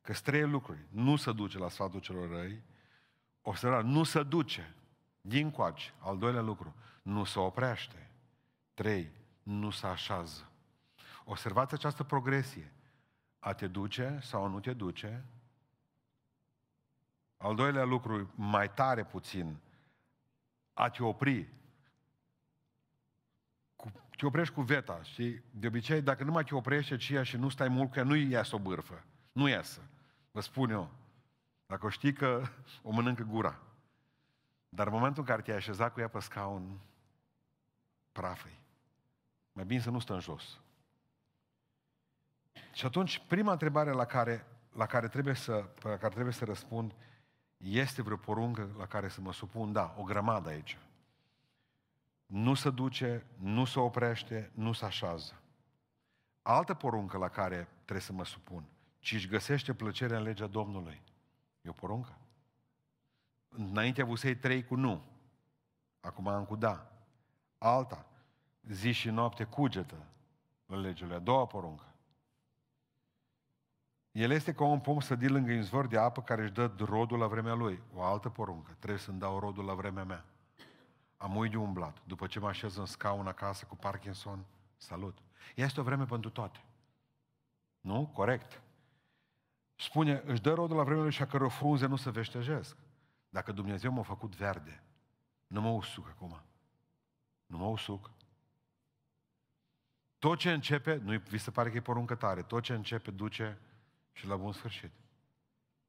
[0.00, 0.86] că trei lucruri.
[0.90, 2.62] Nu se duce la sfatul celor răi,
[3.42, 4.74] observați, nu se duce
[5.20, 5.94] din coace.
[5.98, 8.10] Al doilea lucru, nu se oprește.
[8.74, 9.10] Trei,
[9.42, 10.48] nu se așează.
[11.24, 12.72] Observați această progresie.
[13.38, 15.24] A te duce sau nu te duce.
[17.36, 19.56] Al doilea lucru, mai tare puțin,
[20.72, 21.48] a te opri.
[23.84, 27.36] Cu, te oprești cu veta, și De obicei, dacă nu mai te oprește aceea și
[27.36, 29.04] nu stai mult, că nu iasă o bârfă.
[29.32, 29.80] Nu iasă.
[30.30, 30.90] Vă spun eu.
[31.66, 32.42] Dacă o știi că
[32.82, 33.60] o mănâncă gura.
[34.68, 36.78] Dar în momentul în care te-ai așezat cu ea pe scaun,
[38.12, 38.60] prafăi.
[39.52, 40.60] Mai bine să nu stă în jos.
[42.72, 45.52] Și atunci, prima întrebare la care, la care, trebuie, să,
[45.82, 46.94] la care trebuie să răspund,
[47.56, 49.72] este vreo poruncă la care să mă supun?
[49.72, 50.78] Da, o grămadă aici.
[52.26, 55.40] Nu se duce, nu se oprește, nu se așează.
[56.42, 58.64] Altă poruncă la care trebuie să mă supun,
[58.98, 61.02] ci își găsește plăcerea în legea Domnului.
[61.62, 62.18] E o poruncă.
[63.48, 65.02] Înainte avusei trei cu nu.
[66.00, 66.92] Acum am cu da.
[67.58, 68.06] Alta.
[68.62, 70.06] Zi și noapte cugetă
[70.66, 71.14] în legile.
[71.14, 71.84] A doua poruncă.
[74.12, 77.26] El este ca un pom sădit lângă izvor de apă care își dă rodul la
[77.26, 77.82] vremea lui.
[77.94, 78.72] O altă poruncă.
[78.78, 80.24] Trebuie să-mi dau rodul la vremea mea.
[81.24, 82.02] Am uit de umblat.
[82.06, 84.44] După ce mă așez în scaun acasă cu Parkinson,
[84.76, 85.18] salut.
[85.54, 86.64] Este o vreme pentru toate.
[87.80, 88.06] Nu?
[88.06, 88.62] Corect.
[89.74, 92.76] Spune, își dă rodul la vremea lui și a căror frunze nu se veștejesc.
[93.28, 94.82] Dacă Dumnezeu m-a făcut verde,
[95.46, 96.40] nu mă usuc acum.
[97.46, 98.10] Nu mă usuc.
[100.18, 103.58] Tot ce începe, nu vi se pare că e poruncă tare, tot ce începe duce
[104.12, 104.92] și la bun sfârșit.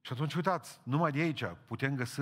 [0.02, 2.22] Și atunci, uitați, numai de aici putem găsi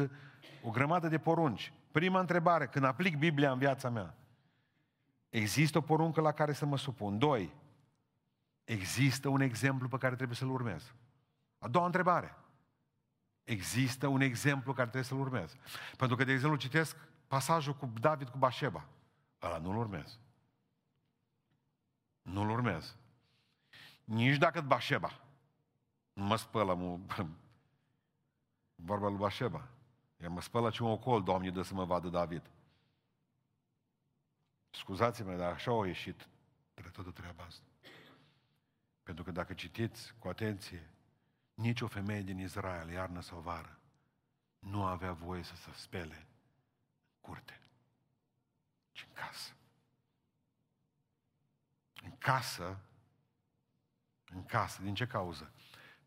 [0.64, 1.74] o grămadă de porunci.
[1.94, 4.16] Prima întrebare, când aplic Biblia în viața mea,
[5.30, 7.18] există o poruncă la care să mă supun?
[7.18, 7.56] Doi,
[8.64, 10.94] există un exemplu pe care trebuie să-l urmez.
[11.58, 12.36] A doua întrebare,
[13.44, 15.56] există un exemplu care trebuie să-l urmez.
[15.98, 16.98] Pentru că, de exemplu, citesc
[17.28, 18.86] pasajul cu David cu Bașeba.
[19.42, 20.20] Ăla nu-l urmez.
[22.22, 22.96] Nu-l urmez.
[24.04, 25.20] Nici dacă Bașeba
[26.14, 27.00] nu mă spălă, mă,
[28.88, 29.68] vorba lui Bașeba.
[30.24, 32.50] Ea mă spălă ce un ocol, Doamne, de să mă vadă David.
[34.70, 36.28] Scuzați-mă, dar așa au ieșit
[36.74, 37.66] de toată treaba asta.
[39.04, 40.90] Pentru că dacă citiți cu atenție,
[41.54, 43.80] nici o femeie din Israel, iarnă sau vară,
[44.60, 47.62] nu avea voie să se spele în curte,
[48.92, 49.54] ci în casă.
[52.04, 52.80] În casă,
[54.26, 55.54] în casă, din ce cauză?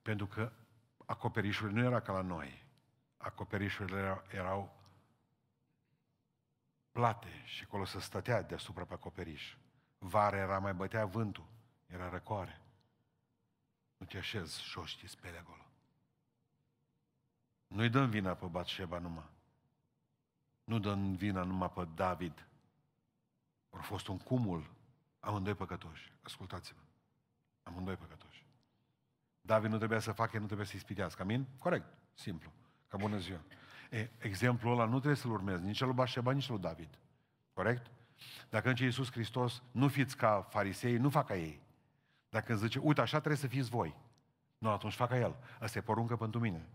[0.03, 0.53] Pentru că
[1.07, 2.66] acoperișurile nu era ca la noi.
[3.17, 4.77] Acoperișurile erau, erau
[6.91, 9.57] plate și acolo se stătea deasupra pe acoperiș.
[9.99, 11.47] Vara era mai bătea vântul,
[11.87, 12.61] era răcoare.
[13.97, 15.67] Nu te așezi jos și speli acolo.
[17.67, 19.31] Nu-i dăm vina pe Batșeba numai.
[20.65, 22.47] Nu dăm vina numai pe David.
[23.71, 24.71] Au fost un cumul
[25.21, 26.13] amândoi păcătoși.
[26.23, 26.81] Ascultați-mă.
[27.63, 28.47] Amândoi păcătoși.
[29.41, 31.23] David nu trebuia să facă, nu trebuia să-i spitească.
[31.23, 31.47] Amin?
[31.59, 31.87] Corect.
[32.15, 32.53] Simplu.
[32.89, 33.41] Ca bună ziua.
[33.91, 36.99] E, exemplul ăla nu trebuie să-l urmezi nici al lui Bașeba, nici al lui David.
[37.53, 37.91] Corect?
[38.49, 41.61] Dacă înce Iisus Hristos, nu fiți ca farisei, nu fac ca ei.
[42.29, 43.97] Dacă îți zice, uite, așa trebuie să fiți voi.
[44.59, 45.37] Nu, atunci fac ca el.
[45.61, 46.67] Asta e poruncă pentru mine.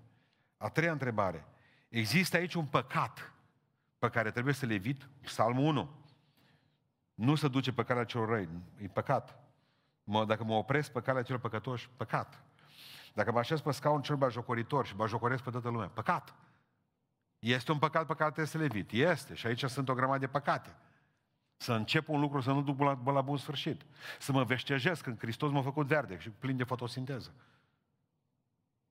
[0.57, 1.45] A treia întrebare.
[1.89, 3.33] Există aici un păcat
[3.99, 5.09] pe care trebuie să le evit?
[5.21, 5.89] Psalmul 1.
[7.13, 8.49] Nu se duce pe calea celor răi.
[8.77, 9.39] E păcat.
[10.03, 12.43] Mă, dacă mă opresc pe calea celor păcătoși, păcat.
[13.13, 16.35] Dacă mă așez pe scaun cel bajocoritor și bajocoresc pe toată lumea, păcat.
[17.39, 18.91] Este un păcat pe care trebuie să le evit.
[18.91, 19.33] Este.
[19.33, 20.75] Și aici sunt o grămadă de păcate.
[21.57, 23.85] Să încep un lucru, să nu duc la, la bun sfârșit.
[24.19, 27.33] Să mă veștejesc când Hristos m-a făcut verde și plin de fotosinteză.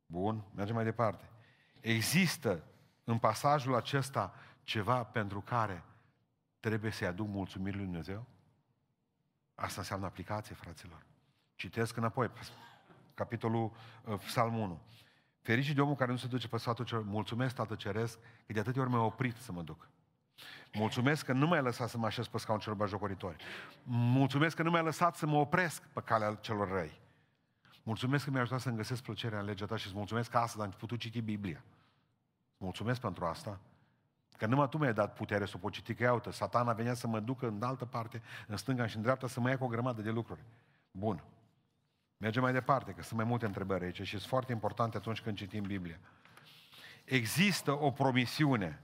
[0.06, 1.30] Bun, mergem mai departe.
[1.80, 2.64] Există
[3.04, 5.84] în pasajul acesta ceva pentru care
[6.60, 8.26] trebuie să-i aduc mulțumiri lui Dumnezeu?
[9.54, 11.06] Asta înseamnă aplicație, fraților.
[11.54, 12.30] Citesc înapoi,
[13.20, 13.72] capitolul
[14.04, 14.80] uh, Psalmul 1.
[15.40, 17.04] Fericit de omul care nu se duce pe sfatul celor.
[17.04, 19.88] Mulțumesc, Tată Ceresc, că de atâtea ori mi-a oprit să mă duc.
[20.72, 23.36] Mulțumesc că nu m-ai lăsat să mă așez pe scaun celor bajocoritori.
[23.82, 27.00] Mulțumesc că nu mi-ai lăsat să mă opresc pe calea celor răi.
[27.82, 30.64] Mulțumesc că mi-ai ajutat să-mi găsesc plăcerea în legea ta și îți mulțumesc că astăzi
[30.64, 31.62] am putut citi Biblia.
[32.56, 33.60] Mulțumesc pentru asta.
[34.36, 37.06] Că numai tu mi-ai dat putere să o pot citi, că iaută, satana venea să
[37.06, 39.68] mă ducă în altă parte, în stânga și în dreapta, să mă ia cu o
[39.68, 40.40] grămadă de lucruri.
[40.90, 41.22] Bun.
[42.20, 45.36] Mergem mai departe, că sunt mai multe întrebări aici și sunt foarte importante atunci când
[45.36, 46.00] citim Biblia.
[47.04, 48.82] Există o promisiune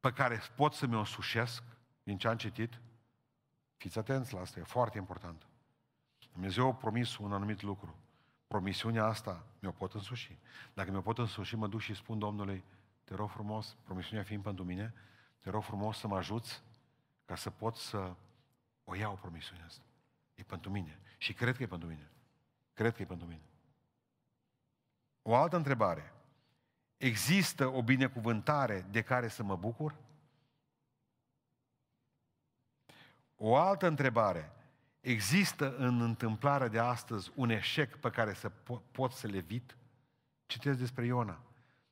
[0.00, 1.62] pe care pot să mi-o sușesc
[2.02, 2.80] din ce am citit?
[3.76, 5.46] Fiți atenți la asta, e foarte important.
[6.32, 7.96] Dumnezeu a promis un anumit lucru.
[8.46, 10.38] Promisiunea asta mi-o pot însuși.
[10.74, 12.64] Dacă mi-o pot însuși, mă duc și spun Domnului,
[13.04, 14.94] te rog frumos, promisiunea fiind pentru mine,
[15.40, 16.62] te rog frumos să mă ajuți
[17.24, 18.14] ca să pot să
[18.84, 19.84] o iau promisiunea asta.
[20.36, 20.98] E pentru mine.
[21.16, 22.10] Și cred că e pentru mine.
[22.72, 23.42] Cred că e pentru mine.
[25.22, 26.12] O altă întrebare.
[26.96, 29.94] Există o binecuvântare de care să mă bucur?
[33.36, 34.52] O altă întrebare.
[35.00, 39.76] Există în întâmplarea de astăzi un eșec pe care să po- pot să le evit?
[40.46, 41.40] Citesc despre Iona.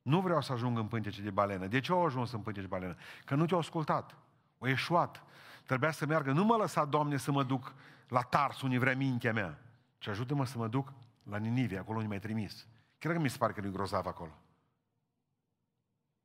[0.03, 1.66] Nu vreau să ajung în pântece de balenă.
[1.66, 2.97] De ce au ajuns în pântece de balenă?
[3.25, 4.16] Că nu te-au ascultat.
[4.59, 5.23] O eșuat.
[5.66, 6.33] Trebuia să meargă.
[6.33, 7.75] Nu mă lăsa, Doamne, să mă duc
[8.09, 9.59] la Tars, unde vrea mintea mea.
[9.98, 12.66] Și ajută-mă să mă duc la Ninive, acolo unde mi-ai trimis.
[12.98, 14.39] Cred că mi se pare că nu-i grozav acolo.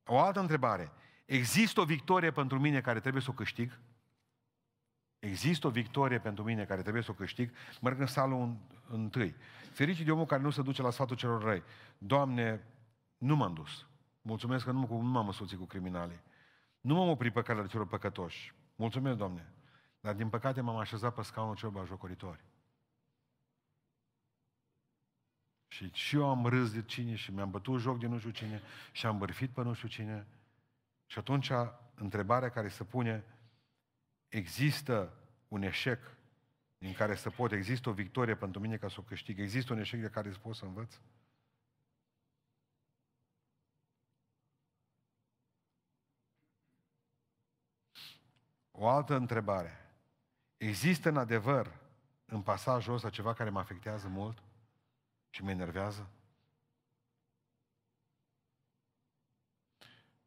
[0.04, 0.92] O altă întrebare.
[1.24, 3.78] Există o victorie pentru mine care trebuie să o câștig?
[5.18, 7.52] Există o victorie pentru mine care trebuie să o câștig?
[7.80, 8.56] Merg în salul
[8.88, 9.34] întâi.
[9.72, 11.62] Fericit de omul care nu se duce la sfatul celor răi.
[11.98, 12.66] Doamne,
[13.18, 13.86] nu m-am dus.
[14.22, 16.20] Mulțumesc că nu, nu m-am însuțit cu criminalii.
[16.80, 18.54] Nu m-am oprit pe calea celor păcătoși.
[18.76, 19.52] Mulțumesc, Doamne.
[20.00, 22.44] Dar din păcate m-am așezat pe scaunul celor jocoritori.
[25.66, 28.62] Și și eu am râs de cine și mi-am bătut joc de nu știu cine
[28.92, 30.26] și am bărfit pe nu știu cine.
[31.06, 31.50] Și atunci
[31.94, 33.24] întrebarea care se pune,
[34.28, 35.14] există
[35.48, 36.16] un eșec
[36.78, 39.78] din care să pot, există o victorie pentru mine ca să o câștig, există un
[39.78, 40.98] eșec de care să pot să învăț?
[48.70, 49.89] O altă întrebare.
[50.60, 51.76] Există în adevăr
[52.26, 54.42] în pasajul ăsta ceva care mă afectează mult
[55.30, 56.10] și mă enervează?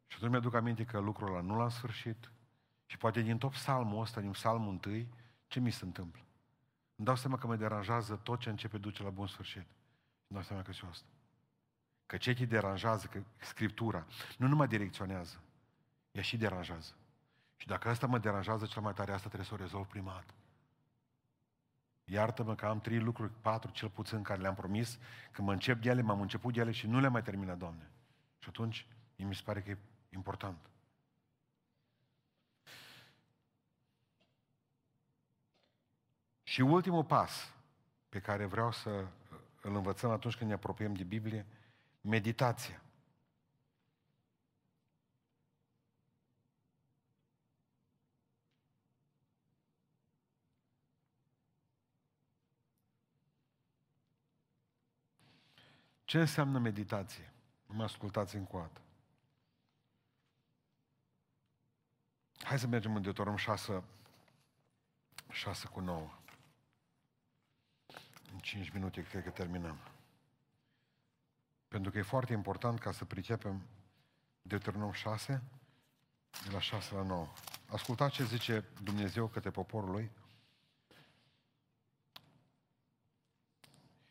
[0.06, 2.30] Și atunci mi-aduc aminte că lucrul ăla nu l-am sfârșit
[2.86, 5.08] și poate din tot psalmul ăsta, din psalmul întâi,
[5.46, 6.20] ce mi se întâmplă?
[6.96, 9.66] Îmi dau seama că mă deranjează tot ce începe duce la bun sfârșit.
[10.26, 11.08] Îmi dau seama că și asta.
[12.06, 14.06] Că ce te deranjează, că Scriptura
[14.38, 15.40] nu numai direcționează,
[16.12, 16.94] ea și deranjează.
[17.64, 20.34] Și dacă asta mă deranjează cel mai tare, asta trebuie să o rezolv prima dată.
[22.04, 24.98] Iartă-mă că am trei lucruri, patru cel puțin, care le-am promis,
[25.30, 27.90] că mă încep de ele, m-am început de ele și nu le mai terminat, Doamne.
[28.38, 28.86] Și atunci,
[29.16, 29.78] mi se pare că e
[30.08, 30.70] important.
[36.42, 37.52] Și ultimul pas
[38.08, 39.06] pe care vreau să
[39.60, 41.46] îl învățăm atunci când ne apropiem de Biblie,
[42.00, 42.83] meditația.
[56.04, 57.32] Ce înseamnă meditație?
[57.66, 58.80] Nu mă ascultați încă o dată.
[62.42, 63.84] Hai să mergem în Deuteronom 6,
[65.30, 66.18] 6 cu 9.
[68.32, 69.78] În 5 minute cred că terminăm.
[71.68, 73.62] Pentru că e foarte important ca să pricepem
[74.42, 75.42] Deuteronom 6,
[76.44, 77.28] de la 6 la 9.
[77.66, 80.10] Ascultați ce zice Dumnezeu către poporul lui.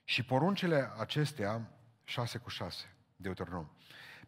[0.03, 1.72] Și poruncile acestea
[2.04, 3.68] 6 cu 6, Deuteronom,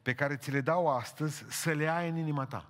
[0.01, 2.69] pe care ți le dau astăzi să le ai în inima ta.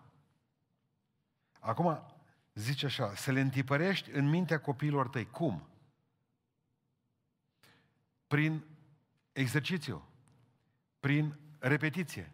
[1.59, 2.05] Acum,
[2.53, 5.29] zice așa, să le întipărești în mintea copiilor tăi.
[5.29, 5.67] Cum?
[8.27, 8.65] Prin
[9.31, 10.07] exercițiu,
[10.99, 12.31] prin repetiție,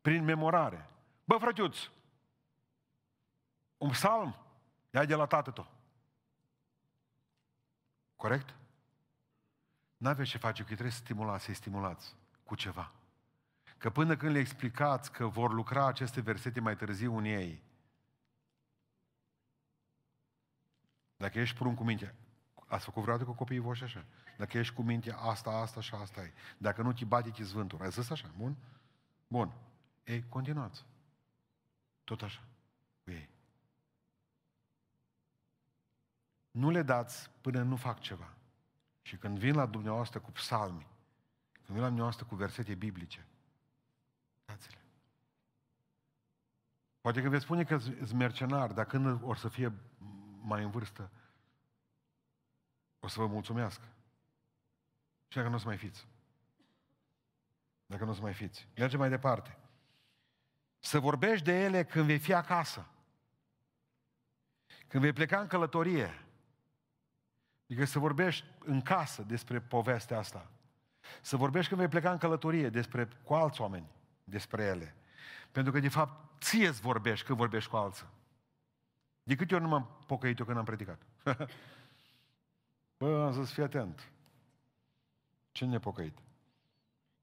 [0.00, 0.88] prin memorare.
[1.24, 1.78] Bă, frătiuț,
[3.76, 4.36] un psalm,
[4.90, 5.70] ia de la tată tău.
[8.16, 8.54] Corect?
[9.98, 12.92] N-aveți ce face, că trebuie să stimulați, să-i stimulați cu ceva.
[13.78, 17.62] Că până când le explicați că vor lucra aceste versete mai târziu în ei,
[21.16, 22.14] dacă ești prun cu minte,
[22.66, 24.04] ați făcut vreodată cu copiii voștri așa?
[24.36, 26.32] Dacă ești cu minte, asta, asta și asta e.
[26.58, 27.82] Dacă nu, te bate, te zvânturi.
[27.82, 28.30] Ai zis așa?
[28.36, 28.56] Bun?
[29.26, 29.52] Bun.
[30.04, 30.84] Ei, continuați.
[32.04, 32.40] tot așa
[33.04, 33.28] cu ei.
[36.50, 38.32] Nu le dați până nu fac ceva.
[39.08, 40.86] Și când vin la dumneavoastră cu psalmi,
[41.52, 43.26] când vin la dumneavoastră cu versete biblice,
[44.44, 44.78] dați-le.
[47.00, 49.72] Poate că veți spune că sunt mercenar, dar când or să fie
[50.40, 51.10] mai în vârstă,
[53.00, 53.84] o să vă mulțumească.
[55.28, 56.06] Și dacă nu o să mai fiți.
[57.86, 58.68] Dacă nu o să mai fiți.
[58.76, 59.58] Mergem mai departe.
[60.78, 62.86] Să vorbești de ele când vei fi acasă.
[64.88, 66.27] Când vei pleca în călătorie.
[67.70, 70.50] Adică să vorbești în casă despre povestea asta.
[71.20, 73.86] Să vorbești când vei pleca în călătorie despre, cu alți oameni
[74.24, 74.94] despre ele.
[75.52, 78.06] Pentru că, de fapt, ție îți vorbești când vorbești cu alții.
[79.22, 81.02] De câte ori nu m-am pocăit eu când am predicat?
[82.98, 84.10] Bă, am zis, fii atent.
[85.52, 86.18] Ce nepocăit?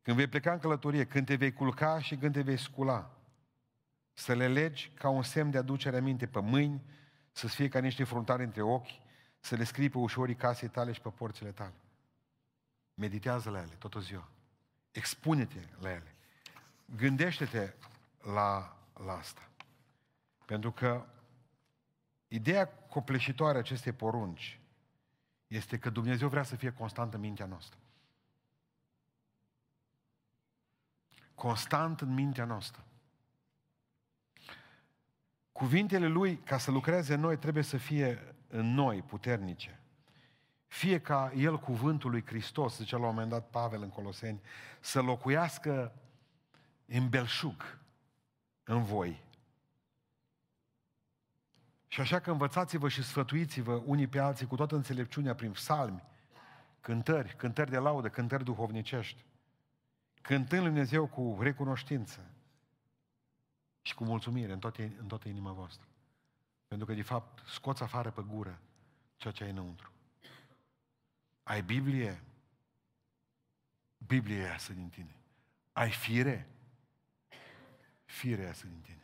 [0.02, 3.12] Când vei pleca în călătorie, când te vei culca și când te vei scula,
[4.14, 6.84] să le legi ca un semn de aducere aminte pe mâini,
[7.32, 9.05] să-ți fie ca niște fruntari între ochi,
[9.46, 11.74] să le scrii pe ușorii casei tale și pe porțile tale.
[12.94, 14.28] Meditează la ele toată ziua.
[14.92, 16.16] Expune-te la ele.
[16.96, 17.74] Gândește-te
[18.22, 19.50] la, la asta.
[20.46, 21.06] Pentru că
[22.28, 24.60] ideea copleșitoare acestei porunci
[25.48, 27.80] este că Dumnezeu vrea să fie constant în mintea noastră.
[31.36, 32.84] Constant în mintea noastră.
[35.52, 39.80] Cuvintele Lui, ca să lucreze în noi, trebuie să fie în noi puternice.
[40.68, 44.42] Fie ca El, cuvântul lui Hristos, zice la un moment dat Pavel în Coloseni,
[44.80, 45.94] să locuiască
[46.86, 47.80] în belșug
[48.64, 49.24] în voi.
[51.88, 56.04] Și așa că învățați-vă și sfătuiți-vă unii pe alții cu toată înțelepciunea prin psalmi,
[56.80, 59.26] cântări, cântări de laudă, cântări duhovnicești,
[60.22, 62.20] cântând Lui Dumnezeu cu recunoștință
[63.82, 65.88] și cu mulțumire în toată, în toată inima voastră.
[66.68, 68.60] Pentru că, de fapt, scoți afară pe gură
[69.16, 69.92] ceea ce ai înăuntru.
[71.44, 72.24] Ai Biblie?
[73.98, 75.16] Biblie iasă din tine.
[75.74, 76.48] Ai fire?
[78.06, 79.04] Fire iasă din tine.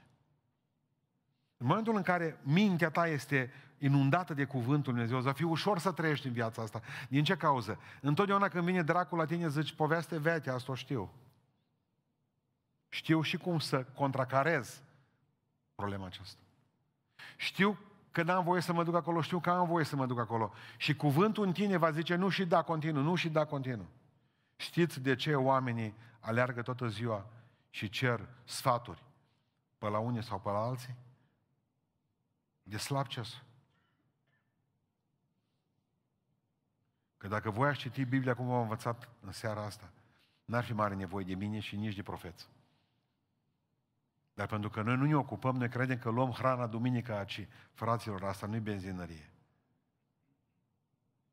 [1.57, 5.91] În momentul în care mintea ta este inundată de cuvântul Dumnezeu, va fi ușor să
[5.91, 6.81] trăiești în viața asta.
[7.09, 7.79] Din ce cauză?
[8.01, 11.13] Întotdeauna când vine dracul la tine, zici, poveste veche, asta o știu.
[12.89, 14.81] Știu și cum să contracarez
[15.75, 16.41] problema aceasta.
[17.35, 17.77] Știu
[18.11, 20.53] că n-am voie să mă duc acolo, știu că am voie să mă duc acolo.
[20.77, 23.87] Și cuvântul în tine va zice nu și da continuu, nu și da continuu.
[24.55, 27.25] Știți de ce oamenii aleargă toată ziua
[27.69, 29.03] și cer sfaturi
[29.77, 30.95] pe la unii sau pe la alții?
[32.63, 33.41] De slab ceas.
[37.17, 39.91] Că dacă voi ați citi Biblia cum v-am învățat în seara asta,
[40.45, 42.47] n-ar fi mare nevoie de mine și nici de profeți.
[44.33, 47.47] Dar pentru că noi nu ne ocupăm, noi credem că luăm hrana duminica aici.
[47.71, 49.31] Fraților, asta nu-i benzinărie.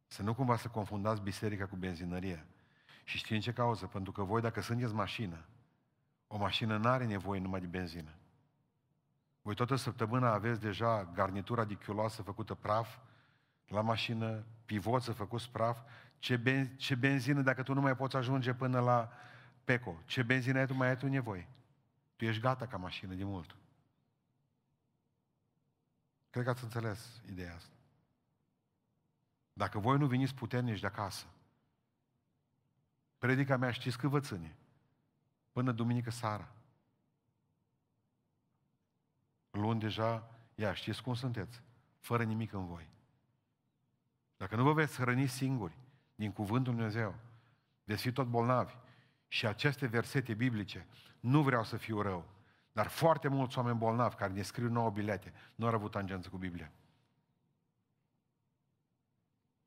[0.06, 2.46] Să nu cumva să confundați biserica cu benzinărie.
[3.04, 3.86] Și știți în ce cauză?
[3.86, 5.44] Pentru că voi, dacă sunteți mașină,
[6.26, 8.10] o mașină nu are nevoie numai de benzină.
[9.42, 12.98] Voi toată săptămâna aveți deja garnitura de chiuloasă făcută praf,
[13.66, 15.78] la mașină, pivoță făcut praf,
[16.18, 19.12] ce, ben, ce benzină dacă tu nu mai poți ajunge până la
[19.64, 21.48] Peco, ce benzină ai tu mai ai tu nevoie.
[22.18, 23.56] Tu ești gata ca mașină de mult.
[26.30, 27.74] Cred că ați înțeles ideea asta.
[29.52, 31.26] Dacă voi nu veniți puternici de acasă,
[33.18, 34.56] predica mea știți cât vă ține?
[35.52, 36.52] Până duminică seara.
[39.50, 41.62] Luni deja, ia, știți cum sunteți?
[42.00, 42.90] Fără nimic în voi.
[44.36, 45.76] Dacă nu vă veți hrăni singuri
[46.14, 47.14] din Cuvântul Dumnezeu,
[47.84, 48.74] veți fi tot bolnavi.
[49.28, 50.86] Și aceste versete biblice
[51.20, 52.28] nu vreau să fiu rău,
[52.72, 56.36] dar foarte mulți oameni bolnavi care ne scriu nouă bilete nu au avut tangență cu
[56.36, 56.70] Biblia.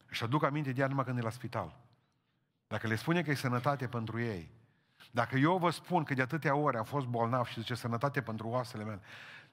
[0.09, 1.79] Și aduc aminte de ea numai când e la spital.
[2.67, 4.51] Dacă le spune că e sănătate pentru ei,
[5.11, 8.47] dacă eu vă spun că de atâtea ore am fost bolnav și zice sănătate pentru
[8.47, 9.01] oasele mele,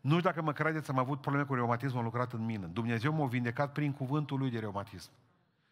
[0.00, 2.66] nu știu dacă mă credeți, am avut probleme cu reumatism, am lucrat în mine.
[2.66, 5.10] Dumnezeu m-a vindecat prin cuvântul lui de reumatism.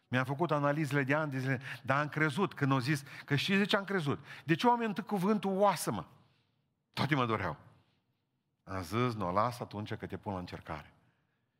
[0.07, 3.57] Mi-am făcut analizele de ani de zile, dar am crezut când au zis, că știți
[3.57, 4.19] de ce am crezut?
[4.43, 6.05] De ce oamenii întâi cuvântul oasă-mă?
[6.93, 7.57] Toate mă doreau.
[8.63, 10.93] Am zis, nu o las atunci că te pun la încercare.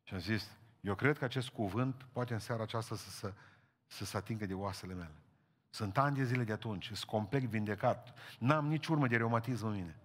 [0.03, 3.33] Și am zis, eu cred că acest cuvânt poate în seara aceasta să, să,
[3.87, 5.15] să se atingă de oasele mele.
[5.69, 8.13] Sunt ani de zile de atunci, sunt complet vindecat.
[8.39, 9.99] N-am nici urmă de reumatism în mine.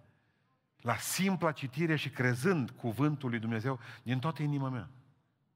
[0.81, 4.89] La simpla citire și crezând cuvântul lui Dumnezeu din toată inima mea.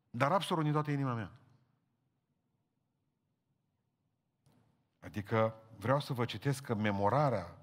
[0.10, 1.32] Dar absolut din toată inima mea.
[5.08, 7.56] Adică vreau să vă citesc că memorarea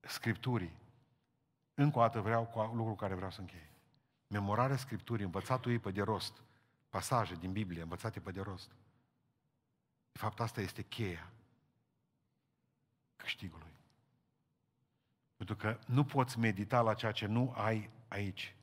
[0.00, 0.76] Scripturii
[1.74, 3.70] Încă o dată vreau cu lucru care vreau să închei.
[4.26, 6.42] Memorarea Scripturii, învățatul ei pe de rost,
[6.88, 8.68] pasaje din Biblie învățate pe de rost.
[10.12, 11.30] De fapt, asta este cheia
[13.16, 13.72] câștigului.
[15.36, 18.56] Pentru că nu poți medita la ceea ce nu ai aici.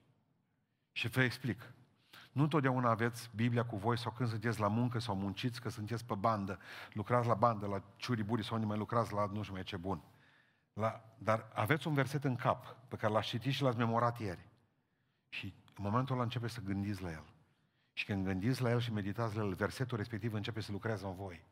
[0.92, 1.72] Și vă explic.
[2.36, 6.06] Nu întotdeauna aveți Biblia cu voi sau când sunteți la muncă sau munciți, că sunteți
[6.06, 6.60] pe bandă,
[6.94, 10.02] lucrați la bandă, la ciuriburi sau unde mai lucrați la nu știu mai ce bun.
[10.74, 14.48] La, dar aveți un verset în cap pe care l-ați citit și l-ați memorat ieri.
[15.30, 17.24] Și în momentul ăla începe să gândiți la el.
[17.94, 21.16] Și când gândiți la el și meditați la el, versetul respectiv începe să lucreze în
[21.16, 21.46] voi.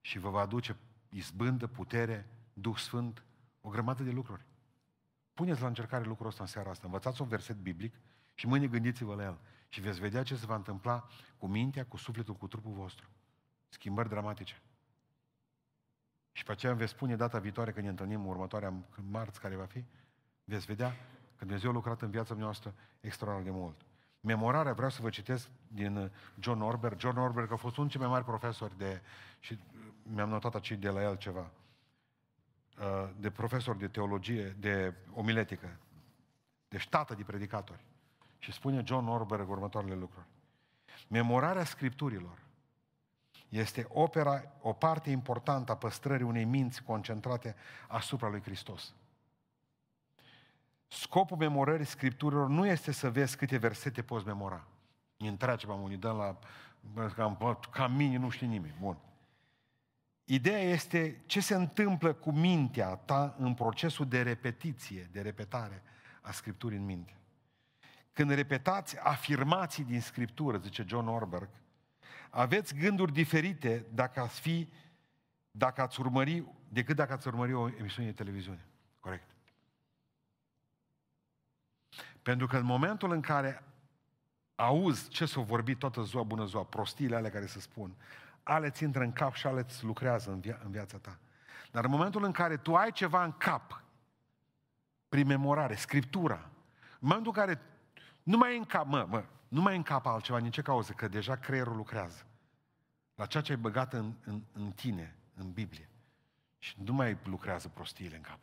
[0.00, 0.76] Și vă va aduce
[1.08, 3.22] izbândă, putere, Duh Sfânt,
[3.60, 4.44] o grămadă de lucruri.
[5.34, 6.86] Puneți la încercare lucrul ăsta în seara asta.
[6.86, 7.94] Învățați un verset biblic
[8.38, 9.38] și mâine gândiți-vă la el.
[9.68, 11.06] Și veți vedea ce se va întâmpla
[11.38, 13.08] cu mintea, cu sufletul, cu trupul vostru.
[13.68, 14.62] Schimbări dramatice.
[16.32, 18.72] Și pe aceea veți spune data viitoare când ne întâlnim următoarea
[19.10, 19.84] marți care va fi,
[20.44, 20.90] veți vedea
[21.36, 23.80] că Dumnezeu a lucrat în viața noastră extraordinar de mult.
[24.20, 26.10] Memorarea, vreau să vă citesc din uh,
[26.40, 26.96] John Orber.
[26.98, 29.00] John Orber a fost unul cei mai mari profesori de,
[29.38, 31.50] și uh, mi-am notat aici de la el ceva,
[32.78, 35.78] uh, de profesor de teologie, de omiletică,
[36.68, 37.86] de ștată de predicatori.
[38.38, 40.26] Și spune John Orber următoarele lucruri.
[41.08, 42.38] Memorarea Scripturilor
[43.48, 47.56] este opera, o parte importantă a păstrării unei minți concentrate
[47.88, 48.94] asupra lui Hristos.
[50.88, 54.66] Scopul memorării Scripturilor nu este să vezi câte versete poți memora.
[55.16, 56.38] Ne întrage pe unii, dăm la...
[57.14, 58.74] Ca, ca mine nu știe nimeni.
[58.80, 58.96] Bun.
[60.24, 65.82] Ideea este ce se întâmplă cu mintea ta în procesul de repetiție, de repetare
[66.20, 67.16] a Scripturii în minte.
[68.18, 71.48] Când repetați afirmații din Scriptură, zice John Orberg,
[72.30, 74.68] aveți gânduri diferite dacă ați fi,
[75.50, 78.66] dacă ați urmări, decât dacă ați urmări o emisiune de televiziune.
[79.00, 79.30] Corect.
[82.22, 83.64] Pentru că în momentul în care
[84.54, 87.94] auzi ce s-o vorbi toată ziua, bună ziua, prostiile alea care se spun,
[88.42, 91.18] ale ți intră în cap și ale ți lucrează în, via- în viața ta.
[91.70, 93.82] Dar în momentul în care tu ai ceva în cap,
[95.08, 96.50] prin memorare, scriptura,
[97.00, 97.60] în momentul în care
[98.28, 100.62] nu mai e în cap, mă, mă, nu mai e în cap altceva, nici ce
[100.62, 102.26] cauză, că deja creierul lucrează.
[103.14, 105.88] La ceea ce ai băgat în, în, în tine, în Biblie.
[106.58, 108.38] Și nu mai lucrează prostiile în cap.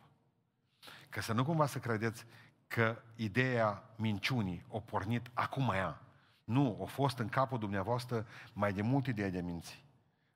[1.08, 2.24] Că să nu cumva să credeți
[2.66, 6.02] că ideea minciunii o pornit acum ea.
[6.44, 9.84] Nu, a fost în capul dumneavoastră mai de multe idei de minți.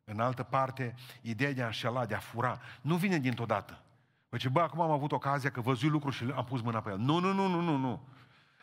[0.05, 3.82] În altă parte, ideea de a înșela, de a fura, nu vine dintr-o dată.
[4.28, 6.98] Păi bă, acum am avut ocazia că văzui lucruri și am pus mâna pe el.
[6.98, 8.01] Nu, nu, nu, nu, nu, nu.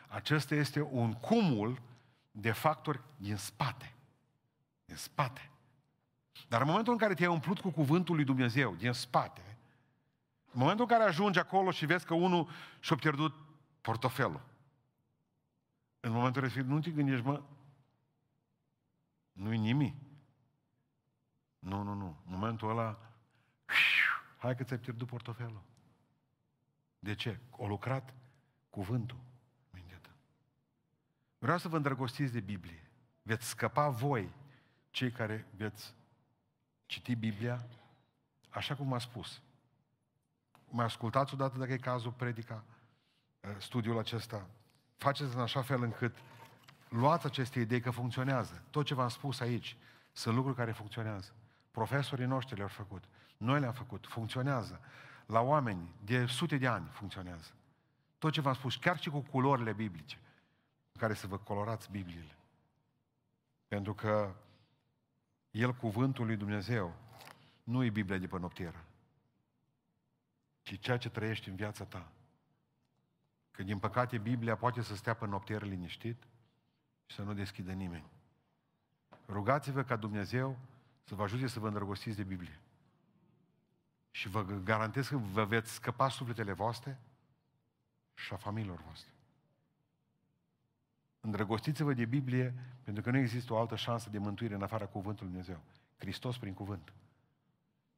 [0.08, 1.80] Acesta este un cumul
[2.30, 3.94] de factori din spate.
[4.84, 5.50] Din spate.
[6.48, 9.56] Dar în momentul în care te-ai umplut cu cuvântul lui Dumnezeu, din spate,
[10.52, 12.48] în momentul în care ajungi acolo și vezi că unul
[12.80, 13.34] și-a pierdut
[13.80, 14.40] portofelul,
[16.00, 17.42] în momentul respectiv nu te gândești, mă,
[19.32, 19.94] nu-i nimic.
[21.58, 22.16] Nu, nu, nu.
[22.26, 22.98] În momentul ăla,
[24.38, 25.62] hai că ți-ai pierdut portofelul.
[26.98, 27.38] De ce?
[27.50, 28.14] O lucrat
[28.70, 29.18] cuvântul.
[31.38, 32.90] Vreau să vă îndrăgostiți de Biblie.
[33.22, 34.32] Veți scăpa voi,
[34.90, 35.94] cei care veți
[36.86, 37.66] citi Biblia,
[38.48, 39.40] așa cum a spus.
[40.70, 42.64] Mai ascultați odată dacă e cazul predica
[43.40, 44.46] uh, studiul acesta.
[44.96, 46.16] Faceți în așa fel încât
[46.88, 48.62] luați aceste idei că funcționează.
[48.70, 49.76] Tot ce v-am spus aici
[50.12, 51.32] sunt lucruri care funcționează.
[51.70, 53.04] Profesorii noștri le-au făcut.
[53.36, 54.06] Noi le-am făcut.
[54.06, 54.80] Funcționează.
[55.26, 57.50] La oameni de sute de ani funcționează.
[58.18, 60.18] Tot ce v-am spus, chiar și cu culorile biblice
[60.98, 62.36] care să vă colorați Bibliile.
[63.68, 64.34] Pentru că
[65.50, 66.94] El, cuvântul lui Dumnezeu,
[67.62, 68.84] nu e Biblia de pe noptieră,
[70.62, 72.12] ci ceea ce trăiești în viața ta.
[73.50, 76.22] Că din păcate Biblia poate să stea pe noptieră liniștit
[77.06, 78.10] și să nu deschidă nimeni.
[79.28, 80.58] Rugați-vă ca Dumnezeu
[81.04, 82.60] să vă ajute să vă îndrăgostiți de Biblie.
[84.10, 87.00] Și vă garantez că vă veți scăpa sufletele voastre
[88.14, 89.10] și a familiilor voastre.
[91.28, 95.30] Îndrăgostiți-vă de Biblie, pentru că nu există o altă șansă de mântuire în afara cuvântului
[95.30, 95.60] Dumnezeu.
[95.98, 96.92] Hristos prin cuvânt.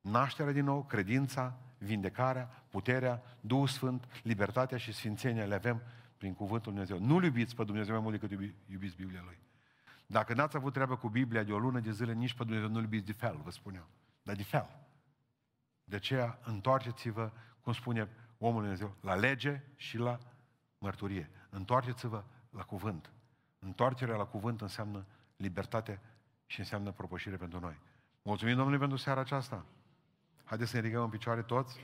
[0.01, 5.83] Nașterea din nou, credința, vindecarea, puterea, Duhul Sfânt, libertatea și sfințenia le avem
[6.17, 6.99] prin cuvântul Dumnezeu.
[6.99, 9.39] Nu-L iubiți pe Dumnezeu mai mult decât iubiți Biblia Lui.
[10.07, 12.83] Dacă n-ați avut treabă cu Biblia de o lună de zile, nici pe Dumnezeu nu-L
[12.83, 13.87] iubiți de fel, vă spun eu.
[14.23, 14.69] Dar de fel.
[15.85, 17.31] De aceea, întoarceți-vă,
[17.61, 18.09] cum spune
[18.39, 20.19] omul Dumnezeu, la lege și la
[20.79, 21.31] mărturie.
[21.51, 23.11] Întoarceți-vă la cuvânt.
[23.61, 25.07] Întoarcerea la cuvânt înseamnă
[25.37, 26.01] libertate
[26.47, 27.79] și înseamnă propășire pentru noi.
[28.23, 29.65] Mulțumim Domnului pentru seara aceasta.
[30.45, 31.81] Haideți să ne ridicăm în picioare toți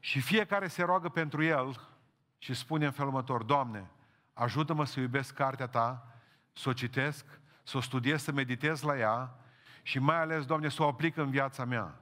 [0.00, 1.88] Și fiecare se roagă pentru el
[2.38, 3.90] și spune în felul următor, Doamne,
[4.32, 6.14] ajută-mă să iubesc cartea Ta,
[6.52, 7.24] să o citesc,
[7.62, 9.38] să o studiez, să meditez la ea
[9.82, 11.98] și mai ales, Doamne, să o aplic în viața mea.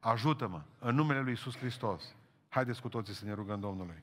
[0.00, 2.14] Ajută-mă, în numele Lui Iisus Hristos.
[2.48, 4.02] Haideți cu toții să ne rugăm Domnului.